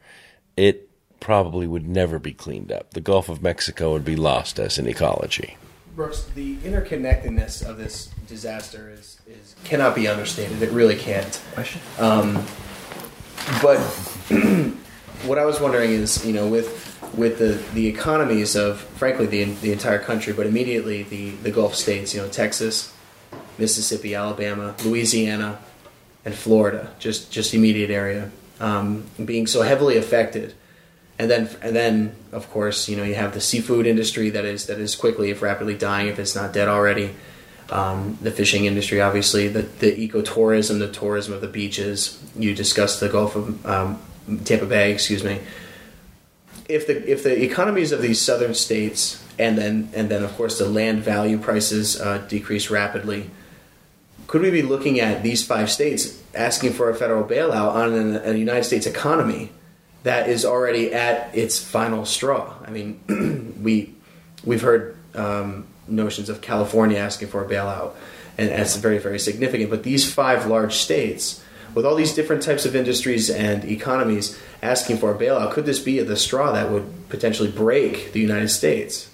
It 0.57 0.90
probably 1.21 1.67
would 1.67 1.87
never 1.87 2.19
be 2.19 2.33
cleaned 2.33 2.73
up. 2.73 2.91
The 2.93 3.01
Gulf 3.01 3.29
of 3.29 3.43
Mexico 3.43 3.93
would 3.93 4.05
be 4.05 4.17
lost 4.17 4.59
as 4.59 4.79
an 4.79 4.87
ecology. 4.87 5.57
Brooks, 5.95 6.25
the 6.35 6.57
interconnectedness 6.57 7.67
of 7.69 7.77
this 7.77 8.07
disaster 8.27 8.91
is, 8.91 9.21
is 9.27 9.55
cannot 9.65 9.95
be 9.95 10.09
understated. 10.09 10.63
It 10.63 10.71
really 10.71 10.97
can't. 10.97 11.41
Um, 11.99 12.35
but 13.61 13.79
what 15.27 15.39
I 15.39 15.45
was 15.45 15.61
wondering 15.61 15.91
is, 15.91 16.25
you 16.25 16.33
know, 16.33 16.49
with 16.49 16.87
with 17.15 17.39
the, 17.39 17.63
the 17.75 17.89
economies 17.89 18.55
of, 18.55 18.81
frankly, 18.81 19.27
the 19.27 19.45
the 19.45 19.73
entire 19.73 19.99
country, 19.99 20.33
but 20.33 20.47
immediately 20.47 21.03
the, 21.03 21.31
the 21.31 21.51
Gulf 21.51 21.75
states, 21.75 22.15
you 22.15 22.23
know, 22.23 22.29
Texas, 22.29 22.95
Mississippi, 23.59 24.15
Alabama, 24.15 24.75
Louisiana, 24.85 25.59
and 26.25 26.35
Florida, 26.35 26.95
just 26.99 27.33
just 27.33 27.53
immediate 27.53 27.91
area, 27.91 28.31
um, 28.61 29.05
being 29.23 29.47
so 29.47 29.63
heavily 29.63 29.97
affected 29.97 30.55
and 31.21 31.31
then 31.31 31.51
and 31.61 31.77
then 31.77 32.13
of 32.33 32.51
course 32.51 32.89
you 32.89 32.97
know 32.97 33.03
you 33.03 33.15
have 33.15 33.35
the 33.35 33.43
seafood 33.43 33.87
industry 33.87 34.31
that 34.31 34.47
is 34.47 34.67
that 34.67 34.79
is 34.79 34.97
quickly 34.97 35.31
if 35.31 35.43
rapidly 35.43 35.77
dying 35.77 36.09
if 36.09 36.19
it's 36.19 36.35
not 36.35 36.53
dead 36.53 36.67
already. 36.67 37.15
Um, 37.69 38.19
the 38.21 38.33
fishing 38.33 38.65
industry 38.65 39.01
obviously 39.01 39.47
the, 39.47 39.63
the 39.63 40.09
ecotourism 40.09 40.79
the 40.79 40.91
tourism 40.91 41.35
of 41.35 41.43
the 41.43 41.47
beaches. 41.47 42.21
You 42.37 42.55
discussed 42.55 43.01
the 43.01 43.11
gulf 43.11 43.37
of 43.37 43.67
um, 43.67 44.01
tampa 44.45 44.65
bay 44.65 44.93
excuse 44.93 45.23
me. 45.23 45.41
If 46.69 46.87
the 46.87 47.11
if 47.11 47.23
the 47.23 47.43
economies 47.45 47.93
of 47.93 48.01
these 48.01 48.19
southern 48.21 48.55
states 48.55 49.23
and 49.39 49.59
then 49.59 49.91
and 49.93 50.09
then 50.09 50.25
of 50.25 50.35
course 50.37 50.59
the 50.59 50.71
land 50.71 51.01
value 51.01 51.37
prices 51.37 52.01
uh, 52.01 52.19
decrease 52.29 52.71
rapidly 52.71 53.31
could 54.27 54.41
we 54.41 54.51
be 54.51 54.63
looking 54.63 55.01
at 55.01 55.23
these 55.23 55.45
five 55.45 55.71
states 55.71 56.23
asking 56.35 56.73
for 56.73 56.89
a 56.89 56.95
federal 56.95 57.25
bailout 57.25 57.75
on 57.75 58.17
a 58.17 58.35
united 58.35 58.65
states 58.65 58.87
economy 58.87 59.51
that 60.03 60.29
is 60.29 60.45
already 60.45 60.93
at 60.93 61.35
its 61.35 61.63
final 61.63 62.05
straw. 62.05 62.55
I 62.65 62.71
mean, 62.71 63.57
we 63.63 63.95
we've 64.45 64.63
heard 64.63 64.97
um, 65.15 65.67
notions 65.87 66.29
of 66.29 66.41
California 66.41 66.99
asking 66.99 67.29
for 67.29 67.45
a 67.45 67.49
bailout, 67.49 67.93
and 68.39 68.51
that's 68.51 68.77
very 68.77 68.99
very 68.99 69.19
significant. 69.19 69.71
But 69.71 69.83
these 69.83 70.11
five 70.11 70.47
large 70.47 70.75
states, 70.75 71.43
with 71.75 71.85
all 71.85 71.95
these 71.95 72.15
different 72.15 72.43
types 72.43 72.65
of 72.65 72.75
industries 72.75 73.31
and 73.31 73.65
economies 73.65 74.39
asking 74.63 74.99
for 74.99 75.15
a 75.15 75.19
bailout, 75.19 75.53
could 75.53 75.67
this 75.67 75.81
be 75.81 76.01
the 76.01 76.17
straw 76.17 76.53
that 76.53 76.71
would 76.71 77.09
potentially 77.09 77.51
break 77.51 78.13
the 78.13 78.21
United 78.21 78.49
States? 78.49 79.11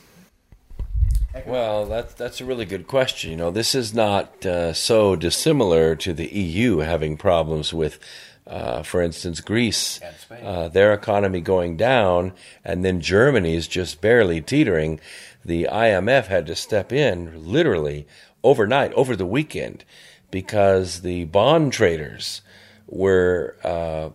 Well, 1.45 1.87
that's 1.87 2.15
that's 2.15 2.41
a 2.41 2.45
really 2.45 2.65
good 2.65 2.87
question. 2.87 3.31
You 3.31 3.37
know, 3.37 3.51
this 3.51 3.75
is 3.75 3.93
not 3.93 4.47
uh, 4.47 4.73
so 4.73 5.17
dissimilar 5.17 5.95
to 5.97 6.13
the 6.13 6.27
EU 6.27 6.79
having 6.79 7.17
problems 7.17 7.75
with 7.75 7.99
uh, 8.47 8.83
for 8.83 9.03
instance, 9.03 9.41
Greece, 9.41 10.01
uh, 10.31 10.69
their 10.69 10.93
economy 10.93 11.41
going 11.41 11.77
down, 11.77 12.33
and 12.65 12.85
then 12.85 13.01
Germany's 13.01 13.67
just 13.67 14.01
barely 14.01 14.41
teetering. 14.41 15.01
The 15.45 15.69
IMF 15.71 16.27
had 16.27 16.47
to 16.47 16.55
step 16.55 16.93
in 16.93 17.45
literally 17.45 18.07
overnight, 18.45 18.93
over 18.93 19.17
the 19.17 19.27
weekend, 19.27 19.85
because 20.31 21.03
the 21.03 21.25
bond 21.25 21.73
traders 21.73 22.43
were 22.87 23.57
uh, 23.65 24.11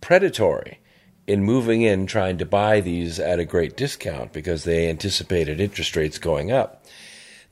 predatory 0.00 0.78
in 1.26 1.44
moving 1.44 1.82
in 1.82 2.06
trying 2.06 2.36
to 2.38 2.46
buy 2.46 2.80
these 2.80 3.18
at 3.18 3.38
a 3.38 3.44
great 3.44 3.76
discount 3.76 4.32
because 4.32 4.64
they 4.64 4.90
anticipated 4.90 5.60
interest 5.60 5.96
rates 5.96 6.18
going 6.18 6.50
up 6.50 6.84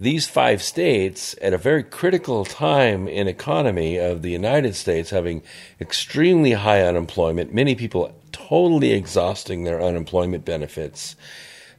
these 0.00 0.28
five 0.28 0.62
states 0.62 1.34
at 1.42 1.52
a 1.52 1.58
very 1.58 1.82
critical 1.82 2.44
time 2.44 3.08
in 3.08 3.26
economy 3.26 3.96
of 3.96 4.22
the 4.22 4.30
United 4.30 4.76
States 4.76 5.10
having 5.10 5.42
extremely 5.80 6.52
high 6.52 6.82
unemployment, 6.82 7.52
many 7.52 7.74
people 7.74 8.14
totally 8.30 8.92
exhausting 8.92 9.64
their 9.64 9.82
unemployment 9.82 10.44
benefits, 10.44 11.16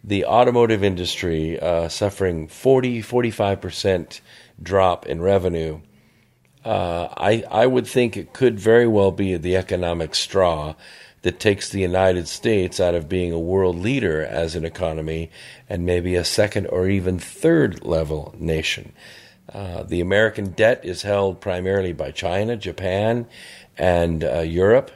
the 0.03 0.25
automotive 0.25 0.83
industry 0.83 1.59
uh, 1.59 1.87
suffering 1.87 2.47
40, 2.47 3.01
45% 3.01 4.19
drop 4.61 5.05
in 5.05 5.21
revenue. 5.21 5.79
Uh, 6.65 7.07
I, 7.15 7.45
I 7.49 7.67
would 7.67 7.87
think 7.87 8.17
it 8.17 8.33
could 8.33 8.59
very 8.59 8.87
well 8.87 9.11
be 9.11 9.37
the 9.37 9.55
economic 9.55 10.13
straw 10.13 10.75
that 11.21 11.39
takes 11.39 11.69
the 11.69 11.79
United 11.79 12.27
States 12.27 12.79
out 12.79 12.95
of 12.95 13.09
being 13.09 13.31
a 13.31 13.39
world 13.39 13.77
leader 13.77 14.23
as 14.23 14.55
an 14.55 14.65
economy 14.65 15.29
and 15.67 15.85
maybe 15.85 16.15
a 16.15 16.23
second 16.23 16.67
or 16.67 16.87
even 16.87 17.19
third 17.19 17.83
level 17.83 18.33
nation. 18.37 18.93
Uh, 19.51 19.83
the 19.83 20.01
American 20.01 20.51
debt 20.51 20.81
is 20.83 21.01
held 21.01 21.41
primarily 21.41 21.93
by 21.93 22.11
China, 22.11 22.55
Japan, 22.55 23.27
and 23.77 24.23
uh, 24.23 24.39
Europe. 24.39 24.91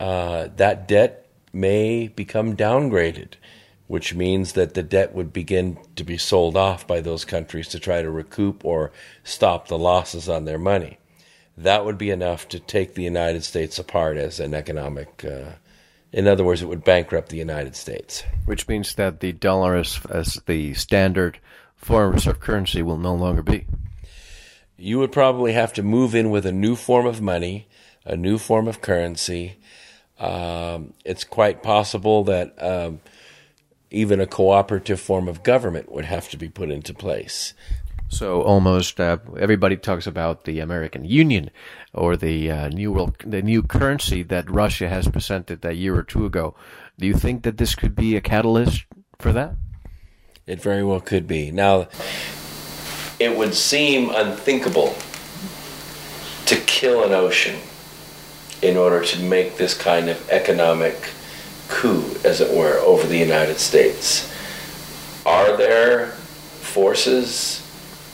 Uh, 0.00 0.48
that 0.56 0.88
debt 0.88 1.26
may 1.52 2.08
become 2.08 2.56
downgraded 2.56 3.34
which 3.86 4.14
means 4.14 4.54
that 4.54 4.74
the 4.74 4.82
debt 4.82 5.14
would 5.14 5.32
begin 5.32 5.78
to 5.94 6.04
be 6.04 6.18
sold 6.18 6.56
off 6.56 6.86
by 6.86 7.00
those 7.00 7.24
countries 7.24 7.68
to 7.68 7.78
try 7.78 8.02
to 8.02 8.10
recoup 8.10 8.64
or 8.64 8.92
stop 9.22 9.68
the 9.68 9.78
losses 9.78 10.28
on 10.28 10.44
their 10.44 10.58
money. 10.58 10.98
That 11.56 11.84
would 11.84 11.96
be 11.96 12.10
enough 12.10 12.48
to 12.48 12.60
take 12.60 12.94
the 12.94 13.02
United 13.02 13.42
States 13.42 13.78
apart 13.78 14.16
as 14.16 14.40
an 14.40 14.52
economic. 14.52 15.24
Uh, 15.24 15.52
in 16.12 16.26
other 16.26 16.44
words, 16.44 16.62
it 16.62 16.68
would 16.68 16.84
bankrupt 16.84 17.30
the 17.30 17.38
United 17.38 17.76
States. 17.76 18.24
Which 18.44 18.68
means 18.68 18.94
that 18.94 19.20
the 19.20 19.32
dollar 19.32 19.76
as, 19.76 20.00
as 20.10 20.40
the 20.46 20.74
standard 20.74 21.38
form 21.76 22.16
of 22.16 22.40
currency 22.40 22.82
will 22.82 22.98
no 22.98 23.14
longer 23.14 23.42
be. 23.42 23.66
You 24.76 24.98
would 24.98 25.12
probably 25.12 25.52
have 25.52 25.72
to 25.74 25.82
move 25.82 26.14
in 26.14 26.30
with 26.30 26.44
a 26.44 26.52
new 26.52 26.76
form 26.76 27.06
of 27.06 27.22
money, 27.22 27.68
a 28.04 28.16
new 28.16 28.36
form 28.38 28.68
of 28.68 28.82
currency. 28.82 29.56
Um, 30.18 30.92
it's 31.04 31.24
quite 31.24 31.62
possible 31.62 32.24
that 32.24 32.62
um, 32.62 33.00
even 33.90 34.20
a 34.20 34.26
cooperative 34.26 35.00
form 35.00 35.28
of 35.28 35.42
government 35.42 35.90
would 35.90 36.04
have 36.04 36.28
to 36.30 36.36
be 36.36 36.48
put 36.48 36.70
into 36.70 36.92
place. 36.92 37.54
So 38.08 38.42
almost 38.42 39.00
uh, 39.00 39.18
everybody 39.38 39.76
talks 39.76 40.06
about 40.06 40.44
the 40.44 40.60
American 40.60 41.04
Union 41.04 41.50
or 41.92 42.16
the 42.16 42.50
uh, 42.50 42.68
new 42.68 42.92
world, 42.92 43.16
the 43.26 43.42
new 43.42 43.62
currency 43.62 44.22
that 44.24 44.50
Russia 44.50 44.88
has 44.88 45.08
presented 45.08 45.64
a 45.64 45.74
year 45.74 45.96
or 45.96 46.02
two 46.02 46.24
ago. 46.24 46.54
Do 46.98 47.06
you 47.06 47.14
think 47.14 47.42
that 47.42 47.58
this 47.58 47.74
could 47.74 47.96
be 47.96 48.16
a 48.16 48.20
catalyst 48.20 48.86
for 49.18 49.32
that? 49.32 49.56
It 50.46 50.62
very 50.62 50.84
well 50.84 51.00
could 51.00 51.26
be. 51.26 51.50
Now, 51.50 51.88
it 53.18 53.36
would 53.36 53.54
seem 53.54 54.10
unthinkable 54.10 54.94
to 56.46 56.56
kill 56.66 57.02
an 57.02 57.12
ocean 57.12 57.58
in 58.62 58.76
order 58.76 59.04
to 59.04 59.20
make 59.20 59.56
this 59.56 59.74
kind 59.74 60.08
of 60.08 60.30
economic 60.30 61.10
coup, 61.68 62.16
as 62.24 62.40
it 62.40 62.56
were, 62.56 62.78
over 62.78 63.06
the 63.06 63.18
United 63.18 63.58
States. 63.58 64.32
Are 65.26 65.56
there 65.56 66.12
forces 66.62 67.65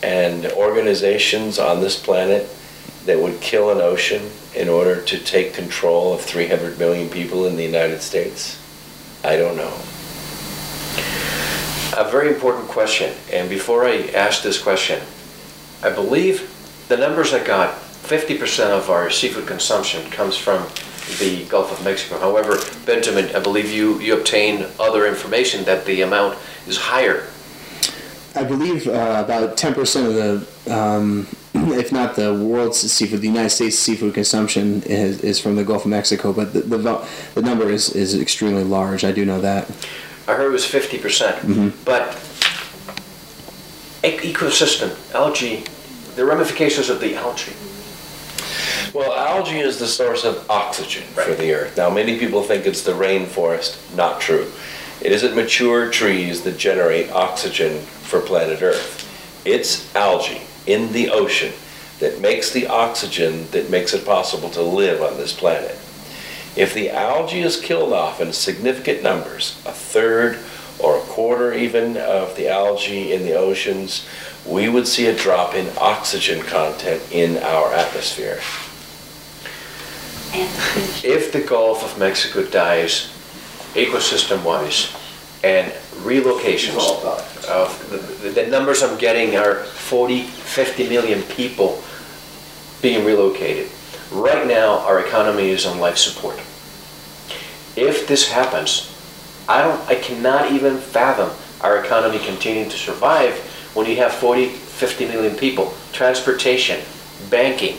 and 0.03 0.47
organizations 0.53 1.59
on 1.59 1.81
this 1.81 2.01
planet 2.01 2.49
that 3.07 3.19
would 3.19 3.41
kill 3.41 3.71
an 3.71 3.81
ocean 3.81 4.31
in 4.55 4.69
order 4.69 5.01
to 5.03 5.19
take 5.19 5.55
control 5.55 6.13
of 6.13 6.21
300 6.21 6.79
million 6.79 7.09
people 7.09 7.47
in 7.47 7.57
the 7.57 7.65
United 7.65 8.01
States? 8.01 8.59
I 9.25 9.37
don't 9.37 9.57
know. 9.57 9.73
A 11.97 12.11
very 12.11 12.29
important 12.29 12.69
question. 12.69 13.15
And 13.33 13.49
before 13.49 13.85
I 13.85 14.09
ask 14.15 14.43
this 14.43 14.61
question, 14.61 15.03
I 15.83 15.91
believe 15.91 16.49
the 16.89 16.97
numbers 16.97 17.33
I 17.33 17.45
got 17.45 17.75
50% 17.75 18.71
of 18.71 18.91
our 18.91 19.11
seafood 19.11 19.47
consumption 19.47 20.11
comes 20.11 20.37
from 20.37 20.67
the 21.19 21.45
Gulf 21.49 21.73
of 21.73 21.85
Mexico. 21.85 22.19
However, 22.19 22.59
Benjamin, 22.87 23.35
I 23.35 23.41
believe 23.41 23.71
you, 23.71 23.99
you 24.01 24.17
obtained 24.17 24.67
other 24.79 25.07
information 25.07 25.65
that 25.65 25.85
the 25.85 26.03
amount 26.03 26.39
is 26.67 26.77
higher. 26.77 27.27
I 28.35 28.45
believe 28.45 28.89
uh, 28.89 29.23
about 29.25 29.57
10% 29.57 30.07
of 30.07 30.15
the, 30.65 30.75
um, 30.75 31.27
if 31.55 31.93
not 31.93 32.17
the 32.17 32.35
world's 32.35 32.79
seafood, 32.79 33.21
the 33.21 33.27
United 33.27 33.51
States 33.51 33.79
seafood 33.79 34.15
consumption 34.15 34.83
is, 34.85 35.23
is 35.23 35.39
from 35.39 35.57
the 35.57 35.65
Gulf 35.65 35.85
of 35.85 35.91
Mexico, 35.91 36.33
but 36.33 36.53
the, 36.53 36.61
the, 36.61 37.09
the 37.35 37.43
number 37.43 37.69
is, 37.69 37.95
is 37.95 38.19
extremely 38.19 38.65
large. 38.65 39.05
I 39.05 39.13
do 39.13 39.25
know 39.25 39.41
that. 39.41 39.71
I 40.27 40.35
heard 40.35 40.49
it 40.49 40.53
was 40.53 40.65
50%. 40.65 41.03
percent 41.03 41.37
mm-hmm. 41.43 41.85
But 41.85 42.13
ecosystem, 44.03 45.15
algae, 45.15 45.65
the 46.17 46.25
ramifications 46.25 46.89
of 46.89 47.01
the 47.01 47.15
algae. 47.15 47.53
Well, 48.95 49.13
algae 49.15 49.61
is 49.61 49.79
the 49.79 49.87
source 49.87 50.25
of 50.25 50.49
oxygen 50.51 51.05
right. 51.17 51.27
for 51.27 51.35
the 51.35 51.53
earth. 51.55 51.77
Now, 51.77 51.91
many 51.91 52.19
people 52.19 52.43
think 52.43 52.67
it's 52.67 52.83
the 52.83 52.93
rainforest. 52.93 53.79
Not 53.97 54.21
true. 54.21 54.51
It 55.05 55.11
isn't 55.11 55.35
mature 55.35 55.91
trees 55.91 56.43
that 56.43 56.59
generate 56.59 57.11
oxygen 57.11 57.81
for 57.81 58.21
planet 58.21 58.63
Earth. 58.63 59.09
It's 59.45 59.93
algae 59.97 60.43
in 60.65 60.93
the 60.93 61.11
ocean 61.11 61.53
that 61.99 62.21
makes 62.21 62.53
the 62.53 62.69
oxygen 62.69 63.49
that 63.51 63.69
makes 63.69 63.95
it 63.95 64.07
possible 64.07 64.49
to 64.51 64.63
live 64.63 65.03
on 65.03 65.17
this 65.17 65.33
planet. 65.33 65.77
If 66.55 66.73
the 66.73 66.91
algae 66.91 67.41
is 67.41 67.61
killed 67.61 67.93
off 67.93 68.21
in 68.21 68.33
significant 68.33 69.03
numbers, 69.03 69.61
a 69.67 69.73
third 69.73 70.39
or 70.79 70.99
a 70.99 71.03
quarter 71.03 71.53
even 71.53 71.97
of 71.97 72.37
the 72.37 72.49
algae 72.49 73.13
in 73.13 73.25
the 73.25 73.35
oceans, 73.35 74.07
we 74.47 74.69
would 74.69 74.87
see 74.87 75.07
a 75.07 75.17
drop 75.17 75.55
in 75.55 75.69
oxygen 75.79 76.43
content 76.43 77.03
in 77.11 77.39
our 77.39 77.73
atmosphere. 77.73 78.39
If 81.05 81.33
the 81.33 81.41
Gulf 81.41 81.85
of 81.85 81.99
Mexico 81.99 82.45
dies, 82.45 83.13
ecosystem 83.75 84.43
wise, 84.45 84.95
and 85.45 85.73
relocations 86.05 86.77
of 87.49 88.23
the, 88.23 88.31
the 88.31 88.47
numbers 88.47 88.83
I'm 88.83 88.99
getting 88.99 89.37
are 89.37 89.65
40, 89.65 90.23
50 90.23 90.89
million 90.89 91.23
people 91.23 91.83
being 92.81 93.05
relocated. 93.05 93.71
Right 94.11 94.47
now, 94.47 94.79
our 94.81 95.01
economy 95.01 95.51
is 95.51 95.67
on 95.67 95.79
life 95.79 95.97
support. 95.97 96.37
If 97.77 98.07
this 98.07 98.31
happens, 98.31 98.93
I 99.49 99.63
don't, 99.63 99.81
I 99.89 99.95
cannot 99.95 100.53
even 100.53 100.77
fathom 100.77 101.31
our 101.63 101.83
economy 101.83 102.19
continuing 102.19 102.69
to 102.69 102.77
survive 102.77 103.35
when 103.75 103.87
you 103.87 103.97
have 103.97 104.13
40, 104.13 104.49
50 104.49 105.07
million 105.07 105.37
people. 105.37 105.73
Transportation, 105.93 106.81
banking, 107.31 107.79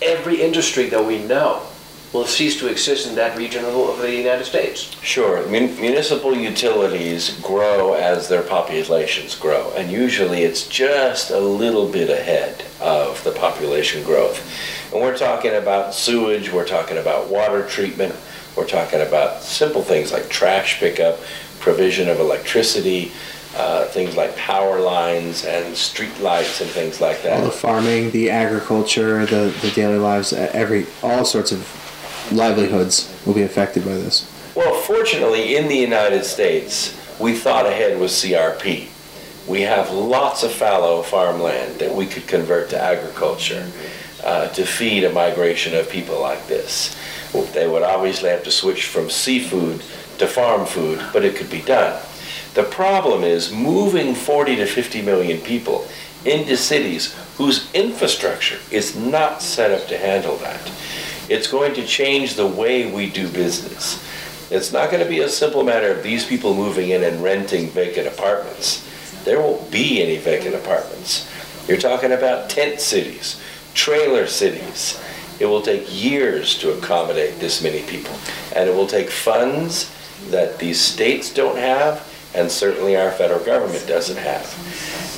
every 0.00 0.40
industry 0.40 0.88
that 0.88 1.04
we 1.04 1.22
know 1.24 1.66
will 2.14 2.24
cease 2.24 2.56
to 2.60 2.68
exist 2.68 3.08
in 3.08 3.16
that 3.16 3.36
region 3.36 3.64
of 3.64 3.98
the 3.98 4.14
United 4.14 4.44
States. 4.44 4.96
Sure. 5.02 5.42
Mun- 5.48 5.78
municipal 5.80 6.34
utilities 6.34 7.36
grow 7.40 7.94
as 7.94 8.28
their 8.28 8.42
populations 8.42 9.34
grow, 9.34 9.72
and 9.76 9.90
usually 9.90 10.44
it's 10.44 10.68
just 10.68 11.32
a 11.32 11.40
little 11.40 11.88
bit 11.88 12.08
ahead 12.08 12.64
of 12.80 13.22
the 13.24 13.32
population 13.32 14.04
growth. 14.04 14.40
And 14.92 15.02
we're 15.02 15.18
talking 15.18 15.56
about 15.56 15.92
sewage, 15.92 16.52
we're 16.52 16.68
talking 16.68 16.98
about 16.98 17.28
water 17.28 17.66
treatment, 17.66 18.14
we're 18.56 18.68
talking 18.68 19.00
about 19.00 19.42
simple 19.42 19.82
things 19.82 20.12
like 20.12 20.28
trash 20.28 20.78
pickup, 20.78 21.18
provision 21.58 22.08
of 22.08 22.20
electricity, 22.20 23.10
uh, 23.56 23.86
things 23.86 24.16
like 24.16 24.36
power 24.36 24.80
lines 24.80 25.44
and 25.44 25.76
street 25.76 26.16
lights 26.20 26.60
and 26.60 26.70
things 26.70 27.00
like 27.00 27.22
that. 27.22 27.40
All 27.40 27.46
the 27.46 27.50
farming, 27.50 28.12
the 28.12 28.30
agriculture, 28.30 29.26
the, 29.26 29.52
the 29.62 29.70
daily 29.72 29.98
lives, 29.98 30.32
every 30.32 30.86
all 31.02 31.24
sorts 31.24 31.50
of 31.50 31.83
livelihoods 32.36 33.12
will 33.26 33.34
be 33.34 33.42
affected 33.42 33.84
by 33.84 33.94
this. 33.94 34.30
Well, 34.54 34.74
fortunately, 34.82 35.56
in 35.56 35.68
the 35.68 35.76
United 35.76 36.24
States, 36.24 36.98
we 37.18 37.34
thought 37.34 37.66
ahead 37.66 37.98
with 38.00 38.10
CRP. 38.10 38.88
We 39.48 39.62
have 39.62 39.90
lots 39.90 40.42
of 40.42 40.52
fallow 40.52 41.02
farmland 41.02 41.78
that 41.80 41.94
we 41.94 42.06
could 42.06 42.26
convert 42.26 42.70
to 42.70 42.80
agriculture 42.80 43.70
uh, 44.24 44.48
to 44.48 44.64
feed 44.64 45.04
a 45.04 45.12
migration 45.12 45.74
of 45.74 45.90
people 45.90 46.20
like 46.20 46.46
this. 46.46 46.96
They 47.52 47.66
would 47.66 47.82
obviously 47.82 48.30
have 48.30 48.44
to 48.44 48.50
switch 48.50 48.86
from 48.86 49.10
seafood 49.10 49.82
to 50.18 50.26
farm 50.26 50.66
food, 50.66 51.02
but 51.12 51.24
it 51.24 51.36
could 51.36 51.50
be 51.50 51.62
done. 51.62 52.00
The 52.54 52.62
problem 52.62 53.24
is 53.24 53.52
moving 53.52 54.14
40 54.14 54.56
to 54.56 54.66
50 54.66 55.02
million 55.02 55.40
people 55.40 55.86
into 56.24 56.56
cities 56.56 57.14
whose 57.36 57.70
infrastructure 57.74 58.58
is 58.70 58.96
not 58.96 59.42
set 59.42 59.72
up 59.72 59.88
to 59.88 59.98
handle 59.98 60.36
that. 60.36 60.70
It's 61.28 61.46
going 61.46 61.74
to 61.74 61.86
change 61.86 62.34
the 62.34 62.46
way 62.46 62.92
we 62.92 63.08
do 63.08 63.28
business. 63.28 64.02
It's 64.50 64.72
not 64.72 64.90
going 64.90 65.02
to 65.02 65.08
be 65.08 65.20
a 65.20 65.28
simple 65.28 65.64
matter 65.64 65.90
of 65.90 66.02
these 66.02 66.26
people 66.26 66.54
moving 66.54 66.90
in 66.90 67.02
and 67.02 67.22
renting 67.22 67.70
vacant 67.70 68.06
apartments. 68.06 68.86
There 69.24 69.40
won't 69.40 69.70
be 69.70 70.02
any 70.02 70.18
vacant 70.18 70.54
apartments. 70.54 71.30
You're 71.66 71.78
talking 71.78 72.12
about 72.12 72.50
tent 72.50 72.78
cities, 72.78 73.40
trailer 73.72 74.26
cities. 74.26 75.00
It 75.40 75.46
will 75.46 75.62
take 75.62 75.86
years 75.90 76.58
to 76.58 76.76
accommodate 76.76 77.40
this 77.40 77.62
many 77.62 77.82
people. 77.84 78.14
And 78.54 78.68
it 78.68 78.74
will 78.74 78.86
take 78.86 79.10
funds 79.10 79.90
that 80.30 80.58
these 80.58 80.78
states 80.78 81.32
don't 81.32 81.56
have, 81.56 82.06
and 82.34 82.50
certainly 82.50 82.96
our 82.96 83.10
federal 83.10 83.42
government 83.44 83.86
doesn't 83.86 84.18
have. 84.18 84.44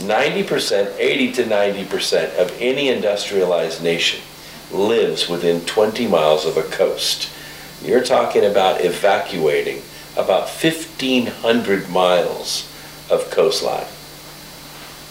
90%, 0.06 0.96
80 0.98 1.32
to 1.32 1.44
90% 1.44 2.36
of 2.36 2.56
any 2.60 2.90
industrialized 2.90 3.82
nation 3.82 4.20
lives 4.76 5.28
within 5.28 5.60
20 5.62 6.06
miles 6.06 6.46
of 6.46 6.56
a 6.56 6.62
coast. 6.62 7.30
You're 7.82 8.04
talking 8.04 8.44
about 8.44 8.84
evacuating 8.84 9.82
about 10.16 10.48
1,500 10.48 11.88
miles 11.88 12.70
of 13.10 13.30
coastline. 13.30 13.86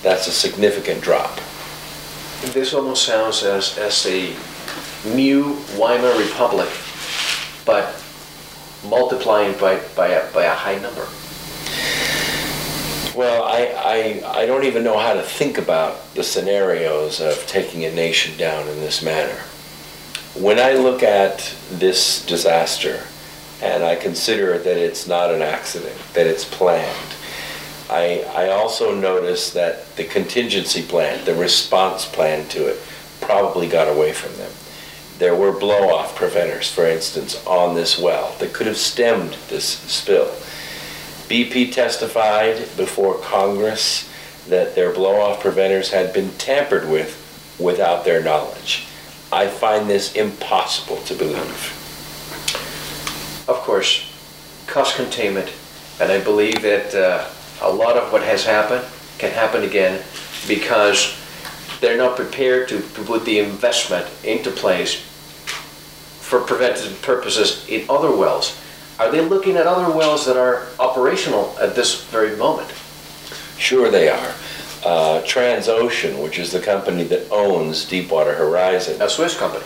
That's 0.01 0.27
a 0.27 0.31
significant 0.31 1.01
drop. 1.01 1.39
This 2.53 2.73
almost 2.73 3.05
sounds 3.05 3.43
as, 3.43 3.77
as 3.77 4.05
a 4.05 4.35
new 5.15 5.55
Weimar 5.77 6.17
Republic, 6.17 6.69
but 7.65 8.01
multiplying 8.87 9.57
by, 9.59 9.79
by, 9.95 10.09
a, 10.09 10.31
by 10.33 10.43
a 10.43 10.53
high 10.53 10.77
number. 10.79 11.07
Well, 13.15 13.43
I, 13.43 14.21
I, 14.25 14.41
I 14.41 14.45
don't 14.45 14.65
even 14.65 14.83
know 14.83 14.99
how 14.99 15.13
to 15.13 15.21
think 15.21 15.57
about 15.57 16.13
the 16.15 16.23
scenarios 16.23 17.21
of 17.21 17.47
taking 17.47 17.85
a 17.85 17.91
nation 17.93 18.37
down 18.37 18.67
in 18.67 18.79
this 18.81 19.01
manner. 19.01 19.39
When 20.35 20.59
I 20.59 20.73
look 20.73 21.01
at 21.01 21.55
this 21.71 22.25
disaster 22.25 23.01
and 23.61 23.85
I 23.85 23.95
consider 23.95 24.57
that 24.57 24.77
it's 24.77 25.07
not 25.07 25.33
an 25.33 25.41
accident, 25.41 25.95
that 26.13 26.27
it's 26.27 26.43
planned. 26.43 27.15
I, 27.89 28.25
I 28.35 28.49
also 28.49 28.93
notice 28.93 29.53
that 29.53 29.95
the 29.95 30.03
contingency 30.03 30.81
plan, 30.81 31.23
the 31.23 31.35
response 31.35 32.03
plan 32.03 32.49
to 32.49 32.67
it, 32.67 32.81
probably 33.21 33.69
got 33.69 33.87
away 33.87 34.11
from 34.11 34.35
them. 34.35 34.51
There 35.19 35.35
were 35.35 35.57
blow 35.57 35.95
off 35.95 36.17
preventers, 36.17 36.69
for 36.69 36.85
instance, 36.85 37.41
on 37.47 37.73
this 37.73 37.97
well 37.97 38.35
that 38.39 38.51
could 38.51 38.67
have 38.67 38.75
stemmed 38.75 39.37
this 39.47 39.65
spill. 39.65 40.27
BP 41.29 41.71
testified 41.71 42.57
before 42.75 43.17
Congress 43.19 44.11
that 44.49 44.75
their 44.75 44.91
blow 44.91 45.21
off 45.21 45.39
preventers 45.39 45.91
had 45.91 46.11
been 46.11 46.31
tampered 46.31 46.89
with 46.89 47.21
without 47.57 48.03
their 48.03 48.21
knowledge. 48.21 48.85
I 49.35 49.49
find 49.49 49.89
this 49.89 50.15
impossible 50.15 50.95
to 51.01 51.13
believe. 51.13 51.73
Of 53.49 53.57
course, 53.65 54.09
cost 54.65 54.95
containment, 54.95 55.51
and 55.99 56.09
I 56.09 56.23
believe 56.23 56.61
that 56.61 56.95
uh, 56.95 57.27
a 57.61 57.69
lot 57.69 57.97
of 57.97 58.13
what 58.13 58.23
has 58.23 58.45
happened 58.45 58.85
can 59.17 59.31
happen 59.31 59.63
again 59.63 60.01
because 60.47 61.19
they're 61.81 61.97
not 61.97 62.15
prepared 62.15 62.69
to 62.69 62.79
put 62.79 63.25
the 63.25 63.39
investment 63.39 64.07
into 64.23 64.51
place 64.51 65.01
for 66.21 66.39
preventative 66.39 67.01
purposes 67.01 67.67
in 67.67 67.85
other 67.89 68.15
wells. 68.15 68.57
Are 68.99 69.11
they 69.11 69.19
looking 69.19 69.57
at 69.57 69.67
other 69.67 69.93
wells 69.93 70.25
that 70.27 70.37
are 70.37 70.67
operational 70.79 71.53
at 71.59 71.75
this 71.75 72.05
very 72.05 72.37
moment? 72.37 72.71
Sure, 73.57 73.91
they 73.91 74.07
are. 74.07 74.33
Uh, 74.85 75.19
Transocean, 75.23 76.21
which 76.21 76.37
is 76.37 76.51
the 76.51 76.59
company 76.59 77.03
that 77.05 77.27
owns 77.31 77.85
Deepwater 77.85 78.35
Horizon. 78.35 79.01
A 79.01 79.09
Swiss 79.09 79.35
company. 79.35 79.65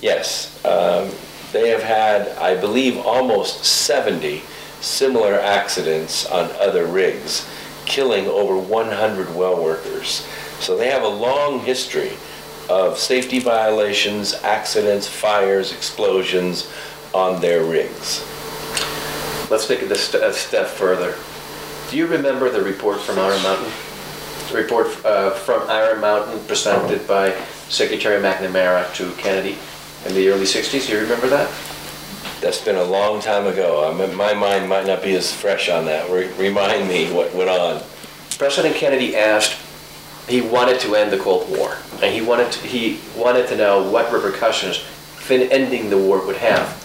Yes. 0.00 0.64
Um, 0.64 1.10
they 1.52 1.68
have 1.68 1.82
had, 1.82 2.28
I 2.38 2.58
believe, 2.58 2.96
almost 2.96 3.64
70 3.66 4.42
similar 4.80 5.34
accidents 5.34 6.24
on 6.26 6.50
other 6.52 6.86
rigs, 6.86 7.46
killing 7.84 8.26
over 8.26 8.56
100 8.56 9.34
well 9.36 9.62
workers. 9.62 10.26
So 10.60 10.78
they 10.78 10.88
have 10.88 11.02
a 11.02 11.08
long 11.08 11.60
history 11.60 12.12
of 12.70 12.98
safety 12.98 13.40
violations, 13.40 14.32
accidents, 14.32 15.06
fires, 15.06 15.72
explosions 15.72 16.72
on 17.12 17.38
their 17.42 17.64
rigs. 17.64 18.24
Let's 19.50 19.66
take 19.66 19.82
it 19.82 19.92
a, 19.92 19.94
st- 19.94 20.24
a 20.24 20.32
step 20.32 20.68
further. 20.68 21.16
Do 21.90 21.98
you 21.98 22.06
remember 22.06 22.48
the 22.48 22.62
report 22.62 23.00
from 23.00 23.18
Iron 23.18 23.42
Mountain? 23.42 23.70
The 24.50 24.56
report 24.56 24.86
uh, 25.04 25.30
from 25.30 25.68
Iron 25.68 26.00
Mountain 26.00 26.38
presented 26.46 27.06
by 27.08 27.30
Secretary 27.68 28.22
McNamara 28.22 28.94
to 28.94 29.10
Kennedy 29.12 29.56
in 30.06 30.14
the 30.14 30.28
early 30.28 30.44
60s. 30.44 30.86
Do 30.86 30.92
you 30.92 31.00
remember 31.00 31.28
that? 31.28 31.50
That's 32.40 32.60
been 32.60 32.76
a 32.76 32.84
long 32.84 33.20
time 33.20 33.46
ago. 33.46 33.90
I 33.90 33.94
mean, 33.96 34.14
my 34.14 34.34
mind 34.34 34.68
might 34.68 34.86
not 34.86 35.02
be 35.02 35.14
as 35.14 35.32
fresh 35.32 35.68
on 35.70 35.86
that. 35.86 36.10
Re- 36.10 36.30
remind 36.34 36.88
me 36.88 37.10
what 37.12 37.34
went 37.34 37.48
on. 37.48 37.82
President 38.38 38.76
Kennedy 38.76 39.16
asked, 39.16 39.58
he 40.28 40.40
wanted 40.40 40.78
to 40.80 40.94
end 40.94 41.10
the 41.10 41.18
Cold 41.18 41.48
War, 41.50 41.78
and 42.02 42.14
he 42.14 42.20
wanted 42.20 42.52
to, 42.52 42.66
he 42.66 43.00
wanted 43.16 43.48
to 43.48 43.56
know 43.56 43.90
what 43.90 44.12
repercussions 44.12 44.76
fin- 44.76 45.50
ending 45.50 45.90
the 45.90 45.98
war 45.98 46.24
would 46.24 46.36
have. 46.36 46.80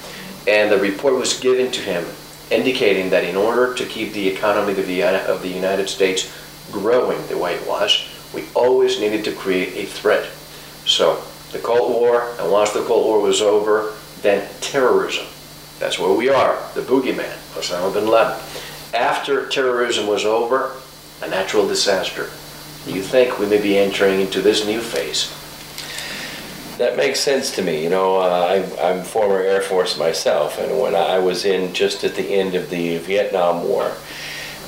And 0.48 0.72
the 0.72 0.78
report 0.78 1.16
was 1.16 1.40
given 1.40 1.72
to 1.72 1.82
him 1.82 2.06
indicating 2.52 3.10
that 3.12 3.24
in 3.24 3.36
order 3.36 3.74
to 3.76 3.86
keep 3.86 4.14
the 4.14 4.28
economy 4.28 4.72
of 4.72 4.88
the, 4.88 5.04
of 5.04 5.42
the 5.42 5.50
United 5.50 5.88
States 5.88 6.32
growing 6.72 7.26
the 7.28 7.38
way 7.38 7.56
it 7.56 7.68
was, 7.68 8.08
we 8.34 8.46
always 8.54 9.00
needed 9.00 9.24
to 9.26 9.32
create 9.34 9.76
a 9.76 9.86
threat. 9.86 10.30
So 10.86 11.24
the 11.52 11.60
Cold 11.60 11.92
War, 11.92 12.36
and 12.40 12.52
once 12.52 12.72
the 12.72 12.84
Cold 12.84 13.06
War 13.06 13.22
was 13.22 13.42
over, 13.42 13.94
then 14.22 14.48
terrorism. 14.62 15.26
That's 15.80 15.98
where 15.98 16.14
we 16.14 16.30
are, 16.30 16.62
the 16.76 16.82
boogeyman, 16.82 17.36
Osama 17.54 17.94
bin 17.94 18.08
Laden. 18.08 18.38
After 18.94 19.48
terrorism 19.48 20.08
was 20.08 20.26
over, 20.26 20.76
a 21.22 21.28
natural 21.28 21.68
disaster. 21.68 22.30
You 22.86 23.02
think 23.02 23.40
we 23.40 23.46
may 23.46 23.62
be 23.62 23.78
entering 23.78 24.20
into 24.20 24.42
this 24.42 24.66
new 24.66 24.82
phase? 24.82 25.36
That 26.78 26.96
makes 26.96 27.20
sense 27.20 27.54
to 27.56 27.62
me. 27.62 27.84
You 27.84 27.90
know, 27.90 28.18
uh, 28.18 28.66
I, 28.80 28.90
I'm 28.90 29.04
former 29.04 29.38
Air 29.38 29.62
Force 29.62 29.98
myself, 29.98 30.58
and 30.60 30.80
when 30.80 30.96
I 30.96 31.20
was 31.20 31.46
in 31.46 31.74
just 31.74 32.04
at 32.04 32.16
the 32.16 32.24
end 32.24 32.56
of 32.56 32.70
the 32.70 32.98
Vietnam 33.00 33.68
War, 33.68 33.92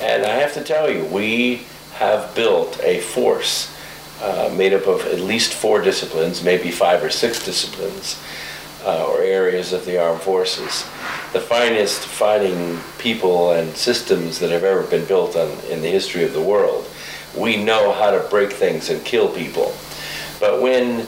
and 0.00 0.26
I 0.26 0.34
have 0.34 0.52
to 0.54 0.62
tell 0.62 0.90
you, 0.90 1.04
we 1.06 1.62
have 2.02 2.34
built 2.34 2.80
a 2.82 3.00
force 3.00 3.74
uh, 4.20 4.52
made 4.56 4.72
up 4.72 4.86
of 4.86 5.04
at 5.06 5.20
least 5.20 5.54
four 5.54 5.80
disciplines, 5.80 6.44
maybe 6.44 6.70
five 6.70 7.02
or 7.02 7.10
six 7.10 7.44
disciplines, 7.44 8.22
uh, 8.84 9.04
or 9.06 9.22
areas 9.22 9.72
of 9.72 9.84
the 9.84 10.00
armed 10.00 10.20
forces. 10.20 10.84
The 11.32 11.40
finest 11.40 12.00
fighting 12.00 12.78
people 12.98 13.52
and 13.52 13.74
systems 13.76 14.38
that 14.38 14.50
have 14.50 14.64
ever 14.64 14.82
been 14.82 15.04
built 15.06 15.36
on, 15.36 15.50
in 15.70 15.82
the 15.82 15.88
history 15.88 16.24
of 16.24 16.32
the 16.32 16.42
world. 16.42 16.88
We 17.36 17.56
know 17.56 17.92
how 17.92 18.10
to 18.10 18.20
break 18.28 18.52
things 18.52 18.90
and 18.90 19.04
kill 19.04 19.28
people. 19.28 19.74
But 20.38 20.60
when 20.60 21.06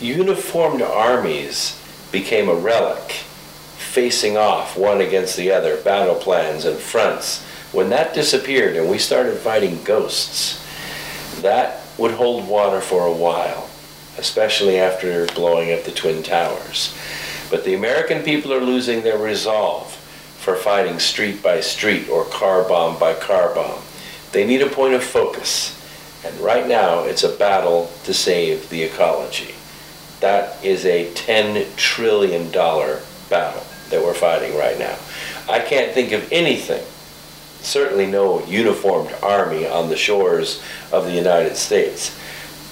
uniformed 0.00 0.82
armies 0.82 1.80
became 2.12 2.48
a 2.48 2.54
relic, 2.54 3.12
facing 3.76 4.36
off 4.36 4.76
one 4.76 5.00
against 5.00 5.36
the 5.36 5.50
other, 5.50 5.76
battle 5.82 6.14
plans 6.14 6.64
and 6.64 6.78
fronts, 6.78 7.44
when 7.72 7.90
that 7.90 8.14
disappeared 8.14 8.76
and 8.76 8.88
we 8.88 8.98
started 8.98 9.36
fighting 9.38 9.82
ghosts, 9.84 10.64
that 11.42 11.80
would 11.98 12.12
hold 12.12 12.48
water 12.48 12.80
for 12.80 13.06
a 13.06 13.12
while, 13.12 13.68
especially 14.16 14.78
after 14.78 15.26
blowing 15.26 15.72
up 15.72 15.84
the 15.84 15.90
Twin 15.90 16.22
Towers. 16.22 16.96
But 17.50 17.64
the 17.64 17.74
American 17.74 18.22
people 18.22 18.52
are 18.52 18.60
losing 18.60 19.02
their 19.02 19.18
resolve 19.18 19.92
for 20.38 20.56
fighting 20.56 20.98
street 20.98 21.42
by 21.42 21.60
street 21.60 22.08
or 22.08 22.24
car 22.24 22.62
bomb 22.62 22.98
by 22.98 23.14
car 23.14 23.54
bomb. 23.54 23.82
They 24.32 24.46
need 24.46 24.62
a 24.62 24.68
point 24.68 24.94
of 24.94 25.02
focus. 25.02 25.74
And 26.24 26.38
right 26.40 26.66
now, 26.66 27.04
it's 27.04 27.22
a 27.22 27.36
battle 27.36 27.90
to 28.04 28.12
save 28.12 28.68
the 28.70 28.82
ecology. 28.82 29.54
That 30.20 30.62
is 30.64 30.84
a 30.84 31.12
$10 31.12 31.76
trillion 31.76 32.50
battle 32.50 33.62
that 33.90 34.02
we're 34.02 34.14
fighting 34.14 34.56
right 34.56 34.78
now. 34.78 34.96
I 35.48 35.60
can't 35.60 35.92
think 35.92 36.12
of 36.12 36.30
anything, 36.32 36.84
certainly 37.60 38.06
no 38.06 38.44
uniformed 38.46 39.14
army 39.22 39.66
on 39.66 39.88
the 39.88 39.96
shores 39.96 40.62
of 40.92 41.04
the 41.04 41.12
United 41.12 41.56
States, 41.56 42.18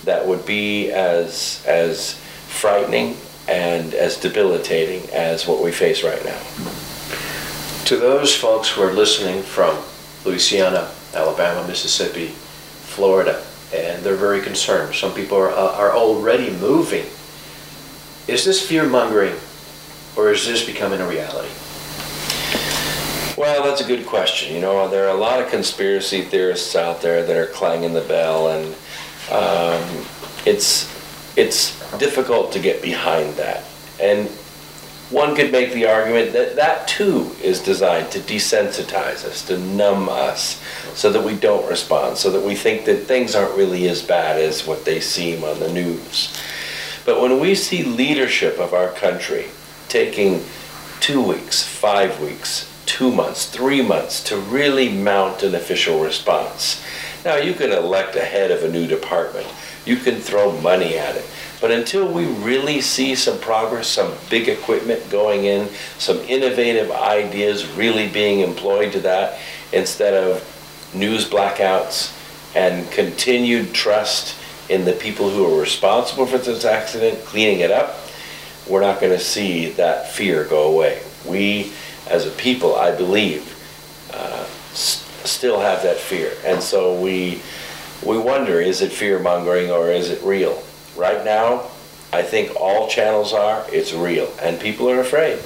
that 0.05 0.27
would 0.27 0.47
be 0.47 0.91
as, 0.93 1.65
as 1.67 2.15
frightening 2.49 3.17
and 3.49 3.95
as 3.95 4.17
debilitating 4.17 5.09
as 5.11 5.47
what 5.47 5.63
we 5.63 5.73
face 5.73 6.03
right 6.03 6.25
now. 6.25 6.41
To 7.87 7.97
those 7.97 8.35
folks 8.35 8.69
who 8.69 8.83
are 8.83 8.93
listening 8.93 9.43
from 9.43 9.79
Louisiana, 10.25 10.91
Alabama, 11.15 11.67
Mississippi, 11.67 12.27
Florida, 12.27 13.45
and 13.75 14.03
they're 14.03 14.17
very 14.17 14.41
concerned. 14.41 14.95
Some 14.95 15.15
people 15.15 15.39
are, 15.39 15.51
uh, 15.51 15.77
are 15.77 15.93
already 15.93 16.51
moving. 16.51 17.05
Is 18.27 18.45
this 18.45 18.67
fear 18.67 18.87
mongering 18.87 19.37
or 20.17 20.33
is 20.33 20.47
this 20.47 20.65
becoming 20.65 21.01
a 21.01 21.09
reality? 21.09 21.51
Well, 23.37 23.65
that's 23.65 23.83
a 23.83 23.87
good 23.87 24.07
question. 24.07 24.55
You 24.55 24.63
know, 24.63 24.89
there 24.89 25.07
are 25.07 25.15
a 25.15 25.21
lot 25.21 25.43
of 25.43 25.51
conspiracy 25.51 26.23
theorists 26.23 26.75
out 26.75 27.03
there 27.03 27.23
that 27.23 27.37
are 27.37 27.47
clanging 27.49 27.93
the 27.93 28.01
bell, 28.01 28.49
and 28.49 28.75
um, 29.31 30.07
it's 30.47 30.91
it's 31.37 31.79
difficult 31.99 32.51
to 32.53 32.59
get 32.59 32.81
behind 32.81 33.35
that. 33.35 33.65
And 34.01 34.29
one 35.11 35.37
could 35.37 35.53
make 35.53 35.75
the 35.75 35.87
argument 35.87 36.33
that 36.33 36.57
that 36.57 36.89
too 36.89 37.31
is 37.43 37.61
designed 37.61 38.11
to 38.13 38.21
desensitize 38.21 39.27
us, 39.27 39.47
to 39.49 39.59
numb 39.59 40.09
us, 40.09 40.63
so 40.95 41.13
that 41.13 41.23
we 41.23 41.37
don't 41.37 41.69
respond, 41.69 42.17
so 42.17 42.31
that 42.31 42.43
we 42.43 42.55
think 42.55 42.87
that 42.87 43.05
things 43.05 43.35
aren't 43.35 43.55
really 43.55 43.87
as 43.89 44.03
bad 44.03 44.41
as 44.41 44.67
what 44.67 44.87
they 44.87 44.99
seem 44.99 45.45
on 45.45 45.61
the 45.61 45.71
news. 45.71 46.35
But 47.05 47.21
when 47.21 47.39
we 47.39 47.55
see 47.55 47.83
leadership 47.85 48.59
of 48.59 48.73
our 48.73 48.89
country 48.93 49.49
taking 49.89 50.43
two 51.01 51.21
weeks, 51.21 51.63
five 51.63 52.19
weeks, 52.19 52.73
two 52.87 53.13
months, 53.13 53.47
three 53.51 53.83
months 53.83 54.23
to 54.25 54.37
really 54.37 54.89
mount 54.89 55.43
an 55.43 55.55
official 55.55 56.01
response. 56.01 56.83
Now, 57.25 57.37
you 57.37 57.55
can 57.55 57.73
elect 57.73 58.17
a 58.17 58.25
head 58.25 58.51
of 58.51 58.63
a 58.63 58.71
new 58.71 58.87
department, 58.87 59.47
you 59.85 59.97
can 59.97 60.17
throw 60.17 60.59
money 60.61 60.97
at 60.97 61.17
it. 61.17 61.25
But 61.61 61.71
until 61.71 62.11
we 62.11 62.27
really 62.27 62.81
see 62.81 63.15
some 63.15 63.39
progress, 63.39 63.89
some 63.89 64.15
big 64.31 64.49
equipment 64.49 65.09
going 65.11 65.45
in, 65.45 65.69
some 65.99 66.19
innovative 66.21 66.91
ideas 66.91 67.67
really 67.73 68.09
being 68.09 68.41
employed 68.41 68.93
to 68.93 69.01
that, 69.01 69.39
instead 69.73 70.15
of 70.15 70.93
news 70.95 71.29
blackouts 71.29 72.13
and 72.55 72.91
continued 72.91 73.73
trust 73.73 74.37
in 74.69 74.85
the 74.85 74.93
people 74.93 75.31
who 75.31 75.47
are 75.47 75.61
responsible 75.61 76.27
for 76.27 76.39
this 76.39 76.65
accident 76.65 77.25
cleaning 77.25 77.61
it 77.61 77.71
up, 77.71 77.97
we're 78.69 78.81
not 78.81 79.01
going 79.01 79.13
to 79.13 79.23
see 79.23 79.71
that 79.73 80.11
fear 80.11 80.45
go 80.45 80.73
away. 80.73 81.03
We, 81.27 81.73
as 82.09 82.27
a 82.27 82.31
people, 82.31 82.77
I 82.77 82.95
believe, 82.95 83.53
uh, 84.13 84.45
still 84.75 85.61
have 85.61 85.83
that 85.83 85.97
fear, 85.97 86.33
and 86.45 86.63
so 86.63 86.99
we 87.01 87.41
we 88.05 88.19
wonder: 88.19 88.61
is 88.61 88.83
it 88.83 88.93
fear 88.93 89.19
mongering 89.19 89.71
or 89.71 89.91
is 89.91 90.11
it 90.11 90.23
real? 90.23 90.63
Right 90.97 91.25
now, 91.25 91.69
I 92.13 92.23
think 92.23 92.55
all 92.59 92.89
channels 92.89 93.33
are. 93.33 93.65
It's 93.71 93.93
real, 93.93 94.33
and 94.41 94.59
people 94.61 94.89
are 94.89 95.01
afraid. 95.01 95.39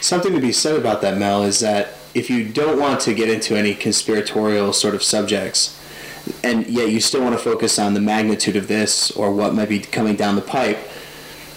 something 0.00 0.32
to 0.32 0.40
be 0.40 0.52
said 0.52 0.76
about 0.76 1.02
that, 1.02 1.18
Mel, 1.18 1.42
is 1.44 1.60
that 1.60 1.94
if 2.14 2.30
you 2.30 2.44
don't 2.48 2.78
want 2.80 3.00
to 3.00 3.14
get 3.14 3.28
into 3.28 3.56
any 3.56 3.74
conspiratorial 3.74 4.72
sort 4.72 4.94
of 4.94 5.02
subjects, 5.02 5.76
and 6.42 6.66
yet 6.66 6.90
you 6.90 7.00
still 7.00 7.22
want 7.22 7.36
to 7.36 7.42
focus 7.42 7.78
on 7.78 7.94
the 7.94 8.00
magnitude 8.00 8.56
of 8.56 8.68
this 8.68 9.10
or 9.12 9.32
what 9.32 9.54
might 9.54 9.68
be 9.68 9.78
coming 9.78 10.16
down 10.16 10.36
the 10.36 10.42
pipe, 10.42 10.78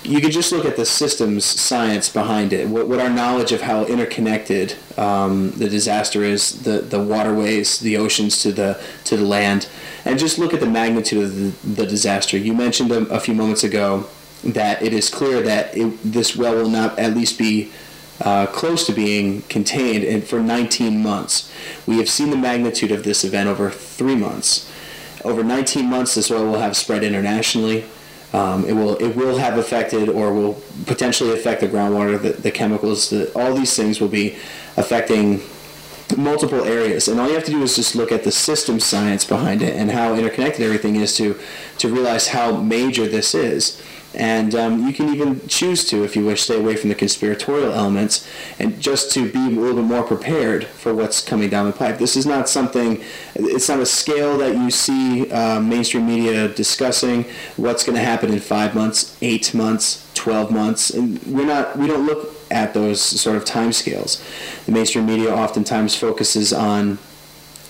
you 0.03 0.19
can 0.19 0.31
just 0.31 0.51
look 0.51 0.65
at 0.65 0.75
the 0.75 0.85
systems 0.85 1.45
science 1.45 2.09
behind 2.09 2.51
it. 2.51 2.67
What, 2.67 2.87
what 2.87 2.99
our 2.99 3.09
knowledge 3.09 3.51
of 3.51 3.61
how 3.61 3.85
interconnected 3.85 4.75
um, 4.97 5.51
the 5.51 5.69
disaster 5.69 6.23
is, 6.23 6.63
the, 6.63 6.79
the 6.79 7.01
waterways, 7.01 7.79
the 7.79 7.97
oceans 7.97 8.41
to 8.43 8.51
the 8.51 8.81
to 9.05 9.17
the 9.17 9.25
land, 9.25 9.67
and 10.05 10.19
just 10.19 10.37
look 10.37 10.53
at 10.53 10.59
the 10.59 10.67
magnitude 10.67 11.23
of 11.23 11.35
the, 11.35 11.83
the 11.83 11.85
disaster. 11.85 12.37
You 12.37 12.53
mentioned 12.53 12.91
a, 12.91 13.07
a, 13.07 13.19
few 13.19 13.33
moments 13.33 13.63
ago 13.63 14.07
that 14.43 14.81
it 14.81 14.93
is 14.93 15.09
clear 15.09 15.41
that 15.41 15.75
it, 15.75 15.97
this 16.03 16.35
well 16.35 16.55
will 16.55 16.69
not 16.69 16.99
at 16.99 17.15
least 17.15 17.37
be 17.37 17.71
uh, 18.21 18.45
close 18.47 18.85
to 18.85 18.93
being 18.93 19.41
contained 19.43 20.03
and 20.03 20.23
for 20.23 20.39
19 20.39 21.01
months. 21.01 21.51
We 21.87 21.97
have 21.97 22.09
seen 22.09 22.29
the 22.29 22.37
magnitude 22.37 22.91
of 22.91 23.03
this 23.03 23.23
event 23.23 23.47
over 23.47 23.69
three 23.69 24.15
months. 24.15 24.69
Over 25.23 25.43
19 25.43 25.85
months, 25.85 26.15
this 26.15 26.29
oil 26.29 26.45
will 26.45 26.59
have 26.59 26.75
spread 26.75 27.03
internationally. 27.03 27.85
Um, 28.33 28.65
it 28.65 28.73
will 28.73 28.95
it 28.95 29.15
will 29.15 29.37
have 29.37 29.57
affected 29.59 30.09
or 30.09 30.33
will 30.33 30.59
potentially 30.87 31.31
affect 31.33 31.61
the 31.61 31.67
groundwater, 31.67 32.19
the, 32.19 32.31
the 32.31 32.51
chemicals, 32.51 33.11
the, 33.11 33.31
all 33.33 33.53
these 33.53 33.75
things 33.75 34.01
will 34.01 34.07
be 34.07 34.35
affecting 34.75 35.41
multiple 36.17 36.63
areas. 36.63 37.07
And 37.07 37.19
all 37.19 37.27
you 37.27 37.35
have 37.35 37.43
to 37.45 37.51
do 37.51 37.61
is 37.61 37.75
just 37.75 37.95
look 37.95 38.11
at 38.11 38.23
the 38.23 38.31
system 38.31 38.79
science 38.79 39.23
behind 39.23 39.61
it 39.61 39.75
and 39.75 39.91
how 39.91 40.15
interconnected 40.15 40.61
everything 40.61 40.95
is 40.95 41.15
to 41.17 41.39
to 41.77 41.89
realize 41.89 42.29
how 42.29 42.57
major 42.57 43.07
this 43.07 43.35
is. 43.35 43.81
And 44.15 44.53
um, 44.53 44.85
you 44.85 44.93
can 44.93 45.13
even 45.13 45.47
choose 45.47 45.85
to, 45.89 46.03
if 46.03 46.15
you 46.15 46.25
wish, 46.25 46.43
stay 46.43 46.59
away 46.59 46.75
from 46.75 46.89
the 46.89 46.95
conspiratorial 46.95 47.71
elements 47.71 48.27
and 48.59 48.79
just 48.79 49.11
to 49.13 49.31
be 49.31 49.39
a 49.39 49.59
little 49.59 49.75
bit 49.75 49.85
more 49.85 50.03
prepared 50.03 50.65
for 50.65 50.93
what's 50.93 51.21
coming 51.21 51.49
down 51.49 51.65
the 51.65 51.73
pipe. 51.73 51.97
This 51.97 52.15
is 52.15 52.25
not 52.25 52.47
something, 52.47 53.03
it's 53.35 53.69
not 53.69 53.79
a 53.79 53.85
scale 53.85 54.37
that 54.37 54.55
you 54.55 54.69
see 54.69 55.31
uh, 55.31 55.59
mainstream 55.59 56.05
media 56.05 56.47
discussing 56.47 57.25
what's 57.57 57.83
going 57.83 57.95
to 57.97 58.03
happen 58.03 58.31
in 58.31 58.39
five 58.39 58.75
months, 58.75 59.17
eight 59.21 59.53
months, 59.53 60.11
12 60.13 60.51
months. 60.51 60.91
And 60.91 61.21
we're 61.23 61.45
not, 61.47 61.77
we 61.77 61.87
don't 61.87 62.05
look 62.05 62.35
at 62.51 62.75
those 62.75 63.01
sort 63.01 63.35
of 63.35 63.45
time 63.45 63.73
scales. 63.73 64.23
The 64.67 64.71
mainstream 64.71 65.07
media 65.07 65.33
oftentimes 65.33 65.95
focuses 65.95 66.53
on 66.53 66.99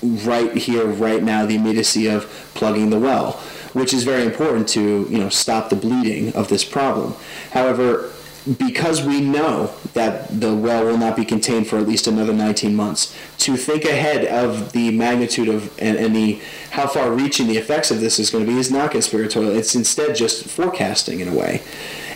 right 0.01 0.53
here, 0.55 0.85
right 0.85 1.23
now, 1.23 1.45
the 1.45 1.55
immediacy 1.55 2.07
of 2.07 2.25
plugging 2.53 2.89
the 2.89 2.99
well 2.99 3.41
which 3.74 3.93
is 3.93 4.03
very 4.03 4.24
important 4.24 4.67
to 4.69 5.07
you 5.09 5.17
know 5.17 5.30
stop 5.30 5.69
the 5.69 5.76
bleeding 5.76 6.34
of 6.34 6.47
this 6.47 6.63
problem. 6.63 7.13
However, 7.51 8.11
because 8.57 9.01
we 9.03 9.21
know 9.21 9.74
that 9.93 10.39
the 10.41 10.53
well 10.53 10.86
will 10.86 10.97
not 10.97 11.15
be 11.15 11.24
contained 11.24 11.67
for 11.67 11.78
at 11.78 11.88
least 11.88 12.07
another 12.07 12.34
19 12.34 12.76
months, 12.76 13.15
to 13.38 13.55
think 13.55 13.86
ahead 13.86 14.26
of 14.26 14.74
the 14.74 14.91
magnitude 14.91 15.47
of 15.47 15.71
and, 15.80 15.97
and 15.97 16.15
the 16.15 16.41
how 16.71 16.88
far 16.88 17.11
reaching 17.11 17.47
the 17.47 17.57
effects 17.57 17.89
of 17.91 17.99
this 17.99 18.19
is 18.19 18.30
going 18.30 18.45
to 18.45 18.51
be 18.51 18.57
is 18.57 18.71
not 18.71 18.91
conspiratorial. 18.91 19.55
It's 19.55 19.76
instead 19.76 20.15
just 20.15 20.45
forecasting 20.45 21.19
in 21.19 21.28
a 21.28 21.34
way. 21.34 21.61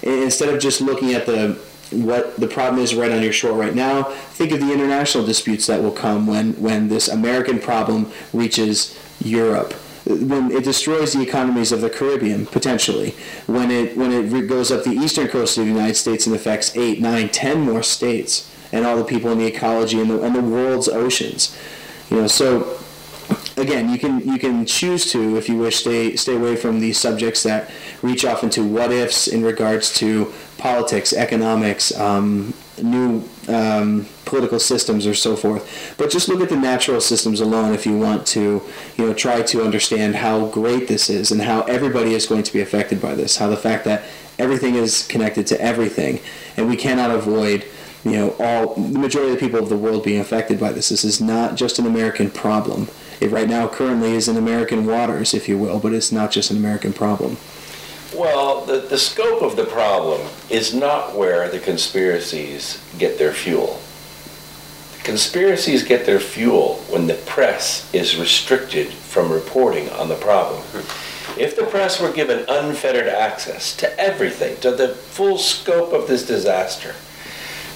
Instead 0.03 0.53
of 0.53 0.59
just 0.59 0.81
looking 0.81 1.13
at 1.13 1.25
the 1.25 1.59
what 1.91 2.35
the 2.37 2.47
problem 2.47 2.81
is 2.81 2.93
right 2.93 3.11
on 3.11 3.23
your 3.23 3.31
shore 3.31 3.57
right 3.57 3.73
now, 3.73 4.03
think 4.03 4.51
of 4.51 4.59
the 4.59 4.73
international 4.73 5.25
disputes 5.25 5.67
that 5.67 5.81
will 5.81 5.91
come 5.91 6.27
when 6.27 6.53
when 6.61 6.89
this 6.89 7.07
American 7.07 7.59
problem 7.59 8.11
reaches 8.33 8.97
Europe 9.23 9.73
when 10.07 10.51
it 10.51 10.63
destroys 10.63 11.13
the 11.13 11.21
economies 11.21 11.71
of 11.71 11.81
the 11.81 11.89
Caribbean 11.89 12.45
potentially, 12.45 13.15
when 13.45 13.71
it 13.71 13.97
when 13.97 14.11
it 14.11 14.47
goes 14.47 14.71
up 14.71 14.83
the 14.83 14.91
eastern 14.91 15.27
coast 15.27 15.57
of 15.57 15.65
the 15.65 15.71
United 15.71 15.95
States 15.95 16.25
and 16.25 16.35
affects 16.35 16.75
eight, 16.75 17.01
nine, 17.01 17.29
ten 17.29 17.61
more 17.61 17.83
states 17.83 18.51
and 18.71 18.85
all 18.85 18.97
the 18.97 19.03
people 19.03 19.31
in 19.31 19.37
the 19.37 19.45
ecology 19.45 19.99
and 19.99 20.09
the, 20.09 20.21
and 20.21 20.35
the 20.35 20.41
world's 20.41 20.87
oceans, 20.89 21.57
you 22.09 22.17
know. 22.17 22.27
So 22.27 22.79
again, 23.57 23.89
you 23.89 23.97
can 23.97 24.19
you 24.19 24.39
can 24.39 24.65
choose 24.65 25.11
to, 25.11 25.37
if 25.37 25.49
you 25.49 25.57
wish, 25.57 25.77
stay 25.77 26.15
stay 26.15 26.35
away 26.35 26.55
from 26.55 26.79
these 26.79 26.99
subjects 26.99 27.43
that 27.43 27.69
reach 28.01 28.25
off 28.25 28.43
into 28.43 28.63
what 28.63 28.91
ifs 28.91 29.27
in 29.27 29.43
regards 29.43 29.93
to 29.95 30.33
politics, 30.57 31.13
economics, 31.13 31.97
um, 31.97 32.53
new 32.81 33.27
um, 33.47 34.07
political 34.25 34.59
systems, 34.59 35.07
or 35.07 35.13
so 35.13 35.35
forth. 35.35 35.95
But 35.97 36.09
just 36.09 36.27
look 36.29 36.41
at 36.41 36.49
the 36.49 36.57
natural 36.57 37.01
systems 37.01 37.39
alone 37.39 37.73
if 37.73 37.85
you 37.85 37.97
want 37.97 38.27
to, 38.27 38.61
you 38.97 39.05
know, 39.05 39.13
try 39.13 39.41
to 39.41 39.63
understand 39.63 40.15
how 40.15 40.47
great 40.47 40.87
this 40.87 41.09
is 41.09 41.31
and 41.31 41.41
how 41.41 41.61
everybody 41.63 42.13
is 42.13 42.25
going 42.25 42.43
to 42.43 42.53
be 42.53 42.61
affected 42.61 43.01
by 43.01 43.15
this. 43.15 43.37
How 43.37 43.47
the 43.47 43.57
fact 43.57 43.85
that 43.85 44.03
everything 44.37 44.75
is 44.75 45.05
connected 45.07 45.47
to 45.47 45.61
everything, 45.61 46.19
and 46.55 46.67
we 46.67 46.75
cannot 46.75 47.11
avoid. 47.11 47.65
You 48.03 48.13
know, 48.13 48.35
all 48.39 48.75
the 48.75 48.99
majority 48.99 49.33
of 49.33 49.39
the 49.39 49.45
people 49.45 49.59
of 49.59 49.67
the 49.67 49.75
world 49.75 50.05
being 50.05 50.21
affected 50.21 50.59
by 50.59 50.71
this. 50.71 50.89
This 50.89 51.03
is 51.03 51.19
not 51.19 51.55
just 51.55 51.77
an 51.77 51.85
American 51.85 52.29
problem. 52.29 52.87
It 53.19 53.31
right 53.31 53.49
now 53.49 53.67
currently 53.67 54.11
is 54.13 54.27
in 54.27 54.37
American 54.37 54.85
waters, 54.85 55.33
if 55.33 55.49
you 55.49 55.57
will, 55.57 55.79
but 55.79 55.93
it's 55.93 56.11
not 56.11 56.31
just 56.31 56.51
an 56.51 56.57
American 56.57 56.93
problem. 56.93 57.37
Well, 58.15 58.65
the, 58.65 58.79
the 58.79 58.97
scope 58.97 59.41
of 59.41 59.55
the 59.55 59.65
problem 59.65 60.21
is 60.49 60.73
not 60.73 61.15
where 61.15 61.49
the 61.49 61.59
conspiracies 61.59 62.81
get 62.97 63.17
their 63.17 63.33
fuel. 63.33 63.79
The 64.97 65.03
conspiracies 65.03 65.83
get 65.83 66.05
their 66.05 66.19
fuel 66.19 66.75
when 66.89 67.07
the 67.07 67.15
press 67.15 67.93
is 67.93 68.17
restricted 68.17 68.87
from 68.87 69.31
reporting 69.31 69.89
on 69.89 70.07
the 70.07 70.15
problem. 70.15 70.63
If 71.37 71.55
the 71.55 71.65
press 71.65 71.99
were 71.99 72.11
given 72.11 72.45
unfettered 72.47 73.07
access 73.07 73.75
to 73.77 73.99
everything, 73.99 74.59
to 74.61 74.71
the 74.71 74.89
full 74.89 75.37
scope 75.37 75.91
of 75.91 76.07
this 76.07 76.25
disaster, 76.25 76.95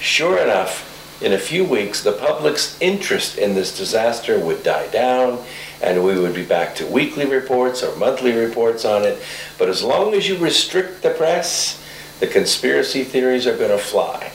sure 0.00 0.38
enough, 0.38 0.88
in 1.22 1.32
a 1.32 1.38
few 1.38 1.64
weeks, 1.64 2.02
the 2.02 2.12
public's 2.12 2.76
interest 2.80 3.38
in 3.38 3.54
this 3.54 3.76
disaster 3.76 4.40
would 4.40 4.64
die 4.64 4.88
down 4.88 5.44
and 5.82 6.04
we 6.04 6.18
would 6.18 6.34
be 6.34 6.44
back 6.44 6.76
to 6.76 6.86
weekly 6.86 7.26
reports 7.26 7.82
or 7.82 7.94
monthly 7.96 8.32
reports 8.32 8.84
on 8.84 9.02
it. 9.02 9.20
But 9.58 9.68
as 9.68 9.82
long 9.82 10.14
as 10.14 10.28
you 10.28 10.38
restrict 10.38 11.02
the 11.02 11.10
press, 11.10 11.82
the 12.20 12.28
conspiracy 12.28 13.02
theories 13.02 13.46
are 13.48 13.56
going 13.56 13.76
to 13.76 13.78
fly. 13.78 14.30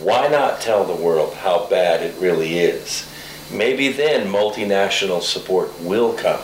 Why 0.00 0.26
not 0.28 0.60
tell 0.60 0.84
the 0.84 1.00
world 1.00 1.34
how 1.34 1.68
bad 1.68 2.02
it 2.02 2.20
really 2.20 2.58
is? 2.58 3.08
Maybe 3.52 3.92
then 3.92 4.32
multinational 4.32 5.22
support 5.22 5.80
will 5.80 6.12
come 6.14 6.40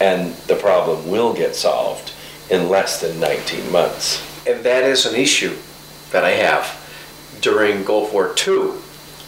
and 0.00 0.34
the 0.46 0.54
problem 0.54 1.10
will 1.10 1.34
get 1.34 1.56
solved 1.56 2.12
in 2.50 2.68
less 2.68 3.00
than 3.00 3.18
19 3.18 3.72
months. 3.72 4.22
And 4.46 4.64
that 4.64 4.84
is 4.84 5.04
an 5.04 5.16
issue 5.16 5.56
that 6.12 6.24
I 6.24 6.30
have. 6.30 6.76
During 7.40 7.84
Gulf 7.84 8.12
War 8.12 8.34
II, 8.46 8.72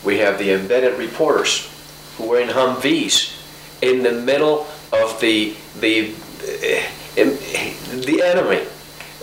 we 0.04 0.18
have 0.18 0.38
the 0.38 0.52
embedded 0.52 0.98
reporters 0.98 1.68
who 2.16 2.28
were 2.28 2.40
in 2.40 2.48
Humvees 2.48 3.39
in 3.82 4.02
the 4.02 4.12
middle 4.12 4.66
of 4.92 5.20
the 5.20 5.54
the 5.80 6.12
the 7.14 8.22
enemy 8.22 8.66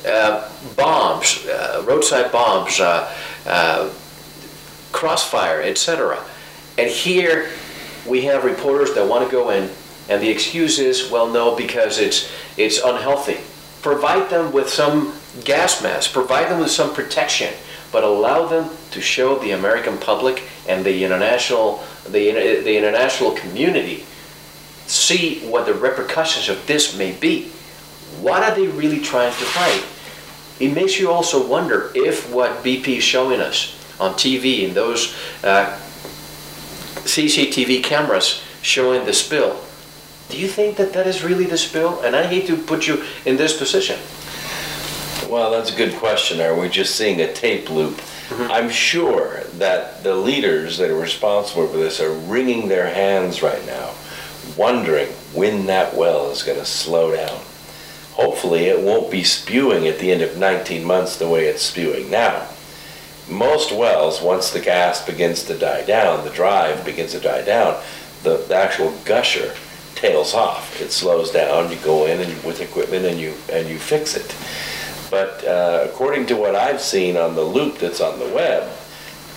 uh, 0.08 0.50
bombs, 0.76 1.46
uh, 1.48 1.84
roadside 1.88 2.32
bombs, 2.32 2.80
uh, 2.80 3.14
uh 3.46 3.90
crossfire, 4.92 5.62
etc. 5.62 6.24
And 6.78 6.90
here 6.90 7.50
we 8.08 8.22
have 8.22 8.44
reporters 8.44 8.94
that 8.96 9.08
want 9.08 9.26
to 9.26 9.32
go 9.32 9.50
in, 9.50 9.70
and 10.10 10.22
the 10.22 10.30
excuse 10.30 10.80
is, 10.80 11.12
well, 11.12 11.28
no, 11.28 11.56
because 11.56 12.00
it's 12.00 12.32
it's 12.58 12.80
unhealthy. 12.80 13.38
Provide 13.82 14.30
them 14.30 14.52
with 14.52 14.70
some 14.70 15.14
gas 15.44 15.84
masks, 15.84 16.12
provide 16.12 16.50
them 16.50 16.60
with 16.60 16.72
some 16.72 16.94
protection, 16.94 17.54
but 17.92 18.04
allow 18.04 18.48
them 18.48 18.70
to 18.92 19.02
show 19.02 19.38
the 19.40 19.52
American 19.52 19.98
public 19.98 20.44
and 20.68 20.86
the 20.86 21.04
international 21.04 21.84
the, 22.06 22.32
the 22.64 22.78
international 22.78 23.32
community 23.32 24.06
see 24.88 25.40
what 25.48 25.66
the 25.66 25.74
repercussions 25.74 26.50
of 26.50 26.66
this 26.68 26.98
may 26.98 27.12
be. 27.12 27.50
What 28.22 28.44
are 28.44 28.56
they 28.56 28.68
really 28.68 29.00
trying 29.00 29.32
to 29.32 29.46
fight? 29.46 29.86
It 30.60 30.74
makes 30.74 31.00
you 31.00 31.12
also 31.12 31.48
wonder 31.48 31.92
if 31.94 32.32
what 32.32 32.64
BP 32.64 32.98
is 32.98 33.04
showing 33.04 33.42
us 33.42 33.76
on 34.00 34.14
TV 34.14 34.66
and 34.66 34.74
those 34.74 35.16
uh, 35.44 35.78
CCTV 37.08 37.84
cameras 37.84 38.42
showing 38.62 39.06
the 39.06 39.14
spill, 39.14 39.60
do 40.30 40.38
you 40.38 40.48
think 40.48 40.78
that 40.78 40.94
that 40.94 41.08
is 41.08 41.24
really 41.24 41.46
the 41.46 41.58
spill? 41.58 42.02
And 42.02 42.16
I 42.16 42.24
hate 42.24 42.48
to 42.48 42.58
put 42.58 42.88
you 42.88 43.04
in 43.26 43.38
this 43.38 43.58
position. 43.58 43.98
Well, 45.30 45.52
that's 45.52 45.74
a 45.74 45.76
good 45.76 45.96
question. 45.96 46.42
Are 46.42 46.60
we 46.60 46.70
just 46.70 46.96
seeing 46.96 47.22
a 47.22 47.32
tape 47.34 47.70
loop? 47.70 47.96
Mm-hmm. 47.96 48.52
I'm 48.52 48.70
sure 48.70 49.44
that 49.54 50.04
the 50.04 50.16
leaders 50.16 50.78
that 50.80 50.90
are 50.90 51.00
responsible 51.00 51.68
for 51.68 51.78
this 51.78 52.02
are 52.02 52.12
wringing 52.12 52.68
their 52.68 52.88
hands 52.88 53.42
right 53.42 53.66
now 53.66 53.94
wondering 54.58 55.10
when 55.34 55.66
that 55.68 55.96
well 55.96 56.30
is 56.32 56.44
going 56.44 56.60
to 56.60 56.66
slow 56.66 57.16
down. 57.16 57.40
Hopefully, 58.14 58.66
it 58.66 58.82
won't 58.82 59.12
be 59.12 59.24
spewing 59.24 59.88
at 59.88 60.00
the 60.00 60.12
end 60.12 60.22
of 60.22 60.38
19 60.38 60.84
months 60.84 61.18
the 61.18 61.30
way 61.30 61.46
it's 61.46 61.62
spewing 61.62 62.10
now. 62.10 62.48
Most 63.30 63.72
wells, 63.72 64.22
once 64.22 64.50
the 64.50 64.60
gas 64.60 65.06
begins 65.06 65.44
to 65.44 65.58
die 65.58 65.86
down, 65.86 66.24
the 66.24 66.32
drive 66.32 66.84
begins 66.84 67.12
to 67.12 67.20
die 67.20 67.44
down, 67.44 67.80
the, 68.24 68.38
the 68.48 68.56
actual 68.56 68.92
gusher 69.06 69.54
tails 69.96 70.34
off. 70.34 70.80
It 70.82 70.92
slows 70.92 71.32
down. 71.32 71.72
You 71.72 71.78
go 71.78 72.06
in 72.06 72.22
and 72.22 72.44
with 72.44 72.62
equipment 72.62 73.06
and 73.06 73.20
you 73.20 73.34
and 73.52 73.68
you 73.68 73.78
fix 73.78 74.16
it. 74.16 74.36
But 75.10 75.46
uh, 75.46 75.88
according 75.90 76.28
to 76.28 76.36
what 76.36 76.56
I've 76.56 76.82
seen 76.82 77.18
on 77.18 77.36
the 77.36 77.44
loop 77.44 77.78
that's 77.80 78.02
on 78.02 78.20
the 78.20 78.28
web, 78.28 78.72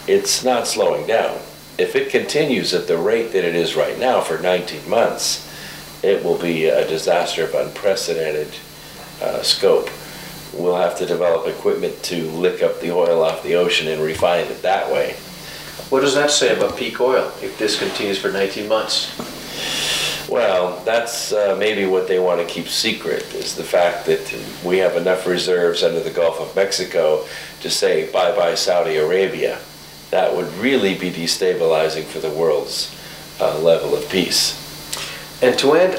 it's 0.06 0.44
not 0.44 0.66
slowing 0.66 1.06
down. 1.06 1.38
If 1.80 1.96
it 1.96 2.10
continues 2.10 2.74
at 2.74 2.86
the 2.86 2.98
rate 2.98 3.32
that 3.32 3.42
it 3.42 3.54
is 3.54 3.74
right 3.74 3.98
now 3.98 4.20
for 4.20 4.38
19 4.38 4.86
months, 4.86 5.50
it 6.02 6.22
will 6.22 6.36
be 6.36 6.66
a 6.66 6.86
disaster 6.86 7.44
of 7.44 7.54
unprecedented 7.54 8.52
uh, 9.22 9.40
scope. 9.40 9.88
We'll 10.52 10.76
have 10.76 10.98
to 10.98 11.06
develop 11.06 11.46
equipment 11.46 12.02
to 12.02 12.30
lick 12.32 12.62
up 12.62 12.82
the 12.82 12.90
oil 12.90 13.24
off 13.24 13.42
the 13.42 13.54
ocean 13.54 13.88
and 13.88 14.02
refine 14.02 14.44
it 14.44 14.60
that 14.60 14.92
way. 14.92 15.14
What 15.88 16.00
does 16.00 16.14
that 16.16 16.30
say 16.30 16.54
about 16.54 16.76
peak 16.76 17.00
oil 17.00 17.32
if 17.40 17.56
this 17.58 17.78
continues 17.78 18.18
for 18.18 18.30
19 18.30 18.68
months? 18.68 19.16
Well, 20.28 20.82
that's 20.84 21.32
uh, 21.32 21.56
maybe 21.58 21.86
what 21.86 22.08
they 22.08 22.18
want 22.18 22.46
to 22.46 22.46
keep 22.46 22.68
secret 22.68 23.32
is 23.32 23.56
the 23.56 23.64
fact 23.64 24.04
that 24.04 24.38
we 24.62 24.76
have 24.76 24.96
enough 24.96 25.26
reserves 25.26 25.82
under 25.82 26.00
the 26.00 26.10
Gulf 26.10 26.40
of 26.40 26.54
Mexico 26.54 27.24
to 27.62 27.70
say 27.70 28.12
bye 28.12 28.36
bye 28.36 28.54
Saudi 28.54 28.96
Arabia. 28.96 29.58
That 30.10 30.34
would 30.34 30.52
really 30.54 30.98
be 30.98 31.10
destabilizing 31.10 32.04
for 32.04 32.18
the 32.18 32.30
world's 32.30 32.96
uh, 33.40 33.58
level 33.60 33.94
of 33.94 34.08
peace. 34.10 34.56
And 35.42 35.58
to 35.58 35.72
end, 35.72 35.94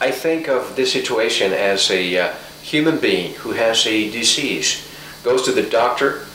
I 0.00 0.10
think 0.10 0.48
of 0.48 0.76
this 0.76 0.92
situation 0.92 1.52
as 1.52 1.90
a 1.90 2.18
uh, 2.18 2.34
human 2.62 2.98
being 2.98 3.34
who 3.34 3.52
has 3.52 3.86
a 3.86 4.10
disease, 4.10 4.86
goes 5.24 5.42
to 5.42 5.52
the 5.52 5.62
doctor, 5.62 6.26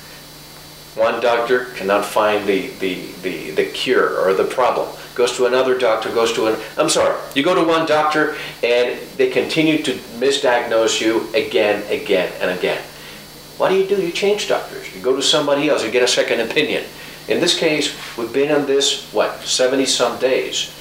one 0.95 1.21
doctor 1.21 1.65
cannot 1.75 2.05
find 2.05 2.47
the, 2.47 2.67
the, 2.79 3.11
the, 3.23 3.51
the 3.51 3.65
cure 3.65 4.19
or 4.19 4.33
the 4.33 4.43
problem. 4.43 4.95
Goes 5.15 5.35
to 5.37 5.45
another 5.45 5.77
doctor, 5.77 6.09
goes 6.09 6.33
to 6.33 6.47
an, 6.47 6.59
I'm 6.77 6.89
sorry, 6.89 7.19
you 7.35 7.43
go 7.43 7.55
to 7.55 7.63
one 7.63 7.87
doctor 7.87 8.35
and 8.63 8.99
they 9.17 9.29
continue 9.29 9.81
to 9.83 9.93
misdiagnose 10.19 11.01
you 11.01 11.33
again, 11.33 11.83
again, 11.91 12.31
and 12.39 12.51
again. 12.51 12.81
What 13.63 13.69
do 13.69 13.75
you 13.75 13.87
do? 13.87 14.05
You 14.05 14.11
change 14.11 14.49
doctors. 14.49 14.93
You 14.93 15.01
go 15.01 15.15
to 15.15 15.21
somebody 15.21 15.69
else, 15.69 15.85
you 15.85 15.89
get 15.89 16.03
a 16.03 16.07
second 16.07 16.41
opinion. 16.41 16.83
In 17.29 17.39
this 17.39 17.57
case, 17.57 17.95
we've 18.17 18.33
been 18.33 18.51
on 18.51 18.65
this, 18.65 19.09
what, 19.13 19.39
70 19.39 19.85
some 19.85 20.19
days, 20.19 20.77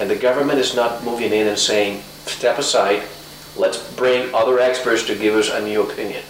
and 0.00 0.10
the 0.10 0.16
government 0.16 0.58
is 0.58 0.74
not 0.74 1.04
moving 1.04 1.32
in 1.32 1.46
and 1.46 1.56
saying, 1.56 2.02
step 2.26 2.58
aside, 2.58 3.04
let's 3.56 3.78
bring 3.92 4.34
other 4.34 4.58
experts 4.58 5.06
to 5.06 5.14
give 5.14 5.36
us 5.36 5.48
a 5.48 5.62
new 5.62 5.80
opinion. 5.80 6.24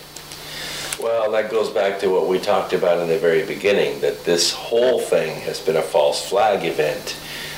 Well, 1.01 1.31
that 1.31 1.51
goes 1.51 1.71
back 1.71 1.99
to 2.01 2.09
what 2.09 2.29
we 2.29 2.39
talked 2.39 2.75
about 2.75 3.01
in 3.01 3.09
the 3.09 3.19
very 3.19 3.47
beginning 3.47 4.03
that 4.03 4.27
this 4.27 4.53
whole 4.53 5.01
thing 5.01 5.41
has 5.41 5.59
been 5.59 5.77
a 5.77 5.83
false 5.83 6.29
flag 6.29 6.67
event 6.67 7.17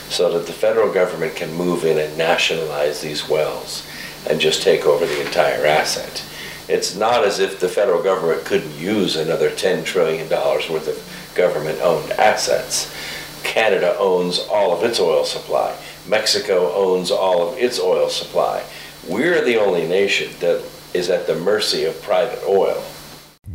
so 0.08 0.38
that 0.38 0.46
the 0.46 0.52
federal 0.52 0.92
government 0.92 1.34
can 1.34 1.52
move 1.54 1.84
in 1.84 1.98
and 1.98 2.16
nationalize 2.16 3.00
these 3.00 3.28
wells 3.28 3.84
and 4.28 4.40
just 4.40 4.62
take 4.62 4.86
over 4.86 5.04
the 5.04 5.26
entire 5.26 5.66
asset. 5.66 6.24
It's 6.70 6.94
not 6.94 7.24
as 7.24 7.40
if 7.40 7.58
the 7.58 7.68
federal 7.68 8.00
government 8.00 8.44
couldn't 8.44 8.78
use 8.78 9.16
another 9.16 9.50
$10 9.50 9.84
trillion 9.84 10.28
worth 10.28 10.86
of 10.86 11.34
government 11.34 11.80
owned 11.80 12.12
assets. 12.12 12.94
Canada 13.42 13.96
owns 13.98 14.38
all 14.38 14.72
of 14.72 14.84
its 14.84 15.00
oil 15.00 15.24
supply. 15.24 15.76
Mexico 16.06 16.72
owns 16.72 17.10
all 17.10 17.48
of 17.48 17.58
its 17.58 17.80
oil 17.80 18.08
supply. 18.08 18.62
We're 19.08 19.44
the 19.44 19.56
only 19.56 19.88
nation 19.88 20.30
that 20.38 20.64
is 20.94 21.10
at 21.10 21.26
the 21.26 21.34
mercy 21.34 21.84
of 21.84 22.00
private 22.02 22.40
oil. 22.46 22.80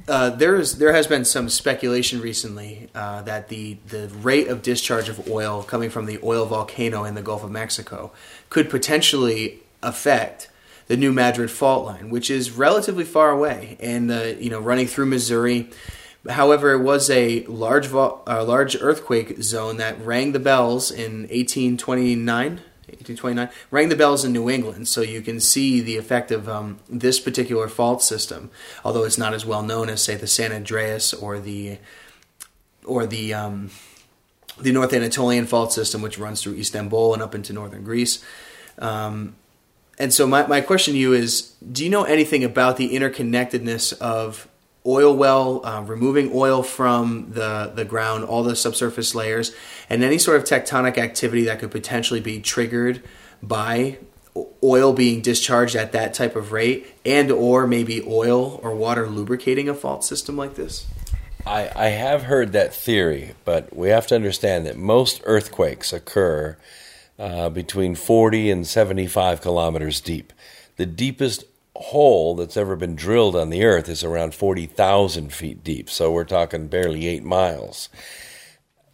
Uh, 0.09 0.30
there 0.30 0.57
is 0.57 0.78
there 0.80 0.91
has 0.91 1.07
been 1.07 1.24
some 1.24 1.47
speculation 1.47 2.20
recently 2.20 2.89
uh, 2.93 3.22
that 3.22 3.47
the 3.47 3.78
the 3.88 4.09
rate 4.22 4.49
of 4.49 4.61
discharge 4.61 5.07
of 5.07 5.30
oil 5.30 5.63
coming 5.63 5.89
from 5.89 6.05
the 6.05 6.20
oil 6.22 6.45
volcano 6.45 7.05
in 7.05 7.16
the 7.16 7.22
Gulf 7.22 7.45
of 7.45 7.51
Mexico 7.51 8.11
could 8.49 8.70
potentially 8.70 9.61
affect 9.82 10.49
the 10.88 10.97
New 10.97 11.11
Madrid 11.11 11.51
fault 11.51 11.86
line, 11.86 12.09
which 12.09 12.29
is 12.29 12.51
relatively 12.51 13.03
far 13.03 13.31
away 13.31 13.77
and 13.79 14.11
uh, 14.11 14.33
you 14.39 14.49
know 14.49 14.59
running 14.59 14.88
through 14.88 15.07
Missouri. 15.07 15.69
However, 16.27 16.73
it 16.73 16.81
was 16.81 17.09
a 17.09 17.43
large 17.45 17.88
vo- 17.88 18.21
large 18.27 18.75
earthquake 18.79 19.41
zone 19.41 19.77
that 19.77 19.99
rang 20.03 20.31
the 20.31 20.39
bells 20.39 20.91
in 20.91 21.21
1829. 21.23 22.61
1829 22.88 23.49
rang 23.71 23.89
the 23.89 23.95
bells 23.95 24.23
in 24.23 24.31
New 24.31 24.49
England, 24.49 24.88
so 24.88 25.01
you 25.01 25.21
can 25.21 25.39
see 25.39 25.81
the 25.81 25.97
effect 25.97 26.31
of 26.31 26.47
um, 26.47 26.79
this 26.88 27.19
particular 27.19 27.67
fault 27.67 28.01
system. 28.01 28.51
Although 28.83 29.03
it's 29.03 29.17
not 29.17 29.33
as 29.33 29.45
well 29.45 29.63
known 29.63 29.89
as, 29.89 30.03
say, 30.03 30.15
the 30.15 30.27
San 30.27 30.51
Andreas 30.51 31.13
or 31.13 31.39
the 31.39 31.79
or 32.86 33.07
the 33.07 33.33
um, 33.33 33.71
the 34.59 34.71
North 34.71 34.93
Anatolian 34.93 35.45
fault 35.45 35.73
system, 35.73 36.01
which 36.01 36.17
runs 36.17 36.41
through 36.41 36.55
Istanbul 36.55 37.13
and 37.13 37.21
up 37.21 37.36
into 37.36 37.53
northern 37.53 37.83
Greece. 37.83 38.23
Um, 38.77 39.36
and 39.97 40.13
so, 40.13 40.27
my, 40.27 40.45
my 40.47 40.61
question 40.61 40.93
to 40.93 40.99
you 40.99 41.13
is: 41.13 41.53
Do 41.71 41.83
you 41.83 41.89
know 41.89 42.03
anything 42.03 42.43
about 42.43 42.77
the 42.77 42.95
interconnectedness 42.95 43.97
of 43.99 44.47
oil 44.85 45.15
well, 45.15 45.65
uh, 45.65 45.81
removing 45.81 46.31
oil 46.33 46.61
from 46.61 47.31
the, 47.31 47.71
the 47.73 47.85
ground, 47.85 48.23
all 48.23 48.43
the 48.43 48.55
subsurface 48.55 49.15
layers, 49.15 49.55
and 49.89 50.03
any 50.03 50.17
sort 50.17 50.37
of 50.37 50.43
tectonic 50.43 50.97
activity 50.97 51.45
that 51.45 51.59
could 51.59 51.71
potentially 51.71 52.19
be 52.19 52.39
triggered 52.39 53.01
by 53.41 53.97
oil 54.63 54.93
being 54.93 55.21
discharged 55.21 55.75
at 55.75 55.91
that 55.93 56.13
type 56.13 56.35
of 56.35 56.51
rate 56.51 56.93
and 57.05 57.31
or 57.31 57.65
maybe 57.65 58.03
oil 58.05 58.59
or 58.61 58.75
water 58.75 59.07
lubricating 59.07 59.69
a 59.69 59.73
fault 59.73 60.03
system 60.03 60.35
like 60.35 60.55
this? 60.55 60.85
I, 61.47 61.69
I 61.75 61.87
have 61.89 62.23
heard 62.23 62.51
that 62.53 62.73
theory, 62.73 63.33
but 63.45 63.75
we 63.75 63.89
have 63.89 64.07
to 64.07 64.15
understand 64.15 64.65
that 64.65 64.77
most 64.77 65.21
earthquakes 65.25 65.93
occur 65.93 66.57
uh, 67.18 67.49
between 67.49 67.95
40 67.95 68.51
and 68.51 68.68
75 68.68 69.41
kilometers 69.41 70.01
deep. 70.01 70.34
The 70.78 70.86
deepest 70.86 71.45
hole 71.76 72.36
that's 72.36 72.57
ever 72.57 72.76
been 72.76 72.95
drilled 72.95 73.36
on 73.36 73.49
the 73.49 73.63
earth 73.63 73.89
is 73.89 74.03
around 74.03 74.34
40,000 74.34 75.34
feet 75.34 75.63
deep. 75.63 75.89
So 75.89 76.11
we're 76.11 76.24
talking 76.24 76.68
barely 76.68 77.07
eight 77.07 77.24
miles. 77.24 77.89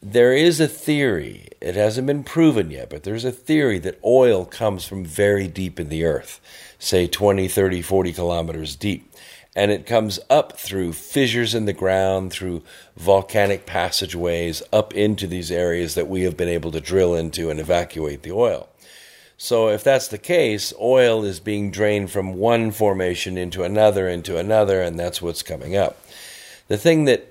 There 0.04 0.34
is 0.34 0.60
a 0.60 0.68
theory, 0.68 1.48
it 1.62 1.76
hasn't 1.76 2.08
been 2.08 2.24
proven 2.24 2.72
yet, 2.72 2.90
but 2.90 3.04
there's 3.04 3.24
a 3.24 3.32
theory 3.32 3.78
that 3.80 4.00
oil 4.04 4.46
comes 4.46 4.84
from 4.84 5.06
very 5.06 5.48
deep 5.48 5.80
in 5.80 5.90
the 5.90 6.06
earth, 6.06 6.42
say 6.80 7.06
20, 7.06 7.48
30, 7.48 7.84
40 7.84 8.14
kilometers 8.14 8.76
deep. 8.76 9.11
And 9.56 9.70
it 9.70 9.86
comes 9.86 10.20
up 10.30 10.58
through 10.58 10.94
fissures 10.94 11.54
in 11.54 11.66
the 11.66 11.74
ground, 11.74 12.32
through 12.32 12.64
volcanic 12.96 13.66
passageways, 13.66 14.64
up 14.72 14.94
into 14.94 15.28
these 15.28 15.52
areas 15.52 15.96
that 15.96 16.08
we 16.08 16.22
have 16.22 16.38
been 16.38 16.48
able 16.48 16.72
to 16.72 16.80
drill 16.80 17.16
into 17.16 17.50
and 17.50 17.60
evacuate 17.60 18.24
the 18.24 18.32
oil. 18.32 18.70
So, 19.38 19.70
if 19.70 19.84
that's 19.84 20.08
the 20.08 20.20
case, 20.20 20.72
oil 20.80 21.26
is 21.26 21.40
being 21.40 21.72
drained 21.72 22.12
from 22.12 22.36
one 22.36 22.72
formation 22.72 23.38
into 23.38 23.64
another, 23.64 24.08
into 24.08 24.38
another, 24.38 24.82
and 24.82 25.00
that's 25.00 25.22
what's 25.22 25.42
coming 25.42 25.76
up. 25.76 25.98
The 26.68 26.78
thing 26.78 27.06
that 27.06 27.28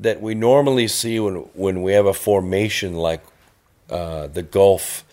that 0.00 0.20
we 0.20 0.34
normally 0.34 0.88
see 0.88 1.18
when 1.18 1.34
when 1.54 1.82
we 1.82 1.92
have 1.92 2.06
a 2.06 2.14
formation 2.14 2.94
like 2.94 3.22
uh, 3.90 4.28
the 4.28 4.42
Gulf, 4.42 5.04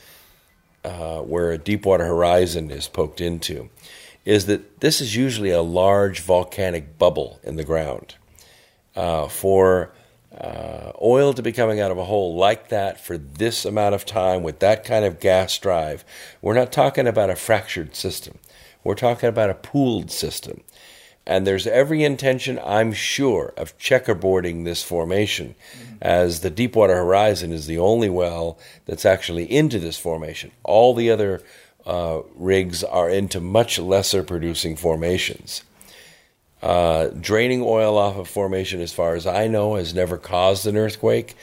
uh, 0.84 1.22
where 1.22 1.52
a 1.52 1.58
Deepwater 1.58 2.06
Horizon 2.06 2.72
is 2.72 2.88
poked 2.88 3.20
into, 3.20 3.70
is 4.26 4.46
that 4.46 4.82
this 4.82 5.02
is 5.02 5.16
usually 5.16 5.50
a 5.50 5.62
large 5.62 6.22
volcanic 6.22 6.98
bubble 6.98 7.40
in 7.44 7.56
the 7.56 7.64
ground. 7.64 8.16
Uh, 8.96 9.28
for 9.28 9.94
uh, 10.38 10.92
oil 11.02 11.34
to 11.34 11.42
be 11.42 11.52
coming 11.52 11.80
out 11.80 11.92
of 11.92 11.98
a 11.98 12.06
hole 12.06 12.36
like 12.36 12.70
that 12.70 13.00
for 13.00 13.18
this 13.18 13.66
amount 13.66 13.96
of 13.96 14.06
time 14.06 14.44
with 14.44 14.60
that 14.60 14.84
kind 14.84 15.06
of 15.06 15.20
gas 15.20 15.58
drive, 15.58 16.04
we're 16.42 16.54
not 16.54 16.72
talking 16.72 17.08
about 17.08 17.30
a 17.30 17.36
fractured 17.36 17.96
system. 17.96 18.38
We're 18.84 18.96
talking 18.96 19.30
about 19.30 19.50
a 19.50 19.56
pooled 19.56 20.12
system. 20.12 20.62
And 21.26 21.46
there's 21.46 21.68
every 21.68 22.04
intention, 22.04 22.60
I'm 22.66 22.94
sure, 22.94 23.54
of 23.56 23.78
checkerboarding 23.78 24.66
this 24.66 24.82
formation, 24.82 25.56
mm-hmm. 25.74 25.96
as 26.02 26.40
the 26.40 26.50
Deepwater 26.50 26.96
Horizon 26.96 27.52
is 27.52 27.68
the 27.68 27.78
only 27.78 28.10
well 28.10 28.58
that's 28.86 29.06
actually 29.06 29.52
into 29.52 29.78
this 29.78 30.00
formation. 30.00 30.52
All 30.64 30.96
the 30.96 31.12
other 31.12 31.44
uh, 31.86 32.22
rigs 32.36 32.84
are 32.84 33.10
into 33.10 33.40
much 33.40 33.80
lesser 33.80 34.24
producing 34.24 34.76
formations. 34.76 35.64
Uh, 36.62 37.08
draining 37.20 37.64
oil 37.64 37.98
off 37.98 38.18
a 38.18 38.26
formation, 38.26 38.82
as 38.82 38.94
far 38.94 39.16
as 39.16 39.26
I 39.26 39.48
know, 39.48 39.76
has 39.76 39.96
never 39.96 40.18
caused 40.18 40.68
an 40.68 40.78
earthquake, 40.78 41.36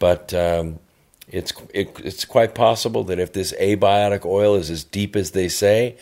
but 0.00 0.34
um, 0.34 0.80
it's 1.28 1.52
it, 1.72 1.96
it's 2.02 2.24
quite 2.24 2.54
possible 2.54 3.04
that 3.04 3.20
if 3.20 3.32
this 3.32 3.52
abiotic 3.60 4.24
oil 4.24 4.56
is 4.56 4.70
as 4.70 4.82
deep 4.82 5.14
as 5.14 5.30
they 5.30 5.48
say, 5.48 5.96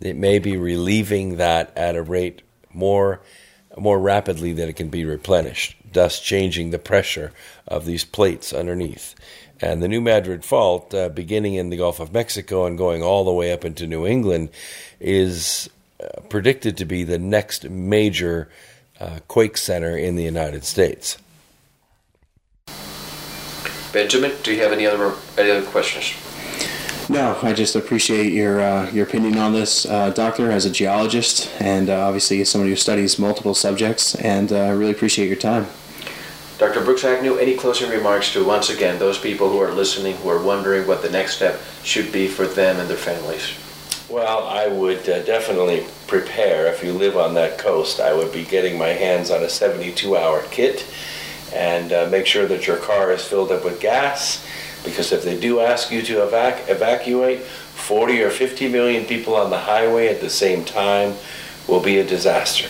it 0.00 0.16
may 0.16 0.38
be 0.40 0.56
relieving 0.56 1.36
that 1.36 1.72
at 1.76 1.96
a 1.96 2.02
rate 2.02 2.42
more 2.72 3.20
more 3.76 4.00
rapidly 4.00 4.52
than 4.52 4.68
it 4.68 4.74
can 4.74 4.88
be 4.88 5.04
replenished, 5.04 5.76
thus 5.92 6.18
changing 6.20 6.70
the 6.70 6.78
pressure 6.78 7.32
of 7.68 7.84
these 7.84 8.04
plates 8.04 8.52
underneath. 8.52 9.14
And 9.60 9.82
the 9.82 9.88
New 9.88 10.00
Madrid 10.00 10.44
Fault, 10.44 10.94
uh, 10.94 11.08
beginning 11.08 11.54
in 11.54 11.70
the 11.70 11.76
Gulf 11.76 11.98
of 11.98 12.12
Mexico 12.12 12.64
and 12.64 12.78
going 12.78 13.02
all 13.02 13.24
the 13.24 13.32
way 13.32 13.52
up 13.52 13.64
into 13.64 13.86
New 13.86 14.06
England, 14.06 14.50
is 15.00 15.68
uh, 16.02 16.20
predicted 16.28 16.76
to 16.76 16.84
be 16.84 17.02
the 17.02 17.18
next 17.18 17.68
major 17.68 18.48
uh, 19.00 19.18
quake 19.26 19.56
center 19.56 19.96
in 19.96 20.16
the 20.16 20.22
United 20.22 20.64
States. 20.64 21.18
Benjamin, 23.92 24.32
do 24.42 24.54
you 24.54 24.62
have 24.62 24.72
any 24.72 24.86
other 24.86 25.14
any 25.36 25.50
other 25.50 25.66
questions? 25.66 26.14
No, 27.10 27.38
I 27.42 27.54
just 27.54 27.74
appreciate 27.74 28.32
your 28.32 28.60
uh, 28.60 28.90
your 28.90 29.06
opinion 29.06 29.38
on 29.38 29.54
this, 29.54 29.86
uh, 29.86 30.10
Doctor, 30.10 30.50
as 30.50 30.66
a 30.66 30.70
geologist, 30.70 31.50
and 31.58 31.88
uh, 31.88 32.06
obviously 32.06 32.40
as 32.42 32.50
somebody 32.50 32.70
who 32.70 32.76
studies 32.76 33.18
multiple 33.18 33.54
subjects. 33.54 34.14
And 34.16 34.52
I 34.52 34.68
uh, 34.68 34.74
really 34.74 34.92
appreciate 34.92 35.26
your 35.26 35.36
time. 35.36 35.66
Dr. 36.58 36.84
Brooks 36.84 37.04
Agnew, 37.04 37.36
any 37.36 37.54
closing 37.54 37.88
remarks 37.88 38.32
to 38.32 38.44
once 38.44 38.68
again 38.68 38.98
those 38.98 39.16
people 39.16 39.48
who 39.48 39.60
are 39.60 39.70
listening 39.70 40.16
who 40.16 40.28
are 40.28 40.42
wondering 40.42 40.88
what 40.88 41.02
the 41.02 41.10
next 41.10 41.36
step 41.36 41.60
should 41.84 42.10
be 42.10 42.26
for 42.26 42.48
them 42.48 42.80
and 42.80 42.90
their 42.90 42.96
families? 42.96 43.52
Well, 44.08 44.44
I 44.44 44.66
would 44.66 45.08
uh, 45.08 45.22
definitely 45.22 45.86
prepare. 46.08 46.66
If 46.66 46.82
you 46.82 46.92
live 46.92 47.16
on 47.16 47.34
that 47.34 47.58
coast, 47.58 48.00
I 48.00 48.12
would 48.12 48.32
be 48.32 48.44
getting 48.44 48.76
my 48.76 48.88
hands 48.88 49.30
on 49.30 49.44
a 49.44 49.48
72 49.48 50.16
hour 50.16 50.42
kit 50.50 50.84
and 51.54 51.92
uh, 51.92 52.08
make 52.10 52.26
sure 52.26 52.46
that 52.48 52.66
your 52.66 52.78
car 52.78 53.12
is 53.12 53.24
filled 53.24 53.52
up 53.52 53.64
with 53.64 53.78
gas 53.78 54.44
because 54.84 55.12
if 55.12 55.22
they 55.22 55.38
do 55.38 55.60
ask 55.60 55.92
you 55.92 56.02
to 56.02 56.14
evac- 56.14 56.68
evacuate, 56.68 57.42
40 57.42 58.22
or 58.22 58.30
50 58.30 58.66
million 58.68 59.04
people 59.04 59.36
on 59.36 59.50
the 59.50 59.58
highway 59.58 60.08
at 60.08 60.20
the 60.20 60.28
same 60.28 60.64
time 60.64 61.14
will 61.68 61.80
be 61.80 61.98
a 61.98 62.04
disaster. 62.04 62.68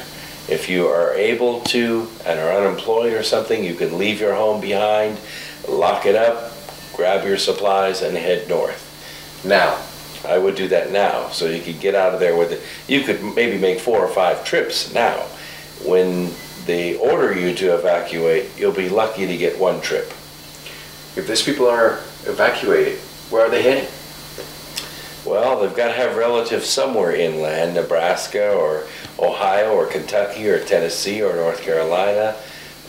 If 0.49 0.68
you 0.68 0.86
are 0.86 1.12
able 1.12 1.61
to 1.61 2.09
and 2.24 2.40
are 2.40 2.53
unemployed 2.53 3.12
or 3.12 3.22
something, 3.22 3.62
you 3.62 3.74
can 3.74 3.99
leave 3.99 4.20
your 4.20 4.34
home 4.34 4.61
behind, 4.61 5.18
lock 5.68 6.07
it 6.07 6.16
up, 6.16 6.53
grab 6.94 7.26
your 7.26 7.36
supplies, 7.36 8.01
and 8.01 8.16
head 8.16 8.49
north. 8.49 8.84
Now, 9.44 9.78
I 10.26 10.38
would 10.38 10.57
do 10.57 10.66
that 10.68 10.90
now 10.90 11.28
so 11.28 11.46
you 11.46 11.62
could 11.62 11.80
get 11.80 11.94
out 11.94 12.14
of 12.14 12.20
there 12.20 12.36
with 12.36 12.53
it. 12.53 12.62
You 12.90 13.03
could 13.03 13.22
maybe 13.22 13.59
make 13.59 13.78
four 13.78 13.99
or 13.99 14.09
five 14.09 14.44
trips 14.44 14.92
now. 14.92 15.18
When 15.84 16.30
they 16.64 16.96
order 16.96 17.38
you 17.38 17.55
to 17.55 17.74
evacuate, 17.74 18.51
you'll 18.59 18.72
be 18.72 18.88
lucky 18.88 19.26
to 19.26 19.36
get 19.36 19.59
one 19.59 19.80
trip. 19.80 20.07
If 21.16 21.26
these 21.26 21.42
people 21.42 21.68
are 21.68 22.01
evacuated, 22.24 22.99
where 23.30 23.46
are 23.46 23.51
they 23.51 23.62
heading? 23.62 23.88
Well, 25.24 25.60
they've 25.60 25.74
got 25.74 25.88
to 25.88 25.92
have 25.94 26.16
relatives 26.16 26.68
somewhere 26.68 27.14
inland, 27.14 27.74
Nebraska 27.74 28.52
or 28.52 28.84
Ohio 29.18 29.74
or 29.74 29.86
Kentucky 29.86 30.48
or 30.48 30.62
Tennessee 30.64 31.22
or 31.22 31.34
North 31.34 31.60
Carolina. 31.60 32.36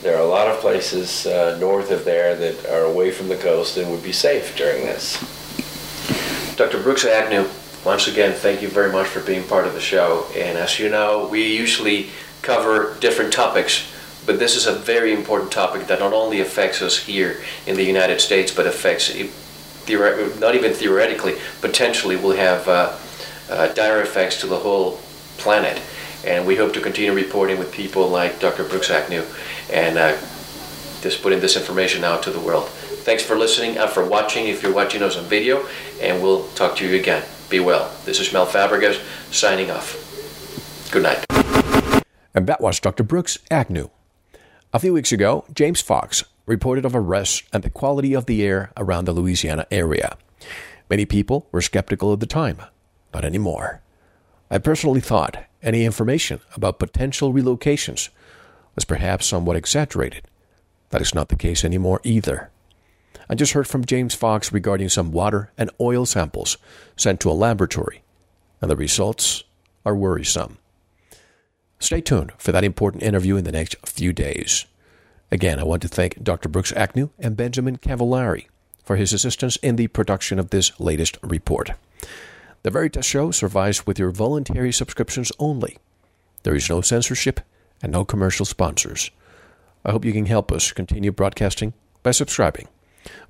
There 0.01 0.15
are 0.15 0.21
a 0.21 0.27
lot 0.27 0.47
of 0.47 0.59
places 0.59 1.25
uh, 1.25 1.57
north 1.59 1.91
of 1.91 2.05
there 2.05 2.36
that 2.36 2.65
are 2.67 2.86
away 2.86 3.11
from 3.11 3.27
the 3.27 3.36
coast 3.36 3.77
and 3.77 3.91
would 3.91 4.03
be 4.03 4.13
safe 4.13 4.55
during 4.55 4.84
this. 4.86 5.17
Dr. 6.55 6.82
Brooks 6.82 7.03
Agnew, 7.03 7.49
once 7.84 8.07
again, 8.07 8.34
thank 8.34 8.61
you 8.61 8.67
very 8.67 8.91
much 8.91 9.07
for 9.07 9.21
being 9.21 9.45
part 9.47 9.65
of 9.65 9.73
the 9.73 9.82
show. 9.82 10.25
And 10.36 10.57
as 10.57 10.80
you 10.80 10.89
know, 10.89 11.27
we 11.30 11.55
usually 11.55 12.09
cover 12.41 12.97
different 12.99 13.34
topics, 13.34 13.91
but 14.25 14.39
this 14.39 14.55
is 14.55 14.67
a 14.67 14.73
very 14.73 15.13
important 15.13 15.51
topic 15.51 15.88
that 15.88 15.99
not 15.99 16.13
only 16.13 16.39
affects 16.39 16.82
us 16.82 16.97
here 16.97 17.41
in 17.65 17.75
the 17.75 17.84
United 17.84 18.21
States, 18.21 18.53
but 18.53 18.67
affects, 18.67 19.09
not 20.39 20.55
even 20.55 20.73
theoretically, 20.73 21.37
potentially 21.61 22.15
will 22.15 22.35
have 22.35 22.67
uh, 22.67 22.97
uh, 23.49 23.73
dire 23.73 24.01
effects 24.01 24.39
to 24.41 24.47
the 24.47 24.57
whole 24.57 24.99
planet. 25.37 25.81
And 26.25 26.45
we 26.45 26.55
hope 26.55 26.73
to 26.73 26.81
continue 26.81 27.13
reporting 27.13 27.57
with 27.57 27.71
people 27.71 28.07
like 28.07 28.39
Dr. 28.39 28.63
Brooks 28.63 28.89
Agnew 28.89 29.23
and 29.71 29.97
uh, 29.97 30.17
just 31.01 31.21
putting 31.21 31.39
this 31.39 31.55
information 31.55 32.03
out 32.03 32.23
to 32.23 32.31
the 32.31 32.39
world. 32.39 32.67
Thanks 32.69 33.23
for 33.23 33.37
listening 33.37 33.77
and 33.77 33.89
for 33.89 34.05
watching 34.05 34.47
if 34.47 34.61
you're 34.61 34.73
watching 34.73 35.01
us 35.01 35.17
on 35.17 35.23
video, 35.25 35.65
and 36.01 36.21
we'll 36.21 36.47
talk 36.49 36.75
to 36.77 36.87
you 36.87 36.99
again. 36.99 37.23
Be 37.49 37.59
well. 37.59 37.91
This 38.05 38.19
is 38.19 38.31
Mel 38.33 38.45
Fabregas 38.45 39.01
signing 39.33 39.71
off. 39.71 39.95
Good 40.91 41.03
night. 41.03 41.25
And 42.35 42.45
that 42.47 42.61
was 42.61 42.79
Dr. 42.79 43.03
Brooks 43.03 43.39
Agnew. 43.49 43.89
A 44.71 44.79
few 44.79 44.93
weeks 44.93 45.11
ago, 45.11 45.45
James 45.53 45.81
Fox 45.81 46.23
reported 46.50 46.84
of 46.84 46.95
arrests 46.95 47.43
and 47.54 47.62
the 47.62 47.70
quality 47.70 48.16
of 48.16 48.26
the 48.26 48.43
air 48.43 48.72
around 48.76 49.06
the 49.06 49.14
Louisiana 49.14 49.68
area. 49.70 50.18
Many 50.89 51.06
people 51.06 51.47
were 51.52 51.62
skeptical 51.62 52.12
at 52.12 52.20
the 52.20 52.26
time, 52.26 52.58
not 53.14 53.24
anymore. 53.24 53.82
I 54.50 54.58
personally 54.58 55.00
thought 55.00 55.45
any 55.62 55.86
information 55.86 56.39
about 56.56 56.80
potential 56.80 57.32
relocations 57.32 58.10
was 58.74 58.84
perhaps 58.84 59.28
somewhat 59.28 59.58
exaggerated. 59.58 60.24
That 60.89 61.02
is 61.02 61.14
not 61.14 61.30
the 61.30 61.36
case 61.36 61.64
anymore 61.64 62.02
either. 62.04 62.50
I 63.30 63.36
just 63.36 63.54
heard 63.54 63.68
from 63.68 63.86
James 63.86 64.16
Fox 64.16 64.52
regarding 64.52 64.89
some 64.89 65.12
water 65.12 65.52
and 65.56 65.70
oil 65.80 66.08
samples 66.08 66.58
sent 66.97 67.20
to 67.20 67.30
a 67.30 67.34
laboratory, 67.34 68.02
and 68.60 68.72
the 68.72 68.76
results 68.76 69.43
are 69.86 69.95
worrisome. 69.95 70.58
Stay 71.78 72.02
tuned 72.02 72.32
for 72.39 72.52
that 72.52 72.64
important 72.64 73.04
interview 73.04 73.36
in 73.36 73.43
the 73.43 73.52
next 73.52 73.76
few 73.86 74.14
days. 74.14 74.66
Again, 75.32 75.59
I 75.59 75.63
want 75.63 75.82
to 75.84 75.88
thank 75.88 76.23
Dr. 76.23 76.49
Brooks 76.49 76.71
Agnew 76.73 77.09
and 77.19 77.38
Benjamin 77.38 77.77
Cavallari 77.77 78.47
for 78.84 78.95
his 78.95 79.13
assistance 79.13 79.57
in 79.57 79.75
the 79.75 79.88
production 79.88 80.39
of 80.39 80.49
this 80.49 80.77
latest 80.80 81.17
report. 81.21 81.71
The 82.63 82.71
Veritas 82.71 83.05
Show 83.05 83.32
survives 83.32 83.86
with 83.86 83.99
your 83.99 84.11
voluntary 84.11 84.73
subscriptions 84.73 85.32
only. 85.39 85.77
There 86.43 86.55
is 86.55 86.69
no 86.69 86.82
censorship 86.82 87.41
and 87.82 87.91
no 87.91 88.03
commercial 88.03 88.45
sponsors. 88.45 89.11
I 89.86 89.91
hope 89.91 90.03
you 90.03 90.13
can 90.13 90.25
help 90.25 90.51
us 90.51 90.71
continue 90.71 91.11
broadcasting 91.11 91.73
by 92.03 92.11
subscribing. 92.11 92.67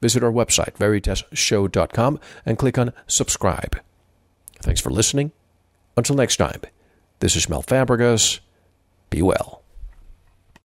Visit 0.01 0.23
our 0.23 0.31
website, 0.31 0.73
veritasshow.com, 0.77 2.19
and 2.45 2.57
click 2.57 2.77
on 2.77 2.93
subscribe. 3.07 3.79
Thanks 4.61 4.81
for 4.81 4.89
listening. 4.89 5.31
Until 5.95 6.15
next 6.15 6.37
time, 6.37 6.61
this 7.19 7.35
is 7.35 7.49
Mel 7.49 7.63
Fabregas. 7.63 8.39
Be 9.09 9.21
well. 9.21 9.61